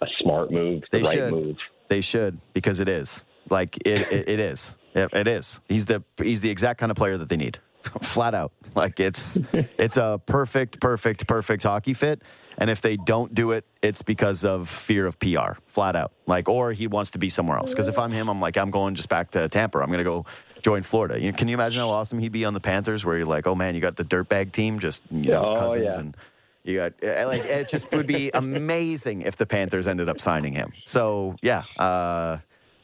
[0.00, 1.30] a smart move, the They right should.
[1.32, 1.56] move?
[1.88, 4.12] They should because it is like it.
[4.12, 4.76] It, it is.
[4.94, 5.60] It, it is.
[5.68, 7.58] He's the he's the exact kind of player that they need,
[8.02, 8.52] flat out.
[8.74, 12.22] Like it's it's a perfect, perfect, perfect hockey fit.
[12.60, 16.10] And if they don't do it, it's because of fear of PR, flat out.
[16.26, 17.70] Like, or he wants to be somewhere else.
[17.72, 19.78] Because if I'm him, I'm like, I'm going just back to Tampa.
[19.78, 20.26] I'm going to go
[20.60, 21.20] join Florida.
[21.20, 23.54] You, can you imagine how awesome he'd be on the Panthers, where you're like, oh
[23.54, 26.00] man, you got the dirtbag team, just you know, Oh, cousins yeah.
[26.00, 26.16] and
[26.64, 30.52] you got eh, like it just would be amazing if the Panthers ended up signing
[30.52, 30.72] him.
[30.84, 32.38] So yeah, uh,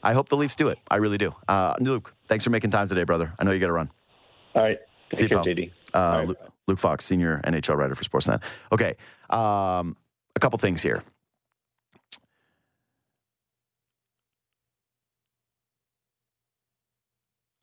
[0.05, 0.77] I hope the Leafs do it.
[0.89, 1.33] I really do.
[1.47, 3.33] Uh, Luke, thanks for making time today, brother.
[3.39, 3.89] I know you got to run.
[4.53, 4.77] All right.
[5.13, 5.45] See you, Take care, pal.
[5.45, 5.71] JD.
[5.93, 6.27] Uh, right.
[6.27, 6.37] Luke,
[6.67, 8.43] Luke Fox, senior NHL writer for Sportsnet.
[8.71, 8.93] Okay,
[9.31, 9.97] um,
[10.35, 11.03] a couple things here.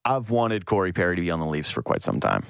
[0.04, 2.44] I've wanted Corey Perry to be on the Leafs for quite some time.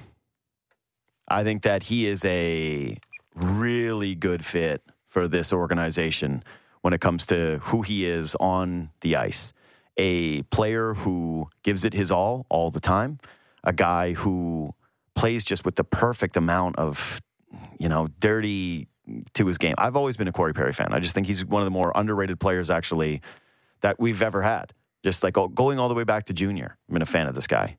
[1.29, 2.97] I think that he is a
[3.35, 6.43] really good fit for this organization
[6.81, 9.53] when it comes to who he is on the ice.
[9.99, 13.19] A player who gives it his all all the time,
[13.63, 14.75] a guy who
[15.15, 17.21] plays just with the perfect amount of,
[17.79, 18.89] you know, dirty
[19.35, 19.75] to his game.
[19.79, 20.93] I've always been a Corey Perry fan.
[20.93, 23.21] I just think he's one of the more underrated players actually
[23.81, 24.73] that we've ever had.
[25.03, 26.79] Just like going all the way back to junior.
[26.89, 27.77] I've been a fan of this guy.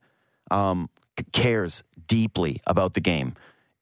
[0.52, 0.90] Um,
[1.32, 3.36] cares deeply about the game.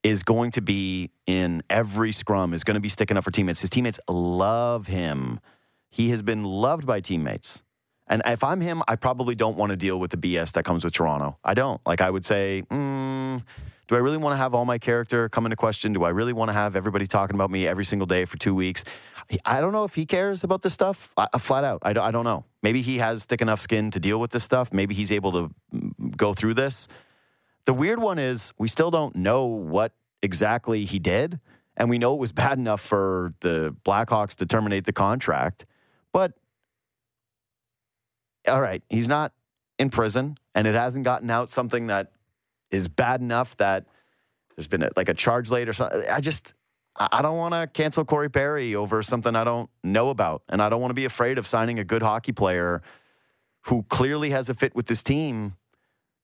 [0.04, 2.54] Is going to be in every scrum.
[2.54, 3.62] Is going to be sticking up for teammates.
[3.62, 5.40] His teammates love him.
[5.90, 7.64] He has been loved by teammates.
[8.12, 10.84] And if I'm him, I probably don't want to deal with the BS that comes
[10.84, 11.38] with Toronto.
[11.46, 11.80] I don't.
[11.86, 13.42] Like, I would say, mm,
[13.88, 15.94] do I really want to have all my character come into question?
[15.94, 18.54] Do I really want to have everybody talking about me every single day for two
[18.54, 18.84] weeks?
[19.46, 21.14] I don't know if he cares about this stuff.
[21.16, 22.44] I, flat out, I don't, I don't know.
[22.62, 24.74] Maybe he has thick enough skin to deal with this stuff.
[24.74, 26.90] Maybe he's able to mm, go through this.
[27.64, 31.40] The weird one is we still don't know what exactly he did.
[31.78, 35.66] And we know it was bad enough for the Blackhawks to terminate the contract.
[36.12, 36.34] But
[38.48, 39.34] all right, he's not
[39.78, 42.12] in prison and it hasn't gotten out something that
[42.70, 43.86] is bad enough that
[44.56, 46.04] there's been a, like a charge laid or something.
[46.10, 46.54] I just,
[46.96, 50.44] I don't want to cancel Corey Perry over something I don't know about.
[50.50, 52.82] And I don't want to be afraid of signing a good hockey player
[53.66, 55.56] who clearly has a fit with this team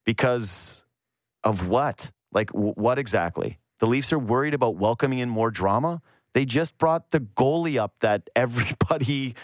[0.05, 0.83] because
[1.43, 2.11] of what?
[2.31, 3.59] Like, w- what exactly?
[3.79, 6.01] The Leafs are worried about welcoming in more drama.
[6.33, 9.35] They just brought the goalie up that everybody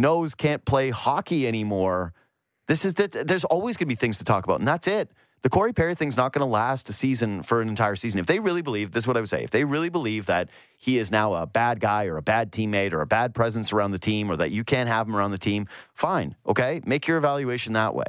[0.00, 2.12] knows can't play hockey anymore.
[2.68, 5.10] This is that there's always going to be things to talk about, and that's it.
[5.42, 8.18] The Corey Perry thing's not going to last a season for an entire season.
[8.18, 9.44] If they really believe, this is what I would say.
[9.44, 12.92] If they really believe that he is now a bad guy or a bad teammate
[12.92, 15.38] or a bad presence around the team or that you can't have him around the
[15.38, 16.34] team, fine.
[16.48, 16.80] Okay.
[16.84, 18.06] Make your evaluation that way.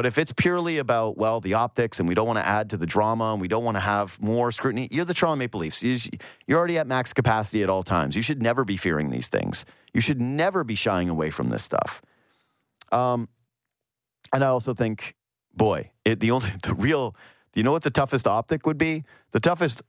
[0.00, 2.78] But if it's purely about, well, the optics and we don't want to add to
[2.78, 5.84] the drama and we don't want to have more scrutiny, you're the Toronto Maple Leafs.
[5.84, 8.16] You're already at max capacity at all times.
[8.16, 9.66] You should never be fearing these things.
[9.92, 12.00] You should never be shying away from this stuff.
[12.90, 13.28] Um,
[14.32, 15.16] and I also think,
[15.54, 17.14] boy, it, the only, the real,
[17.54, 19.04] you know what the toughest optic would be?
[19.32, 19.82] The toughest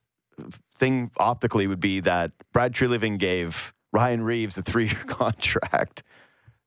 [0.76, 6.02] thing optically would be that Brad Treliving gave Ryan Reaves a three year contract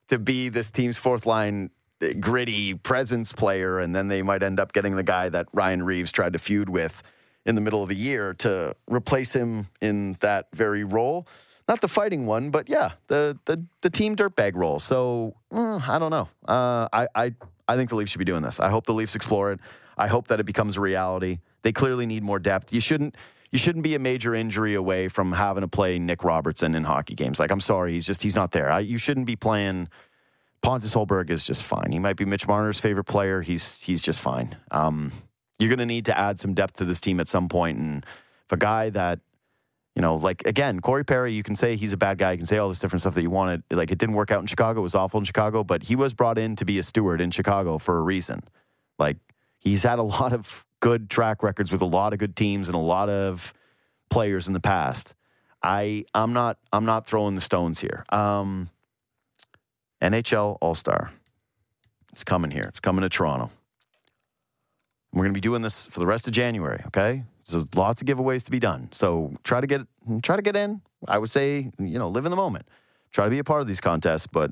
[0.08, 1.70] to be this team's fourth line
[2.20, 6.12] gritty presence player, and then they might end up getting the guy that Ryan Reaves
[6.12, 7.02] tried to feud with
[7.46, 11.28] in the middle of the year to replace him in that very role.
[11.68, 14.80] Not the fighting one, but yeah, the the the team dirtbag role.
[14.80, 16.30] So mm, I don't know.
[16.48, 17.36] Uh, I I
[17.68, 18.60] I think the Leafs should be doing this.
[18.60, 19.60] I hope the Leafs explore it.
[19.98, 21.40] I hope that it becomes a reality.
[21.64, 22.72] They clearly need more depth.
[22.72, 23.16] You shouldn't
[23.52, 27.16] you shouldn't be a major injury away from having to play Nick Robertson in hockey
[27.16, 27.40] games.
[27.40, 28.70] Like I'm sorry, he's just he's not there.
[28.70, 29.90] I, you shouldn't be playing
[30.66, 31.92] Pontus Holmberg is just fine.
[31.92, 33.44] He might be Mitch Marner's favorite player.
[33.44, 34.58] He's he's just fine.
[34.72, 35.12] Um,
[35.60, 38.04] you're going to need to add some depth to this team at some point, and
[38.46, 39.20] if a guy that
[39.96, 42.32] you know, like again, Corey Perry, you can say he's a bad guy.
[42.32, 43.62] You can say all this different stuff that you wanted.
[43.70, 44.80] Like it didn't work out in Chicago.
[44.80, 47.30] It was awful in Chicago, but he was brought in to be a steward in
[47.30, 48.42] Chicago for a reason.
[48.98, 49.18] Like
[49.60, 52.76] he's had a lot of good track records with a lot of good teams and
[52.76, 53.54] a lot of
[54.10, 55.14] players in the past.
[55.62, 58.04] I I'm not I'm not throwing the stones here.
[58.10, 58.72] Um,
[60.02, 61.12] NHL All Star.
[62.12, 62.64] It's coming here.
[62.64, 63.52] It's coming to Toronto.
[65.12, 66.82] We're going to be doing this for the rest of January.
[66.88, 68.90] Okay, so lots of giveaways to be done.
[68.92, 69.82] So try to get
[70.22, 70.82] try to get in.
[71.08, 72.68] I would say you know live in the moment.
[73.12, 74.52] Try to be a part of these contests, but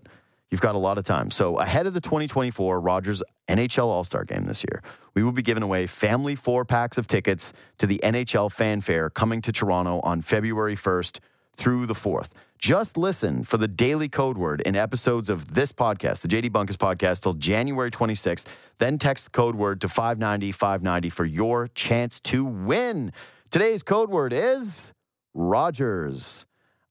[0.49, 1.31] you've got a lot of time.
[1.31, 4.81] So ahead of the 2024 Rogers NHL All Star Game this year,
[5.15, 9.41] we will be giving away family four packs of tickets to the NHL Fanfare coming
[9.41, 11.19] to Toronto on February 1st
[11.57, 12.29] through the 4th.
[12.57, 16.77] Just listen for the daily code word in episodes of this podcast, the JD Bunkis
[16.77, 18.45] podcast, till January 26th.
[18.79, 23.11] Then text the code word to 590 590 for your chance to win.
[23.51, 24.93] Today's code word is
[25.33, 26.45] Rogers.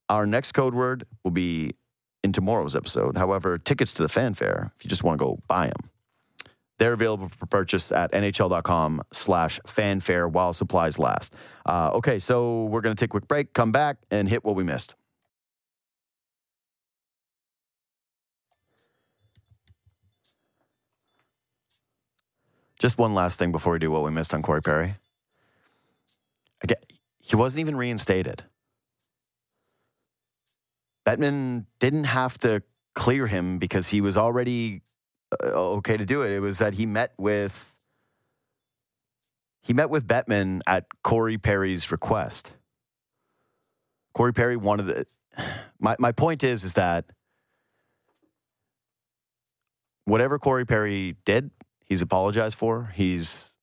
[0.09, 1.71] Our next code word will be
[2.23, 3.17] in tomorrow's episode.
[3.17, 5.89] However, tickets to the fanfare, if you just want to go buy them,
[6.79, 11.33] they're available for purchase at nhl.com slash fanfare while supplies last.
[11.65, 14.55] Uh, okay, so we're going to take a quick break, come back, and hit what
[14.55, 14.95] we missed.
[22.79, 24.95] Just one last thing before we do what we missed on Corey Perry.
[26.61, 26.77] Again,
[27.19, 28.43] he wasn't even reinstated.
[31.05, 32.61] Bettman didn't have to
[32.93, 34.81] clear him because he was already
[35.43, 36.31] Uh, okay to do it.
[36.31, 37.75] It was that he met with
[39.61, 42.51] he met with Bettman at Corey Perry's request.
[44.13, 45.07] Corey Perry wanted the
[45.79, 47.05] my my point is is that
[50.05, 51.51] whatever Corey Perry did,
[51.93, 52.91] He's apologized for.
[52.95, 53.55] He's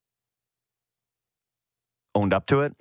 [2.14, 2.74] owned up to it.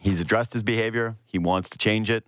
[0.00, 1.16] He's addressed his behavior.
[1.24, 2.26] He wants to change it.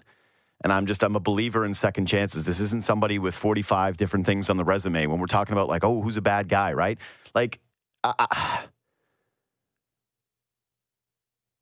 [0.65, 2.47] And I'm just, I'm a believer in second chances.
[2.47, 5.85] This isn't somebody with 45 different things on the resume when we're talking about, like,
[5.85, 6.99] oh, who's a bad guy, right?
[7.35, 7.61] Like,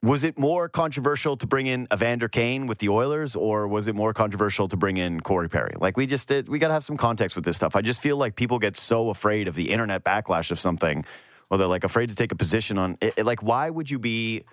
[0.02, 3.96] was it more controversial to bring in Evander Kane with the Oilers, or was it
[3.96, 5.74] more controversial to bring in Corey Perry?
[5.76, 7.74] Like we just did, we got to have some context with this stuff.
[7.74, 11.04] I just feel like people get so afraid of the internet backlash of something,
[11.50, 13.26] or they're like afraid to take a position on it.
[13.26, 14.44] Like, why would you be?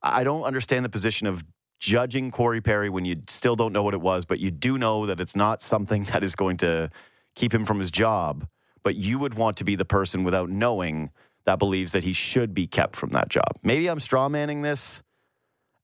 [0.00, 1.44] I don't understand the position of
[1.78, 5.06] judging Corey Perry when you still don't know what it was, but you do know
[5.06, 6.90] that it's not something that is going to
[7.34, 8.46] keep him from his job.
[8.82, 11.10] But you would want to be the person without knowing
[11.44, 13.58] that believes that he should be kept from that job.
[13.62, 15.02] Maybe I'm strawmanning this.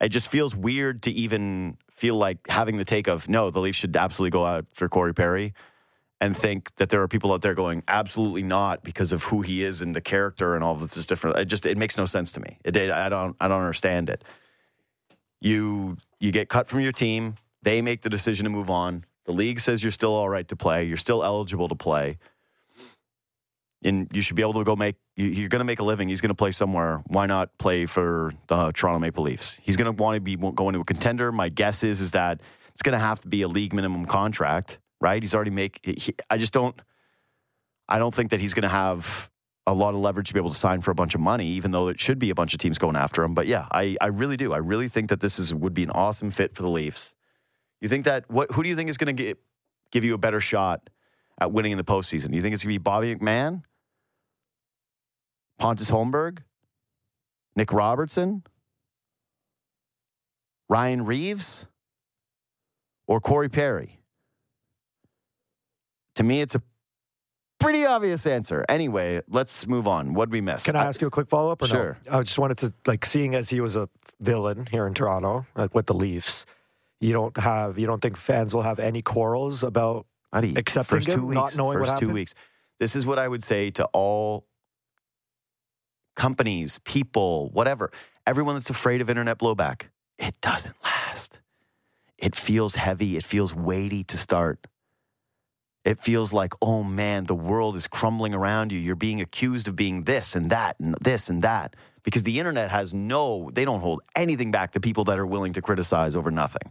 [0.01, 3.79] It just feels weird to even feel like having the take of no, the Leafs
[3.79, 5.55] should absolutely go out for Corey Perry,
[6.21, 9.63] and think that there are people out there going absolutely not because of who he
[9.63, 11.37] is and the character and all of this is different.
[11.37, 12.59] It just it makes no sense to me.
[12.65, 14.25] It, it I don't I don't understand it.
[15.41, 17.37] You you get cut from your team.
[17.63, 19.05] They make the decision to move on.
[19.27, 20.85] The league says you're still all right to play.
[20.85, 22.19] You're still eligible to play
[23.85, 26.21] and you should be able to go make you're going to make a living he's
[26.21, 30.03] going to play somewhere why not play for the toronto maple leafs he's going to
[30.03, 32.41] want to be going to a contender my guess is is that
[32.73, 36.15] it's going to have to be a league minimum contract right he's already make he,
[36.31, 36.81] i just don't
[37.89, 39.31] i don't think that he's going to have
[39.67, 41.71] a lot of leverage to be able to sign for a bunch of money even
[41.71, 43.35] though it should be a bunch of teams going after him.
[43.35, 44.53] But yeah i, I really do.
[44.53, 47.15] I really think that this is would be an awesome fit for the leafs.
[47.81, 49.35] You think that what who do you think is going to
[49.91, 50.89] give you a better shot
[51.39, 52.31] at winning in the postseason?
[52.31, 53.63] Do you think it's going to be Bobby McMann,
[55.59, 56.39] Pontus Holmberg,
[57.57, 58.43] Nick Robertson,
[60.69, 61.67] Ryan Reaves,
[63.07, 64.01] or Corey Perry.
[66.17, 66.63] To me, it's a
[67.59, 68.65] Pretty obvious answer.
[68.69, 70.13] Anyway, let's move on.
[70.15, 70.65] What'd we miss?
[70.65, 71.65] Can I ask you a quick follow up?
[71.67, 71.97] Sure.
[72.11, 72.19] No?
[72.19, 73.89] I just wanted to like seeing as he was a
[74.21, 76.47] villain here in Toronto, like with the Leafs.
[77.01, 81.09] You don't have you don't think fans will have any quarrels about Buddy, accepting first
[81.09, 82.35] him, two weeks, not knowing what first two weeks.
[82.81, 84.47] This is what I would say to all
[86.17, 87.91] companies, people, whatever,
[88.27, 89.89] everyone that's afraid of internet blowback.
[90.19, 91.41] It doesn't last.
[92.19, 93.17] It feels heavy.
[93.17, 94.67] It feels weighty to start.
[95.85, 98.79] It feels like, oh man, the world is crumbling around you.
[98.79, 102.71] You're being accused of being this and that and this and that because the internet
[102.71, 106.31] has no, they don't hold anything back to people that are willing to criticize over
[106.31, 106.63] nothing.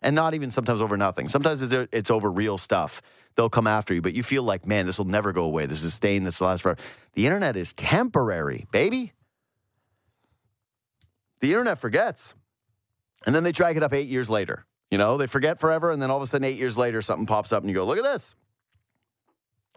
[0.00, 1.28] And not even sometimes over nothing.
[1.28, 3.02] Sometimes it's, over real stuff.
[3.36, 5.66] They'll come after you, but you feel like, man, this will never go away.
[5.66, 6.80] This is staying, this will last forever.
[7.14, 9.12] The internet is temporary, baby.
[11.40, 12.34] The internet forgets.
[13.26, 14.66] And then they drag it up eight years later.
[14.90, 17.24] You know, they forget forever, and then all of a sudden, eight years later, something
[17.24, 18.34] pops up and you go, look at this.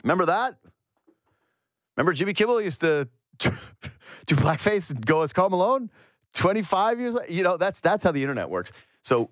[0.05, 0.55] Remember that?
[1.97, 3.09] Remember Jimmy Kimmel used to
[3.39, 5.89] do blackface and go as Karl Malone?
[6.35, 7.15] 25 years?
[7.27, 8.71] You know, that's that's how the internet works.
[9.01, 9.31] So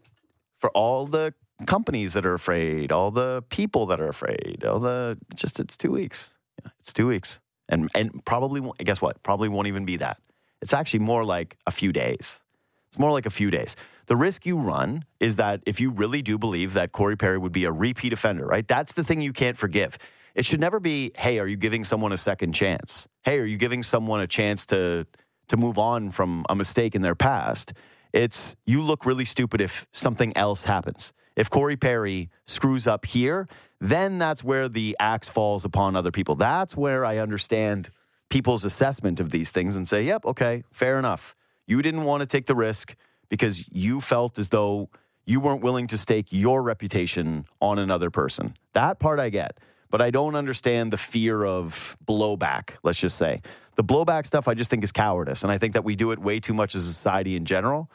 [0.57, 1.35] for all the
[1.67, 5.91] companies that are afraid, all the people that are afraid, all the just it's two
[5.91, 6.35] weeks.
[6.79, 7.39] It's two weeks.
[7.69, 9.21] And and probably guess what?
[9.21, 10.17] Probably won't even be that.
[10.59, 12.41] It's actually more like a few days.
[12.87, 13.75] It's more like a few days.
[14.07, 17.51] The risk you run is that if you really do believe that Corey Perry would
[17.51, 18.67] be a repeat offender, right?
[18.67, 19.99] That's the thing you can't forgive.
[20.35, 23.07] It should never be, hey, are you giving someone a second chance?
[23.23, 25.05] Hey, are you giving someone a chance to
[25.49, 27.73] to move on from a mistake in their past?
[28.13, 31.13] It's you look really stupid if something else happens.
[31.35, 33.47] If Corey Perry screws up here,
[33.79, 36.35] then that's where the axe falls upon other people.
[36.35, 37.89] That's where I understand
[38.29, 41.35] people's assessment of these things and say, yep, okay, fair enough.
[41.67, 42.95] You didn't want to take the risk
[43.29, 44.89] because you felt as though
[45.25, 48.55] you weren't willing to stake your reputation on another person.
[48.73, 49.59] That part I get.
[49.93, 53.43] But I don't understand the fear of blowback, let's just say.
[53.75, 55.43] The blowback stuff I just think is cowardice.
[55.43, 57.91] And I think that we do it way too much as a society in general.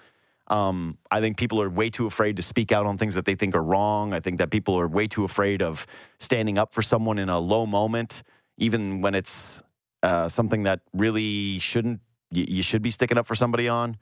[0.47, 3.35] Um, I think people are way too afraid to speak out on things that they
[3.35, 4.13] think are wrong.
[4.13, 5.89] I think that people are way too afraid of
[6.21, 8.23] standing up for someone in a low moment,
[8.59, 9.61] even when it's
[10.05, 12.01] uh, something that really shouldn't.
[12.31, 13.97] You, you should be sticking up for somebody on,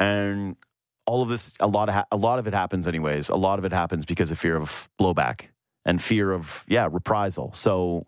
[0.00, 0.56] and
[1.06, 3.28] all of this, a lot of ha- a lot of it happens anyways.
[3.28, 5.53] A lot of it happens because of fear of blowback
[5.84, 7.52] and fear of yeah reprisal.
[7.54, 8.06] So.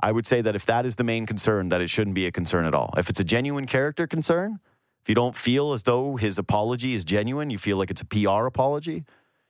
[0.00, 2.32] I would say that if that is the main concern, that it shouldn't be a
[2.32, 2.92] concern at all.
[2.96, 4.58] If it's a genuine character concern,
[5.04, 8.06] if you don't feel as though his apology is genuine, you feel like it's a
[8.06, 9.04] PR apology,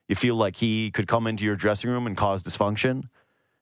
[0.09, 3.05] you feel like he could come into your dressing room and cause dysfunction.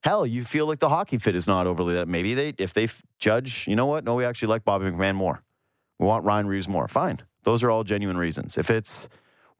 [0.02, 2.08] Hell, you feel like the hockey fit is not overly that.
[2.08, 2.88] Maybe they, if they
[3.18, 4.04] judge, you know what?
[4.04, 5.42] No, we actually like Bobby McMann more.
[5.98, 6.88] We want Ryan Reaves more.
[6.88, 7.20] Fine.
[7.44, 8.58] Those are all genuine reasons.
[8.58, 9.08] If it's,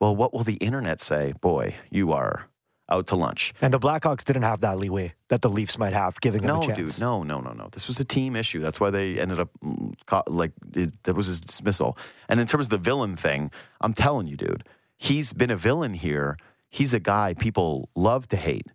[0.00, 1.34] well, what will the internet say?
[1.40, 2.48] Boy, you are
[2.88, 3.54] out to lunch.
[3.60, 6.66] And the Blackhawks didn't have that leeway that the Leafs might have, giving them a
[6.66, 7.00] chance.
[7.00, 7.68] No, dude, no, no, no, no.
[7.72, 8.60] This was a team issue.
[8.60, 9.94] That's why they ended up mm,
[10.28, 11.96] like it, that was his dismissal.
[12.28, 13.50] And in terms of the villain thing,
[13.80, 14.64] I'm telling you, dude,
[14.96, 16.36] he's been a villain here.
[16.68, 18.66] He's a guy people love to hate.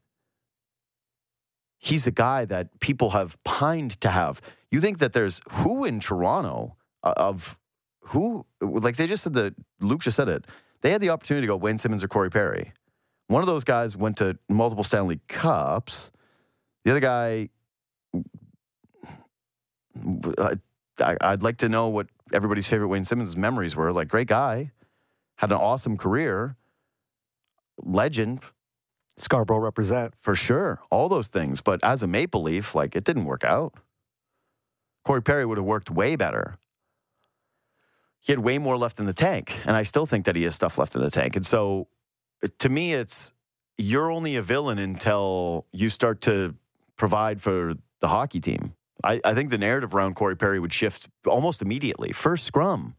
[1.78, 4.42] He's a guy that people have pined to have.
[4.72, 7.60] You think that there's who in Toronto uh, of
[8.02, 10.46] who like they just said that Luke just said it.
[10.82, 12.72] They had the opportunity to go Wayne Simmonds or Corey Perry.
[13.28, 16.12] One of those guys went to multiple Stanley Cups.
[16.84, 17.50] The other guy,
[20.38, 23.92] I, I'd like to know what everybody's favorite Wayne Simmonds memories were.
[23.92, 24.72] Like, great guy,
[25.36, 26.56] had an awesome career,
[27.78, 28.42] legend
[29.18, 30.14] Scarborough represent.
[30.22, 31.60] for sure, all those things.
[31.62, 33.74] But as a Maple Leaf, like, it didn't work out.
[35.04, 36.58] Corey Perry would have worked way better.
[38.20, 40.54] He had way more left in the tank, and I still think that he has
[40.54, 41.36] stuff left in the tank.
[41.36, 41.88] And so,
[42.60, 43.34] to me, it's
[43.78, 46.56] you're only a villain until you start to
[46.96, 48.74] provide for the hockey team.
[49.04, 52.12] I, I think the narrative around Corey Perry would shift almost immediately.
[52.12, 52.96] First scrum,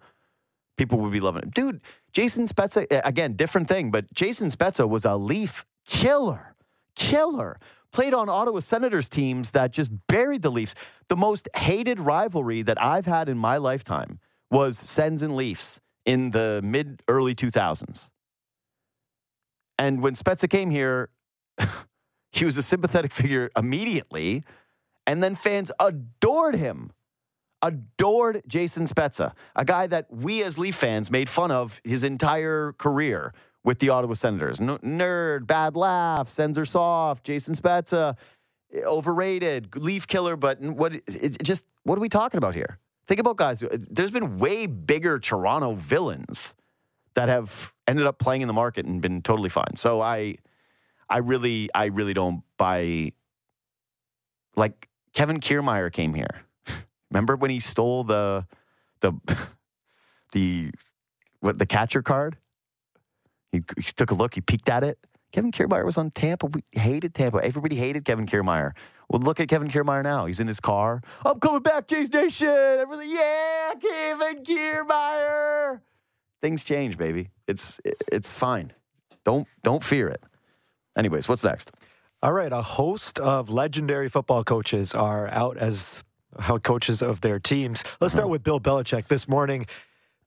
[0.77, 1.52] people would be loving it.
[1.52, 1.82] Dude,
[2.12, 6.55] Jason Spezza, again, different thing, but Jason Spezza was a Leaf killer,
[6.94, 7.59] killer.
[7.90, 10.74] Played on Ottawa Senators teams that just buried the Leafs.
[11.09, 14.20] The most hated rivalry that I've had in my lifetime
[14.51, 18.10] was Sens and Leafs in the mid early 2000s.
[19.78, 21.10] And when Spezza came here,
[22.32, 24.44] he was a sympathetic figure immediately.
[25.06, 26.92] And then fans adored him.
[27.60, 32.72] Adored Jason Spezza, a guy that we as Leaf fans made fun of his entire
[32.78, 33.34] career
[33.64, 34.60] with the Ottawa Senators.
[34.60, 38.16] Nerd, bad laugh, Sens are soft, Jason Spezza,
[38.84, 42.78] overrated, Leaf killer, but what it just what are we talking about here?
[43.09, 43.64] Think about guys.
[43.90, 46.55] There's been way bigger Toronto villains
[47.14, 49.76] that have ended up playing in the market and been totally fine.
[49.76, 50.36] So I,
[51.09, 53.12] I really, I really don't buy.
[54.56, 56.43] Like Kevin Kiermaier came here.
[57.10, 58.47] Remember when he stole the
[59.01, 59.12] the
[60.32, 60.70] the
[61.40, 62.36] what the catcher card?
[63.52, 64.35] He, he took a look.
[64.35, 64.98] He peeked at it.
[65.32, 66.47] Kevin Kiermaier was on Tampa.
[66.47, 67.44] We hated Tampa.
[67.44, 68.72] Everybody hated Kevin Kiermaier.
[69.09, 70.26] Well, look at Kevin Kiermaier now.
[70.26, 71.02] He's in his car.
[71.24, 72.48] I'm coming back, Jays Nation.
[72.48, 75.80] Everything, yeah, Kevin Kiermaier.
[76.40, 77.31] Things change, baby.
[77.47, 78.73] It's it's fine.
[79.24, 80.23] Don't don't fear it.
[80.97, 81.73] Anyways, what's next?
[82.23, 86.02] All right, a host of legendary football coaches are out as
[86.39, 87.85] head coaches of their teams.
[88.01, 88.19] Let's mm-hmm.
[88.19, 89.09] start with Bill Belichick.
[89.09, 89.66] This morning,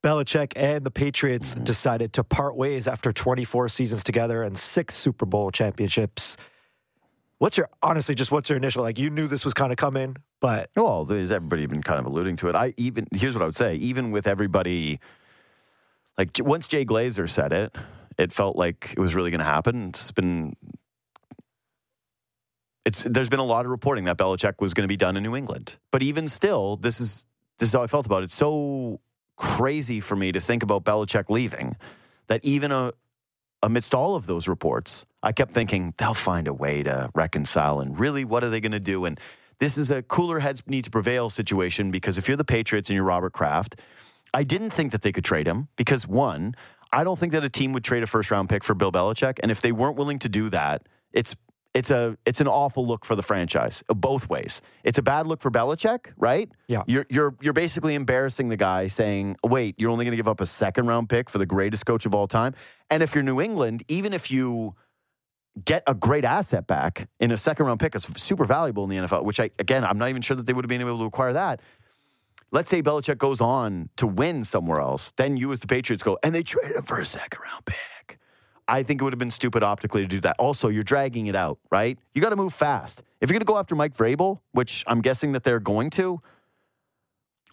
[0.04, 1.64] Belichick and the Patriots mm-hmm.
[1.64, 6.38] decided to part ways after 24 seasons together and six Super Bowl championships.
[7.38, 9.00] What's your honestly just what's your initial like?
[9.00, 12.36] You knew this was kind of coming, but Well, there's everybody been kind of alluding
[12.38, 12.56] to it.
[12.56, 13.76] I even here's what I would say.
[13.76, 15.00] Even with everybody,
[16.18, 17.74] like once Jay Glazer said it,
[18.18, 19.90] it felt like it was really going to happen.
[19.90, 20.56] It's been,
[22.86, 25.24] it's there's been a lot of reporting that Belichick was going to be done in
[25.24, 25.78] New England.
[25.92, 27.26] But even still, this is
[27.60, 28.26] this is how I felt about it.
[28.26, 29.00] It's so
[29.38, 31.76] crazy for me to think about Belichick leaving
[32.28, 32.92] that even a,
[33.64, 37.80] amidst all of those reports, I kept thinking they'll find a way to reconcile.
[37.80, 39.06] And really, what are they going to do?
[39.06, 39.20] And
[39.60, 42.96] this is a cooler heads need to prevail situation because if you're the Patriots and
[42.96, 43.76] you're Robert Kraft,
[44.34, 46.56] I didn't think that they could trade him because one,
[46.92, 49.40] I don't think that a team would trade a first round pick for Bill Belichick.
[49.42, 51.36] And if they weren't willing to do that, it's
[51.74, 54.62] it's a it's an awful look for the franchise uh, both ways.
[54.84, 56.52] It's a bad look for Belichick, right?
[56.68, 56.84] Yeah.
[56.86, 60.42] You're you're you're basically embarrassing the guy, saying, "Wait, you're only going to give up
[60.42, 62.56] a second round pick for the greatest coach of all time."
[62.90, 64.76] And if you're New England, even if you
[65.64, 69.08] get a great asset back in a second round pick, it's super valuable in the
[69.08, 69.24] NFL.
[69.24, 71.34] Which I again, I'm not even sure that they would have been able to acquire
[71.34, 71.62] that.
[72.52, 76.18] Let's say Belichick goes on to win somewhere else, then you as the Patriots go
[76.24, 78.20] and they trade him for a second round pick.
[78.68, 80.36] I think it would have been stupid optically to do that.
[80.38, 81.98] Also, you're dragging it out, right?
[82.14, 83.04] You got to move fast.
[83.20, 86.22] If you're going to go after Mike Vrabel, which I'm guessing that they're going to,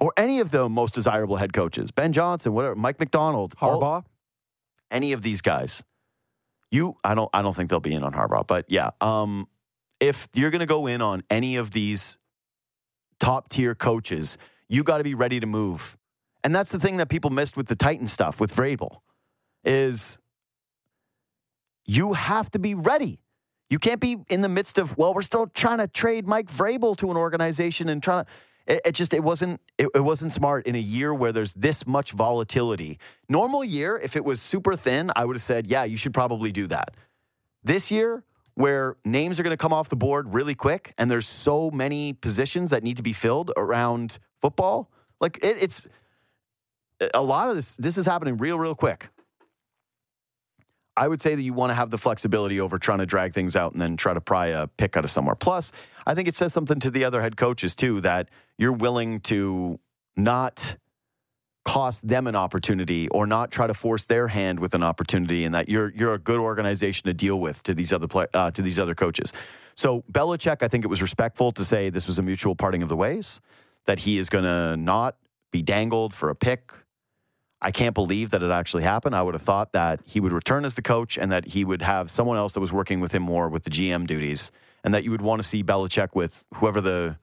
[0.01, 4.05] or any of the most desirable head coaches, Ben Johnson, whatever, Mike Macdonald, all- Harbaugh.
[4.91, 5.83] any of these guys,
[6.71, 9.49] you, I don't, I don't think they'll be in on Harbaugh, but yeah, um,
[10.01, 12.17] if you're going to go in on any of these
[13.19, 14.39] top tier coaches,
[14.69, 15.97] you got to be ready to move.
[16.45, 19.01] And that's the thing that people missed with the Titan stuff with Vrabel
[19.65, 20.19] is
[21.85, 23.21] you have to be ready.
[23.71, 26.97] You can't be in the midst of, well, we're still trying to trade Mike Vrabel
[26.99, 28.31] to an organization and trying to
[28.69, 31.87] it, it just it wasn't it, it wasn't smart in a year where there's this
[31.87, 32.99] much volatility.
[33.29, 36.53] Normal year, if it was super thin, I would have said, yeah, you should probably
[36.53, 36.95] do that.
[37.65, 38.23] This year,
[38.55, 42.13] where names are going to come off the board really quick, and there's so many
[42.13, 44.91] positions that need to be filled around football,
[45.21, 45.83] like it, it's
[47.15, 47.75] a lot of this.
[47.77, 49.09] This is happening real, real quick.
[50.97, 53.55] I would say that you want to have the flexibility over trying to drag things
[53.55, 55.37] out and then try to pry a pick out of somewhere.
[55.37, 55.71] Plus,
[56.05, 58.29] I think it says something to the other head coaches too that
[58.59, 59.79] you're willing to
[60.17, 60.77] not
[61.65, 65.55] cost them an opportunity or not try to force their hand with an opportunity and
[65.55, 68.63] that you're you're a good organization to deal with to these other play, uh, to
[68.63, 69.33] these other coaches.
[69.75, 72.89] So Belichick, I think it was respectful to say this was a mutual parting of
[72.89, 73.41] the ways
[73.89, 75.17] that he is going to not
[75.51, 76.73] be dangled for a pick
[77.61, 79.17] I can't believe that it actually happened.
[79.17, 81.83] I would have thought that he would return as the coach and that he would
[81.83, 84.53] have someone else that was working with him more with the GM duties,
[84.85, 87.19] and that you would want to see Belichick with whoever the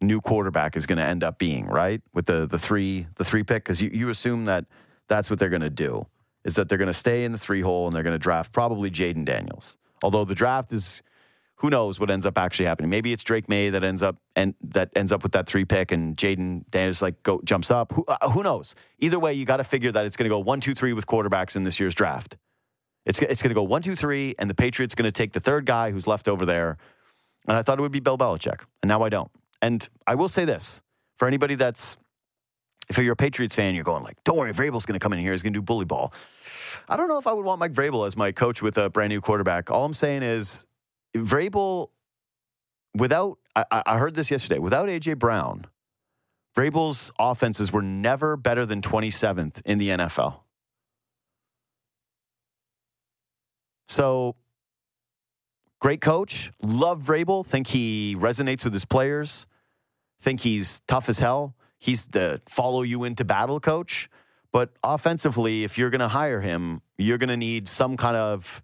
[0.00, 2.02] new quarterback is going to end up being, right?
[2.12, 4.64] With the the three the three pick, because you, you assume that
[5.08, 6.06] that's what they're going to do
[6.44, 8.52] is that they're going to stay in the three hole and they're going to draft
[8.52, 9.76] probably Jayden Daniels.
[10.02, 11.02] Although the draft is
[11.56, 12.90] who knows what ends up actually happening.
[12.90, 15.90] Maybe it's Drake Maye that ends up and that ends up with that three pick,
[15.90, 17.92] and Jayden Daniels like go jumps up.
[17.92, 18.74] Who, uh, who knows?
[18.98, 21.06] Either way, you got to figure that it's going to go one, two, three with
[21.06, 22.36] quarterbacks in this year's draft.
[23.06, 25.40] It's it's going to go one, two, three, and the Patriots going to take the
[25.40, 26.76] third guy who's left over there.
[27.48, 29.30] And I thought it would be Bill Belichick, and now I don't.
[29.62, 30.82] And I will say this
[31.18, 31.96] for anybody that's
[32.88, 35.18] if you're a Patriots fan, you're going like, "Don't worry, Vrabel's going to come in
[35.20, 35.32] here.
[35.32, 36.12] He's going to do bully ball."
[36.88, 39.10] I don't know if I would want Mike Vrabel as my coach with a brand
[39.10, 39.70] new quarterback.
[39.70, 40.66] All I'm saying is
[41.18, 41.90] Vrabel,
[42.94, 45.14] without, I, I heard this yesterday, without A.J.
[45.14, 45.66] Brown,
[46.56, 50.40] Vrabel's offenses were never better than 27th in the NFL.
[53.88, 54.34] So,
[55.80, 56.50] great coach.
[56.62, 57.44] Love Vrabel.
[57.44, 59.46] Think he resonates with his players.
[60.20, 61.54] Think he's tough as hell.
[61.78, 64.08] He's the follow you into battle coach.
[64.50, 68.62] But offensively, if you're going to hire him, you're going to need some kind of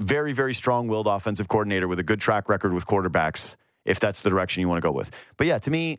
[0.00, 4.22] very, very strong willed offensive coordinator with a good track record with quarterbacks, if that's
[4.22, 5.10] the direction you want to go with.
[5.36, 5.98] But yeah, to me,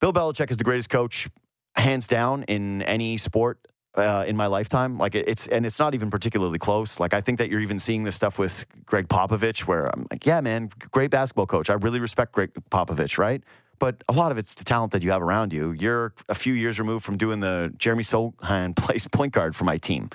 [0.00, 1.28] Bill Belichick is the greatest coach,
[1.74, 3.58] hands down, in any sport
[3.96, 4.96] uh, in my lifetime.
[4.96, 7.00] Like it's and it's not even particularly close.
[7.00, 10.26] Like I think that you're even seeing this stuff with Gregg Popovich, where I'm like,
[10.26, 11.70] yeah, man, great basketball coach.
[11.70, 13.42] I really respect Gregg Popovich, right?
[13.78, 15.72] But a lot of it's the talent that you have around you.
[15.72, 19.76] You're a few years removed from doing the Jeremy Sochan plays point guard for my
[19.76, 20.08] team.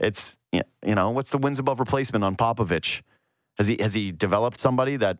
[0.00, 0.62] It's you
[0.94, 3.02] know what's the wins above replacement on Popovich?
[3.58, 5.18] Has he has he developed somebody that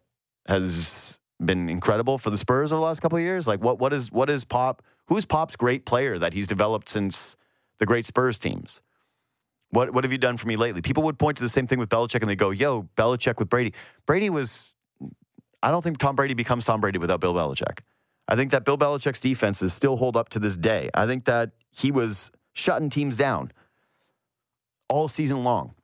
[0.49, 3.47] has been incredible for the Spurs over the last couple of years?
[3.47, 4.83] Like what what is what is Pop?
[5.09, 7.37] Who's Pop's great player that he's developed since
[7.79, 8.81] the great Spurs teams?
[9.69, 10.81] What what have you done for me lately?
[10.81, 13.51] People would point to the same thing with Belichick and they go, "Yo, Belichick with
[13.51, 13.75] Brady."
[14.07, 14.77] Brady was.
[15.63, 17.81] I don't think Tom Brady becomes Tom Brady without Bill Belichick.
[18.29, 20.89] I think that Bill Belichick's defenses still hold up to this day.
[20.95, 23.53] I think that he was shutting teams down
[24.91, 25.75] all season long.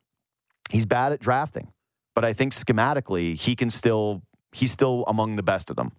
[0.69, 1.71] He's bad at drafting,
[2.13, 4.21] but I think schematically he can still
[4.51, 5.91] he's still among the best of them.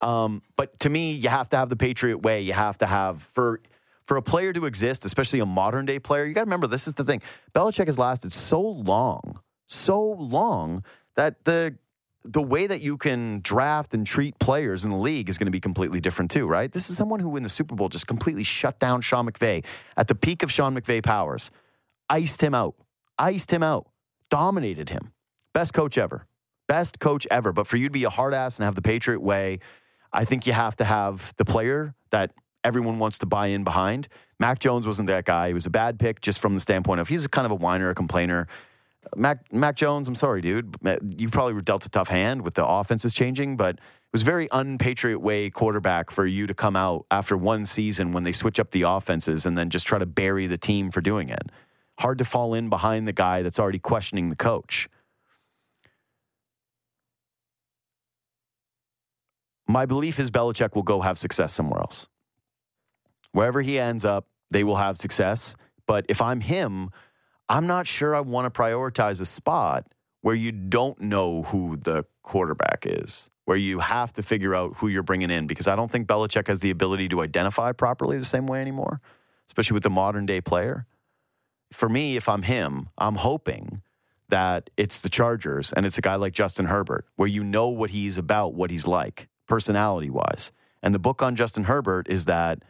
[0.00, 2.42] Um, but to me, you have to have the Patriot way.
[2.42, 3.60] You have to have for
[4.04, 6.24] for a player to exist, especially a modern day player.
[6.24, 7.22] You got to remember this is the thing.
[7.54, 10.84] Belichick has lasted so long, so long
[11.16, 11.76] that the
[12.28, 15.52] the way that you can draft and treat players in the league is going to
[15.52, 16.72] be completely different too, right?
[16.72, 19.64] This is someone who in the Super Bowl just completely shut down Sean McVay
[19.96, 21.52] at the peak of Sean McVay powers,
[22.08, 22.74] iced him out,
[23.18, 23.88] iced him out,
[24.30, 25.12] dominated him.
[25.54, 26.26] Best coach ever.
[26.68, 27.52] Best coach ever.
[27.52, 29.60] But for you to be a hard ass and have the Patriot way,
[30.12, 32.32] I think you have to have the player that
[32.64, 34.08] everyone wants to buy in behind.
[34.38, 35.48] Mac Jones wasn't that guy.
[35.48, 37.90] He was a bad pick just from the standpoint of he's kind of a whiner,
[37.90, 38.48] a complainer.
[39.14, 40.76] Mac Mac Jones, I'm sorry, dude.
[41.16, 44.48] You probably were dealt a tough hand with the offenses changing, but it was very
[44.50, 48.72] unpatriot way quarterback for you to come out after one season when they switch up
[48.72, 51.50] the offenses and then just try to bury the team for doing it.
[51.98, 54.88] Hard to fall in behind the guy that's already questioning the coach.
[59.68, 62.06] My belief is Belichick will go have success somewhere else.
[63.32, 65.56] Wherever he ends up, they will have success.
[65.86, 66.90] But if I'm him,
[67.48, 69.86] I'm not sure I want to prioritize a spot
[70.20, 74.88] where you don't know who the quarterback is, where you have to figure out who
[74.88, 78.24] you're bringing in, because I don't think Belichick has the ability to identify properly the
[78.24, 79.00] same way anymore,
[79.48, 80.86] especially with the modern day player.
[81.72, 83.82] For me, if I'm him, I'm hoping
[84.28, 87.90] that it's the Chargers and it's a guy like Justin Herbert, where you know what
[87.90, 90.52] he's about, what he's like, personality wise.
[90.82, 92.62] And the book on Justin Herbert is that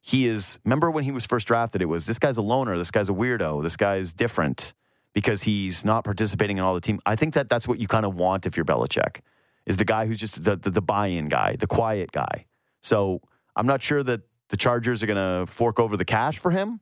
[0.00, 2.90] he is remember when he was first drafted it was this guy's a loner this
[2.90, 4.72] guy's a weirdo this guy's different
[5.12, 8.06] because he's not participating in all the team i think that that's what you kind
[8.06, 9.20] of want if you're Belichick
[9.66, 12.46] is the guy who's just the, the, the buy-in guy the quiet guy
[12.80, 13.20] so
[13.56, 16.80] i'm not sure that the chargers are going to fork over the cash for him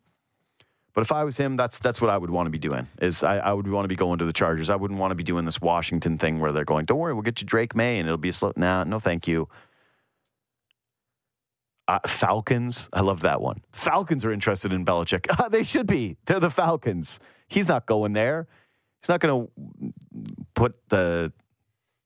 [0.98, 3.22] but if i was him that's that's what i would want to be doing is
[3.22, 5.22] I, I would want to be going to the chargers i wouldn't want to be
[5.22, 8.08] doing this washington thing where they're going don't worry we'll get you Drake Maye and
[8.08, 9.48] it'll be a slow nah no thank you
[11.86, 12.90] uh, Falcons.
[12.92, 13.62] I love that one.
[13.72, 15.24] Falcons are interested in Belichick.
[15.50, 16.18] they should be.
[16.26, 17.18] They're the Falcons.
[17.46, 18.46] He's not going there.
[19.00, 19.92] He's not going to
[20.54, 21.32] put the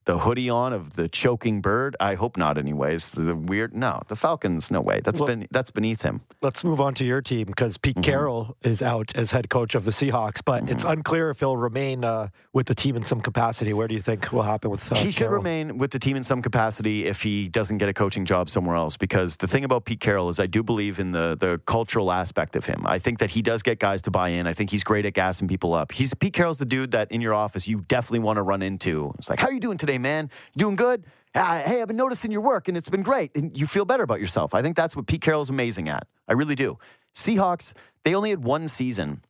[0.05, 1.95] the hoodie on of the choking bird.
[1.99, 2.57] I hope not.
[2.57, 3.75] Anyways, the weird.
[3.75, 4.69] No, the Falcons.
[4.71, 5.01] No way.
[5.03, 6.21] That's Well- been that's beneath him.
[6.41, 8.01] Let's move on to your team because Pete Mm-hmm.
[8.11, 12.03] Carroll is out as head coach of the Seahawks, but it's unclear if he'll remain
[12.03, 13.71] uh, with the team in some capacity.
[13.71, 15.35] Where do you think will happen with uh, he should Carroll?
[15.35, 18.75] remain with the team in some capacity if he doesn't get a coaching job somewhere
[18.75, 18.97] else.
[18.97, 22.55] Because the thing about Pete Carroll is, I do believe in the the cultural aspect
[22.55, 22.81] of him.
[22.85, 24.47] I think that he does get guys to buy in.
[24.47, 25.91] I think he's great at gassing people up.
[25.91, 29.13] He's Pete Carroll's the dude that in your office you definitely want to run into.
[29.19, 30.29] It's like, how are you doing today, man?
[30.53, 31.05] You doing good?
[31.35, 34.03] "Ah, hey, I've been noticing your work and it's been great, and you feel better
[34.03, 34.53] about yourself.
[34.53, 36.07] I think that's what Pete Carroll's amazing at.
[36.27, 36.77] I really do.
[37.15, 39.23] Seahawks, they only had one season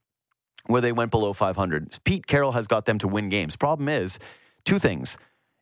[0.68, 1.98] where they went below 500.
[2.04, 3.56] Pete Carroll has got them to win games.
[3.56, 4.20] Problem is,
[4.66, 5.18] two things.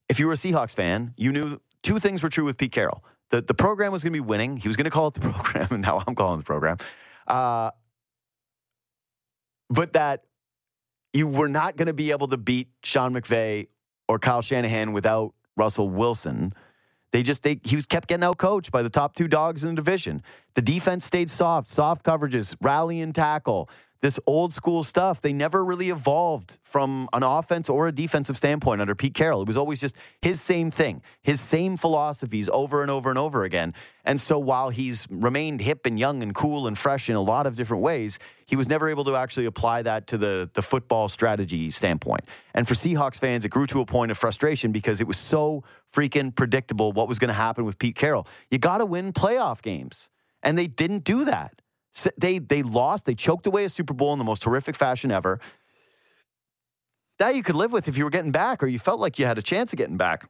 [0.10, 3.04] If you were a Seahawks fan, you knew two things were true with Pete Carroll.
[3.30, 4.58] The, the program was going to be winning.
[4.58, 6.78] He was going to call it the program, and now I'm calling the program.
[7.28, 7.72] Uh,
[9.70, 10.26] but that
[11.14, 13.68] you were not going to be able to beat Sean McVay
[14.12, 16.54] or Kyle Shanahan without Russell Wilson.
[17.14, 19.70] They just they he was kept getting out coached by the top two dogs in
[19.70, 20.22] the division.
[20.54, 23.70] The defense stayed soft, soft coverages, rally and tackle.
[24.02, 28.82] This old school stuff, they never really evolved from an offense or a defensive standpoint
[28.82, 29.44] under Pete Carroll.
[29.44, 33.44] It was always just his same thing, his same philosophies over and over and over
[33.44, 33.76] again.
[34.04, 37.46] And so while he's remained hip and young and cool and fresh in a lot
[37.46, 38.18] of different ways,
[38.48, 42.22] he was never able to actually apply that to the, the football strategy standpoint.
[42.56, 45.64] And for Seahawks fans, it grew to a point of frustration because it was so
[45.94, 48.28] freaking predictable what was going to happen with Pete Carroll.
[48.50, 50.10] You got to win playoff games.
[50.44, 51.61] And they didn't do that.
[52.18, 55.40] They, they lost, they choked away a Super Bowl in the most horrific fashion ever.
[57.20, 59.26] That you could live with if you were getting back or you felt like you
[59.26, 60.28] had a chance of getting back.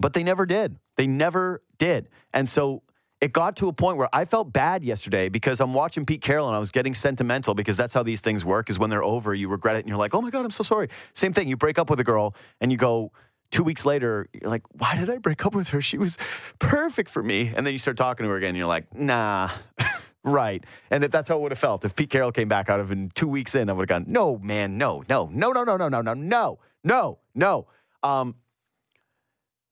[0.00, 0.76] But they never did.
[0.96, 2.08] They never did.
[2.32, 2.82] And so
[3.20, 6.48] it got to a point where I felt bad yesterday because I'm watching Pete Carroll
[6.48, 8.68] and I was getting sentimental because that's how these things work.
[8.68, 10.64] Is when they're over, you regret it and you're like, oh my god, I'm so
[10.64, 10.88] sorry.
[11.14, 11.46] Same thing.
[11.46, 13.12] You break up with a girl and you go.
[13.52, 15.82] Two weeks later, you're like, why did I break up with her?
[15.82, 16.16] She was
[16.58, 17.52] perfect for me.
[17.54, 19.50] And then you start talking to her again, and you're like, nah,
[20.24, 20.64] right.
[20.90, 21.84] And that's how it would have felt.
[21.84, 24.12] If Pete Carroll came back out of in two weeks in, I would have gone,
[24.12, 27.66] no, man, no, no, no, no, no, no, no, no, no, no, no.
[28.02, 28.34] Um,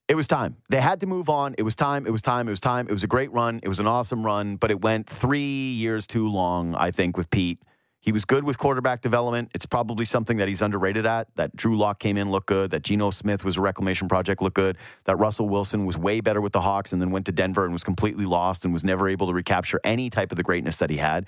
[0.07, 0.57] it was time.
[0.69, 1.55] They had to move on.
[1.57, 2.05] It was time.
[2.05, 2.47] It was time.
[2.47, 2.87] It was time.
[2.87, 3.61] It was a great run.
[3.63, 7.29] It was an awesome run, but it went three years too long, I think, with
[7.29, 7.61] Pete.
[8.01, 9.51] He was good with quarterback development.
[9.53, 11.27] It's probably something that he's underrated at.
[11.35, 12.71] That Drew Lock came in, looked good.
[12.71, 14.77] That Geno Smith was a reclamation project, looked good.
[15.03, 17.71] That Russell Wilson was way better with the Hawks and then went to Denver and
[17.71, 20.89] was completely lost and was never able to recapture any type of the greatness that
[20.89, 21.27] he had.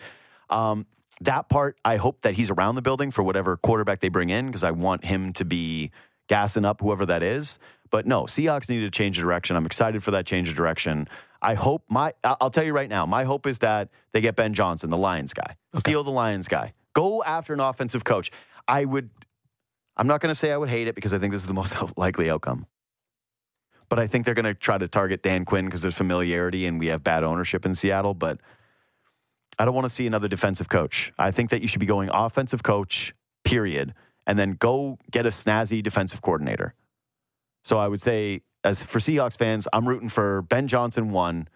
[0.50, 0.88] Um,
[1.22, 4.48] that part, I hope that he's around the building for whatever quarterback they bring in
[4.48, 5.92] because I want him to be
[6.28, 7.60] gassing up whoever that is.
[7.92, 9.56] But no, Seahawks need to change direction.
[9.56, 11.08] I'm excited for that change of direction.
[11.44, 14.54] I hope my I'll tell you right now, my hope is that they get Ben
[14.54, 15.58] Johnson, the Lions guy.
[15.76, 16.74] Steal the Lions guy.
[16.94, 18.32] Go after an offensive coach.
[18.68, 19.10] I would
[19.98, 21.54] I'm not going to say I would hate it because I think this is the
[21.62, 22.66] most likely outcome.
[23.90, 26.80] But I think they're going to try to target Dan Quinn because there's familiarity and
[26.80, 28.40] we have bad ownership in Seattle, but
[29.60, 31.14] I don't want to see another defensive coach.
[31.20, 33.14] I think that you should be going offensive coach,
[33.44, 33.94] period,
[34.26, 36.74] and then go get a snazzy defensive coordinator.
[37.64, 41.48] So I would say, as for Seahawks fans, I'm rooting for Ben Johnson one,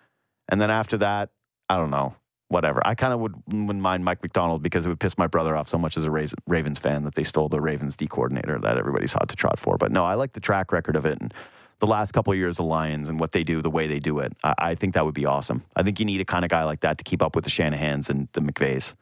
[0.50, 1.30] and then after that,
[1.70, 2.16] I don't know,
[2.50, 2.82] whatever.
[2.86, 5.68] I kind of would wouldn't mind Mike Macdonald because it would piss my brother off
[5.68, 6.12] so much as a
[6.48, 9.78] Ravens fan that they stole the Ravens D coordinator that everybody's hot to trot for.
[9.78, 11.34] But no, I like the track record of it and
[11.80, 14.20] the last couple of years of Lions and what they do, the way they do
[14.20, 14.34] it.
[14.44, 15.64] I, I think that would be awesome.
[15.76, 17.52] I think you need a kind of guy like that to keep up with the
[17.52, 18.96] Shanahans and the McVays.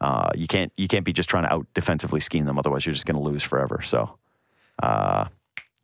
[0.00, 2.92] Uh, you can't you can't be just trying to out defensively scheme them, otherwise you're
[2.92, 3.80] just going to lose forever.
[3.82, 4.18] So,
[4.82, 5.26] uh,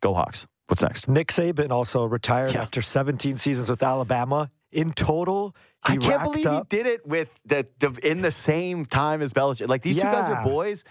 [0.01, 0.47] go Hawks.
[0.71, 1.09] What's next?
[1.09, 2.63] Nick Saban also retired Yeah.
[2.63, 4.51] after 17 seasons with Alabama.
[4.71, 5.57] In total,
[5.89, 9.21] he I can't believe up, he did it with the, the in the same time
[9.21, 9.69] as Belichick.
[9.69, 10.85] Like these two guys are boys.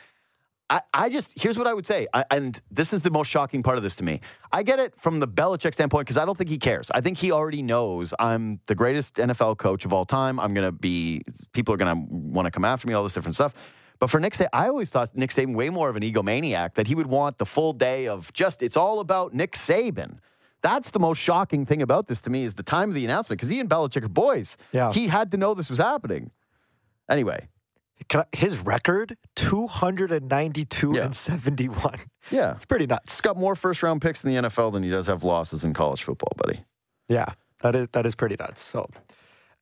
[0.69, 3.63] I, I just here's what I would say, I, and this is the most shocking
[3.63, 4.19] part of this to me.
[4.51, 6.91] I get it from the Belichick standpoint because I don't think he cares.
[6.91, 10.41] I think he already knows I'm the greatest NFL coach of all time.
[10.41, 11.23] I'm gonna be
[11.53, 13.53] people are gonna want to come after me, all this different stuff.
[13.99, 16.87] But for Nick Saban, I always thought Nick Saban way more of an egomaniac that
[16.87, 20.19] he would want the full day of just it's all about Nick Saban.
[20.61, 23.39] That's the most shocking thing about this to me is the time of the announcement
[23.39, 24.57] because he and Belichick are boys.
[24.71, 24.91] Yeah.
[24.93, 26.31] He had to know this was happening.
[27.09, 27.47] Anyway,
[28.13, 31.05] I- his record 292 Yeah.
[31.05, 31.95] and 71.
[32.31, 32.55] yeah.
[32.55, 33.15] It's pretty nuts.
[33.15, 35.73] He's got more first round picks in the NFL than he does have losses in
[35.73, 36.63] college football, buddy.
[37.07, 38.61] Yeah, that is that is pretty nuts.
[38.63, 38.87] So,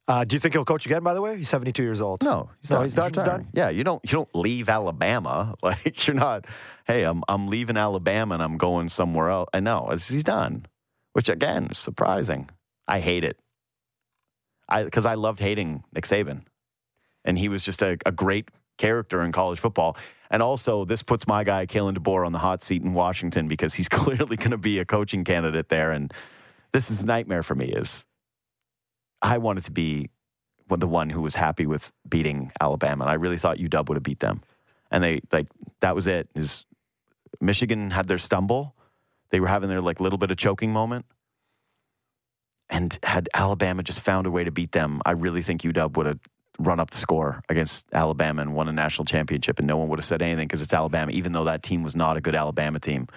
[0.08, 1.04] uh, do you think he'll coach again?
[1.04, 2.24] By the way, he's 72 years old.
[2.24, 2.86] No, he's No, done.
[2.86, 3.48] he's done, he's done.
[3.54, 5.56] Yeah, you don't you don't leave Alabama.
[5.64, 6.46] Like you're not.
[6.86, 9.50] Hey, I'm I'm leaving Alabama and I'm going somewhere else.
[9.54, 10.66] I know he's done,
[11.14, 12.50] which again is surprising.
[12.88, 13.38] I hate it.
[14.70, 16.44] I because I loved hating Nick Saban,
[17.26, 19.98] and he was just a, a great character in college football.
[20.30, 23.74] And also, this puts my guy Kalen DeBoer on the hot seat in Washington because
[23.74, 25.92] he's clearly going to be a coaching candidate there.
[25.92, 26.14] And
[26.72, 27.68] this is a nightmare for me.
[27.68, 28.06] Is
[29.22, 30.10] I wanted to be
[30.70, 34.04] the one who was happy with beating Alabama, and I really thought UW would have
[34.04, 34.42] beat them.
[34.92, 35.48] And they like
[35.82, 36.30] that was it.
[36.36, 36.66] Is
[37.42, 38.76] Michigan had their stumble?
[39.30, 41.06] They were having their like little bit of choking moment.
[42.70, 46.06] And had Alabama just found a way to beat them, I really think UW would
[46.06, 46.20] have
[46.60, 50.00] run up the score against Alabama and won a national championship, and no one would
[50.00, 52.80] have said anything because it's Alabama, even though that team was not a good Alabama
[52.80, 53.08] team.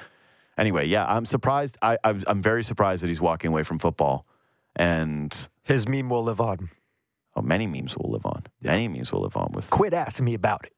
[0.57, 1.79] Anyway, yeah, I'm surprised.
[1.83, 4.27] I, I'm I'm very surprised that he's walking away from football,
[4.77, 5.35] and
[5.71, 6.69] His meme will live on.
[7.37, 8.43] oh, many memes will live on.
[8.61, 10.73] Many memes will live on with Quit asking me about it.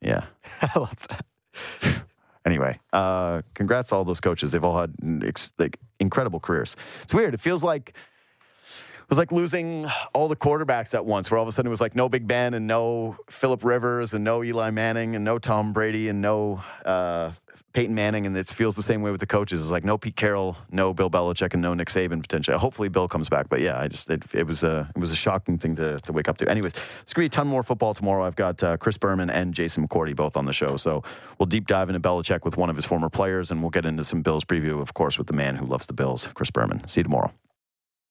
[0.00, 0.26] yeah.
[0.62, 2.02] I love that.
[2.46, 4.52] Anyway, uh, congrats to all those coaches.
[4.52, 4.94] They've all had
[5.24, 6.76] ex- like incredible careers.
[7.02, 7.34] It's weird.
[7.34, 11.28] It feels like it was like losing all the quarterbacks at once.
[11.28, 14.14] Where all of a sudden it was like no Big Ben and no Philip Rivers
[14.14, 17.32] and no Eli Manning and no Tom Brady and no uh,
[17.76, 18.24] Peyton Manning.
[18.24, 19.60] And it feels the same way with the coaches.
[19.60, 22.56] It's like no Pete Carroll, no Bill Belichick, and no Nick Saban potentially.
[22.56, 23.50] Hopefully Bill comes back.
[23.50, 26.12] But yeah, I just it, it was a it was a shocking thing to, to
[26.12, 26.48] wake up to.
[26.48, 26.72] Anyways,
[27.02, 28.24] it's gonna be a ton more football tomorrow.
[28.24, 31.04] I've got uh, Chris Berman and Jason McCourty both on the show, so
[31.38, 34.04] we'll deep dive into Belichick with one of his former players, and we'll get into
[34.04, 36.88] some Bills preview, of course, with the man who loves the Bills, Chris Berman.
[36.88, 37.30] See you tomorrow.